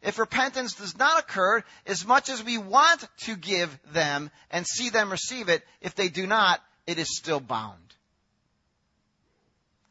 If 0.01 0.19
repentance 0.19 0.75
does 0.75 0.97
not 0.97 1.19
occur, 1.19 1.63
as 1.85 2.05
much 2.05 2.29
as 2.29 2.43
we 2.43 2.57
want 2.57 3.07
to 3.25 3.35
give 3.35 3.77
them 3.93 4.29
and 4.51 4.67
see 4.67 4.89
them 4.89 5.09
receive 5.11 5.47
it, 5.49 5.63
if 5.81 5.95
they 5.95 6.09
do 6.09 6.27
not, 6.27 6.61
it 6.85 6.99
is 6.99 7.17
still 7.17 7.39
bound. 7.39 7.92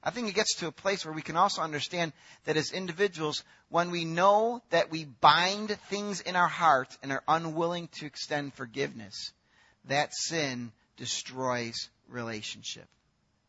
I 0.04 0.10
think 0.10 0.28
it 0.28 0.34
gets 0.34 0.56
to 0.56 0.66
a 0.66 0.72
place 0.72 1.04
where 1.04 1.14
we 1.14 1.22
can 1.22 1.36
also 1.36 1.62
understand 1.62 2.12
that 2.44 2.56
as 2.56 2.72
individuals, 2.72 3.44
when 3.68 3.90
we 3.92 4.04
know 4.04 4.60
that 4.70 4.90
we 4.90 5.04
bind 5.04 5.70
things 5.88 6.20
in 6.20 6.34
our 6.34 6.48
heart 6.48 6.96
and 7.02 7.12
are 7.12 7.22
unwilling 7.28 7.88
to 7.98 8.06
extend 8.06 8.54
forgiveness, 8.54 9.32
that 9.84 10.12
sin 10.12 10.72
destroys 10.96 11.88
relationship. 12.08 12.86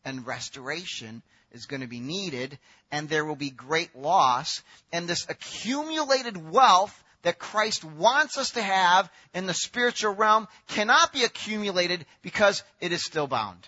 And 0.04 0.26
restoration 0.26 1.22
is 1.50 1.66
going 1.66 1.80
to 1.80 1.88
be 1.88 2.00
needed, 2.00 2.56
and 2.92 3.08
there 3.08 3.24
will 3.24 3.36
be 3.36 3.50
great 3.50 3.96
loss. 3.96 4.62
And 4.92 5.08
this 5.08 5.26
accumulated 5.28 6.50
wealth 6.52 7.02
that 7.22 7.38
Christ 7.38 7.84
wants 7.84 8.38
us 8.38 8.50
to 8.50 8.62
have 8.62 9.10
in 9.34 9.46
the 9.46 9.54
spiritual 9.54 10.14
realm 10.14 10.46
cannot 10.68 11.12
be 11.12 11.24
accumulated 11.24 12.06
because 12.22 12.62
it 12.80 12.92
is 12.92 13.04
still 13.04 13.26
bound. 13.26 13.66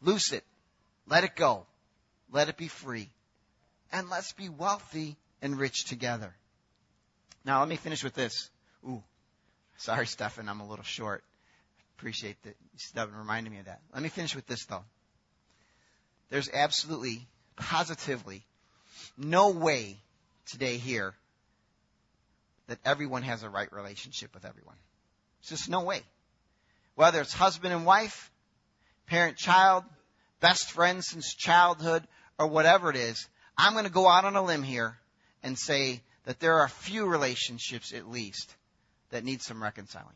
Loose 0.00 0.32
it 0.32 0.44
let 1.10 1.24
it 1.24 1.36
go. 1.36 1.66
Let 2.32 2.48
it 2.48 2.56
be 2.56 2.68
free. 2.68 3.10
And 3.92 4.08
let's 4.08 4.32
be 4.32 4.48
wealthy 4.48 5.16
and 5.42 5.58
rich 5.58 5.84
together. 5.84 6.32
Now, 7.44 7.58
let 7.60 7.68
me 7.68 7.76
finish 7.76 8.04
with 8.04 8.14
this. 8.14 8.48
Ooh, 8.86 9.02
sorry, 9.78 10.06
Stefan, 10.06 10.48
I'm 10.48 10.60
a 10.60 10.66
little 10.66 10.84
short. 10.84 11.24
Appreciate 11.98 12.40
that 12.44 12.56
Stefan 12.76 13.14
reminded 13.14 13.50
me 13.52 13.58
of 13.58 13.66
that. 13.66 13.80
Let 13.92 14.02
me 14.02 14.08
finish 14.08 14.34
with 14.34 14.46
this, 14.46 14.64
though. 14.66 14.84
There's 16.30 16.48
absolutely, 16.48 17.26
positively, 17.56 18.44
no 19.18 19.50
way 19.50 19.98
today 20.46 20.76
here 20.76 21.14
that 22.68 22.78
everyone 22.84 23.22
has 23.22 23.42
a 23.42 23.50
right 23.50 23.70
relationship 23.72 24.32
with 24.32 24.44
everyone. 24.44 24.76
It's 25.40 25.50
just 25.50 25.68
no 25.68 25.80
way. 25.82 26.02
Whether 26.94 27.20
it's 27.20 27.32
husband 27.32 27.74
and 27.74 27.84
wife, 27.84 28.30
parent 29.06 29.36
child, 29.36 29.84
best 30.40 30.72
friends 30.72 31.08
since 31.08 31.34
childhood, 31.34 32.02
or 32.38 32.46
whatever 32.46 32.88
it 32.90 32.96
is, 32.96 33.28
I'm 33.56 33.74
going 33.74 33.84
to 33.84 33.90
go 33.90 34.08
out 34.08 34.24
on 34.24 34.34
a 34.34 34.42
limb 34.42 34.62
here 34.62 34.98
and 35.42 35.58
say 35.58 36.00
that 36.24 36.40
there 36.40 36.58
are 36.58 36.64
a 36.64 36.70
few 36.70 37.06
relationships 37.06 37.92
at 37.92 38.08
least 38.08 38.54
that 39.10 39.24
need 39.24 39.42
some 39.42 39.62
reconciling. 39.62 40.14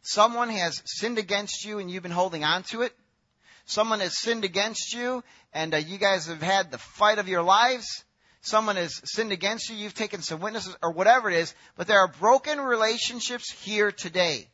Someone 0.00 0.48
has 0.48 0.82
sinned 0.86 1.18
against 1.18 1.64
you 1.64 1.78
and 1.78 1.90
you've 1.90 2.02
been 2.02 2.12
holding 2.12 2.44
on 2.44 2.62
to 2.70 2.82
it. 2.82 2.94
Someone 3.66 4.00
has 4.00 4.18
sinned 4.18 4.44
against 4.44 4.94
you 4.94 5.22
and 5.52 5.74
uh, 5.74 5.78
you 5.78 5.98
guys 5.98 6.26
have 6.28 6.40
had 6.40 6.70
the 6.70 6.78
fight 6.78 7.18
of 7.18 7.28
your 7.28 7.42
lives. 7.42 8.04
Someone 8.40 8.76
has 8.76 9.00
sinned 9.04 9.32
against 9.32 9.68
you, 9.68 9.76
you've 9.76 9.94
taken 9.94 10.22
some 10.22 10.40
witnesses, 10.40 10.76
or 10.80 10.92
whatever 10.92 11.28
it 11.28 11.36
is, 11.36 11.52
but 11.76 11.88
there 11.88 11.98
are 11.98 12.06
broken 12.06 12.60
relationships 12.60 13.50
here 13.50 13.90
today. 13.90 14.46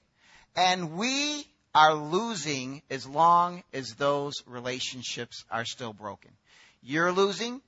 And 0.57 0.94
we 0.94 1.46
are 1.75 1.95
losing 1.95 2.83
as 2.91 3.07
long 3.07 3.63
as 3.73 3.95
those 3.95 4.35
relationships 4.47 5.45
are 5.51 5.65
still 5.65 5.93
broken. 5.93 6.31
You're 6.83 7.13
losing. 7.13 7.63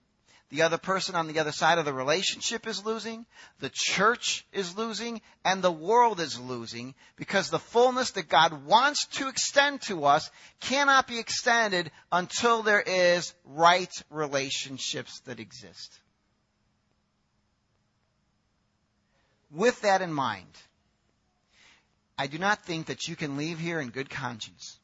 The 0.51 0.63
other 0.63 0.79
person 0.79 1.15
on 1.15 1.27
the 1.27 1.41
other 1.41 1.53
side 1.53 1.79
of 1.79 1.85
the 1.85 1.93
relationship 1.93 2.67
is 2.67 2.85
losing. 2.85 3.27
The 3.61 3.71
church 3.73 4.47
is 4.53 4.77
losing. 4.77 5.21
And 5.45 5.63
the 5.63 5.73
world 5.73 6.21
is 6.21 6.39
losing 6.39 6.95
because 7.17 7.51
the 7.51 7.59
fullness 7.59 8.13
that 8.13 8.29
God 8.29 8.65
wants 8.67 9.07
to 9.15 9.29
extend 9.29 9.81
to 9.83 10.05
us 10.05 10.31
cannot 10.61 11.09
be 11.09 11.19
extended 11.19 11.91
until 12.13 12.63
there 12.63 12.83
is 12.83 13.35
right 13.45 13.91
relationships 14.11 15.21
that 15.25 15.41
exist. 15.41 15.99
With 19.51 19.81
that 19.83 20.03
in 20.03 20.13
mind, 20.13 20.51
I 22.17 22.27
do 22.27 22.39
not 22.39 22.63
think 22.65 22.87
that 22.87 23.09
you 23.09 23.17
can 23.17 23.37
leave 23.37 23.59
here 23.59 23.81
in 23.81 23.91
good 23.91 24.09
conscience 24.09 24.79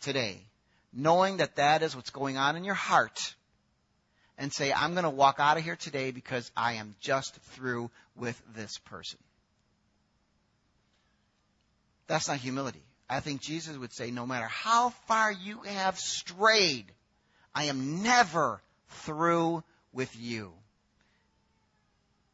today, 0.00 0.38
knowing 0.92 1.38
that 1.38 1.56
that 1.56 1.82
is 1.82 1.94
what's 1.94 2.10
going 2.10 2.36
on 2.36 2.56
in 2.56 2.64
your 2.64 2.74
heart, 2.74 3.34
and 4.36 4.52
say, 4.52 4.72
I'm 4.72 4.92
going 4.92 5.04
to 5.04 5.10
walk 5.10 5.36
out 5.38 5.58
of 5.58 5.64
here 5.64 5.76
today 5.76 6.10
because 6.10 6.50
I 6.56 6.74
am 6.74 6.94
just 7.00 7.34
through 7.52 7.90
with 8.16 8.40
this 8.54 8.78
person. 8.78 9.18
That's 12.06 12.26
not 12.26 12.38
humility. 12.38 12.82
I 13.08 13.20
think 13.20 13.40
Jesus 13.40 13.76
would 13.76 13.92
say, 13.92 14.10
no 14.10 14.26
matter 14.26 14.46
how 14.46 14.90
far 15.06 15.30
you 15.30 15.60
have 15.62 15.98
strayed, 15.98 16.86
I 17.54 17.64
am 17.64 18.02
never 18.02 18.60
through 18.88 19.62
with 19.92 20.16
you. 20.18 20.52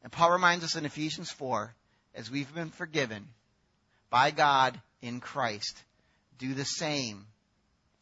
And 0.03 0.13
Paul 0.13 0.31
reminds 0.31 0.65
us 0.65 0.77
in 0.77 0.87
Ephesians 0.87 1.31
4, 1.33 1.75
as 2.15 2.31
we've 2.31 2.55
been 2.55 2.71
forgiven 2.71 3.27
by 4.11 4.31
God 4.31 4.81
in 5.03 5.21
Christ, 5.21 5.83
do 6.39 6.55
the 6.55 6.65
same 6.65 7.27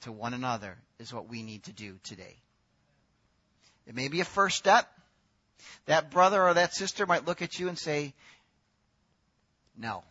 to 0.02 0.12
one 0.12 0.34
another 0.34 0.76
is 0.98 1.12
what 1.12 1.28
we 1.28 1.42
need 1.42 1.64
to 1.64 1.72
do 1.72 1.98
today. 2.05 2.36
It 3.86 3.94
may 3.94 4.09
be 4.09 4.20
a 4.20 4.24
first 4.24 4.57
step. 4.57 4.88
That 5.86 6.11
brother 6.11 6.42
or 6.42 6.55
that 6.55 6.74
sister 6.74 7.07
might 7.07 7.26
look 7.26 7.42
at 7.42 7.59
you 7.59 7.68
and 7.68 7.78
say, 7.78 8.14
no, 9.76 10.02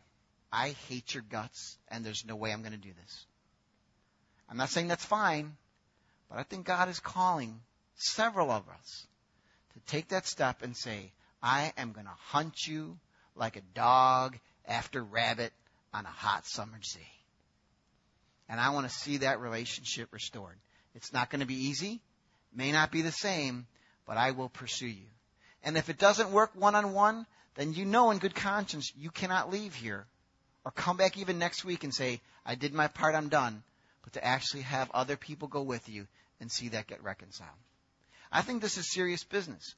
I 0.52 0.70
hate 0.88 1.14
your 1.14 1.24
guts 1.24 1.78
and 1.90 2.06
there's 2.06 2.26
no 2.26 2.36
way 2.36 2.52
I'm 2.52 2.62
going 2.62 2.74
to 2.74 2.78
do 2.78 2.94
this. 3.02 3.26
I'm 4.50 4.58
not 4.58 4.70
saying 4.70 4.88
that's 4.88 5.06
fine, 5.06 5.56
but 6.30 6.38
I 6.38 6.44
think 6.44 6.66
God 6.66 6.90
is 6.90 7.00
calling 7.00 7.60
several 7.96 8.52
of 8.52 8.64
us 8.70 9.08
to 9.74 9.80
take 9.92 10.10
that 10.10 10.28
step 10.28 10.62
and 10.62 10.76
say, 10.76 11.12
I 11.42 11.74
am 11.78 11.92
going 11.92 12.06
to 12.06 12.14
hunt 12.28 12.68
you 12.68 12.98
like 13.36 13.56
a 13.56 13.62
dog 13.74 14.38
after 14.66 15.04
rabbit 15.04 15.52
on 15.94 16.06
a 16.06 16.10
hot 16.10 16.46
summer's 16.46 16.94
day. 16.94 17.12
And 18.50 18.60
I 18.60 18.72
want 18.72 18.88
to 18.88 18.94
see 18.94 19.18
that 19.18 19.40
relationship 19.40 20.12
restored. 20.12 20.58
It's 20.96 21.14
not 21.14 21.30
going 21.30 21.42
to 21.42 21.48
be 21.48 21.68
easy, 21.68 22.02
may 22.54 22.72
not 22.72 22.92
be 22.92 23.02
the 23.02 23.12
same, 23.12 23.68
but 24.06 24.18
I 24.18 24.32
will 24.32 24.50
pursue 24.50 24.88
you. 24.88 25.08
And 25.64 25.78
if 25.78 25.90
it 25.90 25.98
doesn't 25.98 26.32
work 26.32 26.52
one 26.56 26.76
on 26.76 26.94
one, 26.94 27.26
then 27.56 27.74
you 27.74 27.86
know 27.86 28.12
in 28.12 28.18
good 28.18 28.36
conscience 28.36 28.92
you 28.98 29.10
cannot 29.12 29.52
leave 29.52 29.74
here 29.74 30.06
or 30.66 30.72
come 30.72 30.98
back 30.98 31.18
even 31.18 31.40
next 31.40 31.64
week 31.64 31.84
and 31.84 31.94
say, 31.94 32.22
I 32.46 32.56
did 32.56 32.74
my 32.74 32.88
part, 32.88 33.16
I'm 33.16 33.30
done. 33.30 33.64
But 34.04 34.14
to 34.14 34.26
actually 34.26 34.64
have 34.64 34.92
other 34.92 35.16
people 35.16 35.48
go 35.48 35.62
with 35.62 35.88
you 35.88 36.08
and 36.40 36.52
see 36.52 36.70
that 36.70 36.88
get 36.88 37.04
reconciled. 37.04 37.50
I 38.32 38.42
think 38.42 38.62
this 38.62 38.78
is 38.78 38.92
serious 38.92 39.24
business. 39.24 39.76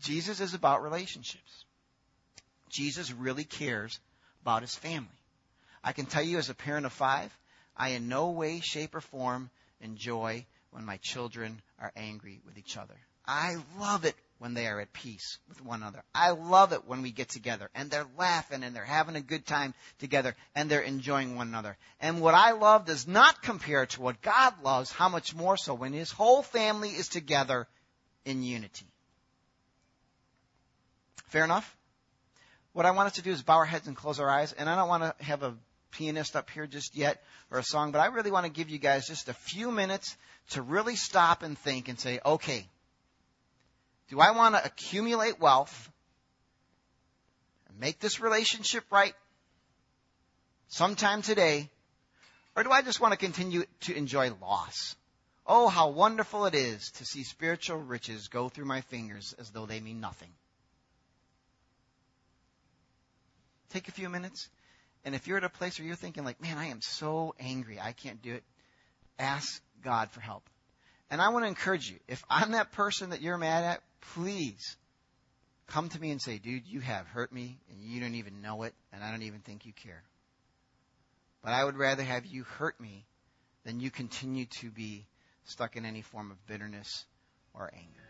Jesus 0.00 0.40
is 0.40 0.54
about 0.54 0.82
relationships. 0.82 1.64
Jesus 2.68 3.12
really 3.12 3.44
cares 3.44 4.00
about 4.42 4.62
his 4.62 4.74
family. 4.74 5.08
I 5.82 5.92
can 5.92 6.06
tell 6.06 6.22
you 6.22 6.38
as 6.38 6.50
a 6.50 6.54
parent 6.54 6.86
of 6.86 6.92
five, 6.92 7.36
I 7.76 7.90
in 7.90 8.08
no 8.08 8.30
way, 8.30 8.60
shape, 8.60 8.94
or 8.94 9.00
form 9.00 9.50
enjoy 9.80 10.46
when 10.70 10.84
my 10.84 10.98
children 10.98 11.62
are 11.78 11.92
angry 11.96 12.40
with 12.44 12.58
each 12.58 12.76
other. 12.76 12.96
I 13.26 13.56
love 13.78 14.04
it 14.04 14.16
when 14.38 14.54
they 14.54 14.66
are 14.66 14.80
at 14.80 14.92
peace 14.92 15.38
with 15.48 15.62
one 15.64 15.82
another. 15.82 16.02
I 16.14 16.30
love 16.30 16.72
it 16.72 16.86
when 16.86 17.02
we 17.02 17.12
get 17.12 17.28
together 17.28 17.70
and 17.74 17.90
they're 17.90 18.06
laughing 18.18 18.62
and 18.62 18.74
they're 18.74 18.84
having 18.84 19.16
a 19.16 19.20
good 19.20 19.46
time 19.46 19.74
together 19.98 20.34
and 20.54 20.70
they're 20.70 20.80
enjoying 20.80 21.36
one 21.36 21.48
another. 21.48 21.76
And 22.00 22.20
what 22.20 22.34
I 22.34 22.52
love 22.52 22.86
does 22.86 23.06
not 23.06 23.42
compare 23.42 23.86
to 23.86 24.00
what 24.00 24.22
God 24.22 24.54
loves, 24.62 24.90
how 24.90 25.08
much 25.08 25.34
more 25.34 25.56
so 25.56 25.74
when 25.74 25.92
his 25.92 26.10
whole 26.10 26.42
family 26.42 26.90
is 26.90 27.08
together 27.08 27.68
in 28.24 28.42
unity. 28.42 28.86
Fair 31.26 31.44
enough? 31.44 31.76
What 32.72 32.86
I 32.86 32.92
want 32.92 33.08
us 33.08 33.14
to 33.14 33.22
do 33.22 33.32
is 33.32 33.42
bow 33.42 33.56
our 33.56 33.64
heads 33.64 33.88
and 33.88 33.96
close 33.96 34.20
our 34.20 34.30
eyes, 34.30 34.52
and 34.52 34.68
I 34.68 34.76
don't 34.76 34.88
want 34.88 35.02
to 35.02 35.24
have 35.24 35.42
a 35.42 35.54
pianist 35.90 36.36
up 36.36 36.50
here 36.50 36.66
just 36.66 36.96
yet 36.96 37.22
or 37.50 37.58
a 37.58 37.62
song, 37.62 37.92
but 37.92 38.00
I 38.00 38.06
really 38.06 38.30
want 38.30 38.46
to 38.46 38.52
give 38.52 38.70
you 38.70 38.78
guys 38.78 39.06
just 39.06 39.28
a 39.28 39.34
few 39.34 39.70
minutes 39.70 40.16
to 40.50 40.62
really 40.62 40.96
stop 40.96 41.42
and 41.42 41.58
think 41.58 41.88
and 41.88 41.98
say, 41.98 42.20
okay, 42.24 42.66
do 44.08 44.20
I 44.20 44.32
want 44.32 44.54
to 44.54 44.64
accumulate 44.64 45.40
wealth 45.40 45.90
and 47.68 47.78
make 47.78 48.00
this 48.00 48.20
relationship 48.20 48.84
right 48.90 49.14
sometime 50.68 51.22
today, 51.22 51.70
or 52.56 52.64
do 52.64 52.70
I 52.70 52.82
just 52.82 53.00
want 53.00 53.12
to 53.12 53.18
continue 53.18 53.64
to 53.82 53.96
enjoy 53.96 54.32
loss? 54.40 54.96
Oh, 55.46 55.68
how 55.68 55.88
wonderful 55.88 56.46
it 56.46 56.54
is 56.54 56.90
to 56.92 57.04
see 57.04 57.24
spiritual 57.24 57.78
riches 57.78 58.28
go 58.28 58.48
through 58.48 58.66
my 58.66 58.82
fingers 58.82 59.34
as 59.38 59.50
though 59.50 59.66
they 59.66 59.80
mean 59.80 60.00
nothing. 60.00 60.30
Take 63.70 63.88
a 63.88 63.92
few 63.92 64.08
minutes 64.08 64.48
and 65.04 65.14
if 65.14 65.26
you're 65.26 65.38
at 65.38 65.44
a 65.44 65.48
place 65.48 65.78
where 65.78 65.86
you're 65.86 65.96
thinking 65.96 66.24
like, 66.24 66.40
man, 66.40 66.58
I 66.58 66.66
am 66.66 66.80
so 66.80 67.34
angry, 67.40 67.80
I 67.80 67.92
can't 67.92 68.20
do 68.22 68.34
it, 68.34 68.44
ask 69.18 69.62
God 69.82 70.10
for 70.10 70.20
help. 70.20 70.48
And 71.10 71.20
I 71.20 71.30
want 71.30 71.44
to 71.44 71.48
encourage 71.48 71.90
you, 71.90 71.98
if 72.06 72.22
I'm 72.30 72.52
that 72.52 72.72
person 72.72 73.10
that 73.10 73.20
you're 73.20 73.38
mad 73.38 73.64
at, 73.64 73.82
please 74.14 74.76
come 75.66 75.88
to 75.88 76.00
me 76.00 76.10
and 76.10 76.20
say, 76.20 76.38
dude, 76.38 76.66
you 76.66 76.80
have 76.80 77.06
hurt 77.06 77.32
me 77.32 77.58
and 77.70 77.80
you 77.82 78.00
don't 78.00 78.14
even 78.14 78.42
know 78.42 78.62
it 78.62 78.74
and 78.92 79.02
I 79.02 79.10
don't 79.10 79.22
even 79.22 79.40
think 79.40 79.66
you 79.66 79.72
care. 79.72 80.02
But 81.42 81.52
I 81.52 81.64
would 81.64 81.76
rather 81.76 82.02
have 82.02 82.26
you 82.26 82.44
hurt 82.44 82.78
me 82.80 83.06
than 83.64 83.80
you 83.80 83.90
continue 83.90 84.46
to 84.60 84.70
be 84.70 85.06
stuck 85.44 85.76
in 85.76 85.84
any 85.84 86.02
form 86.02 86.30
of 86.30 86.46
bitterness 86.46 87.06
or 87.54 87.70
anger. 87.72 88.09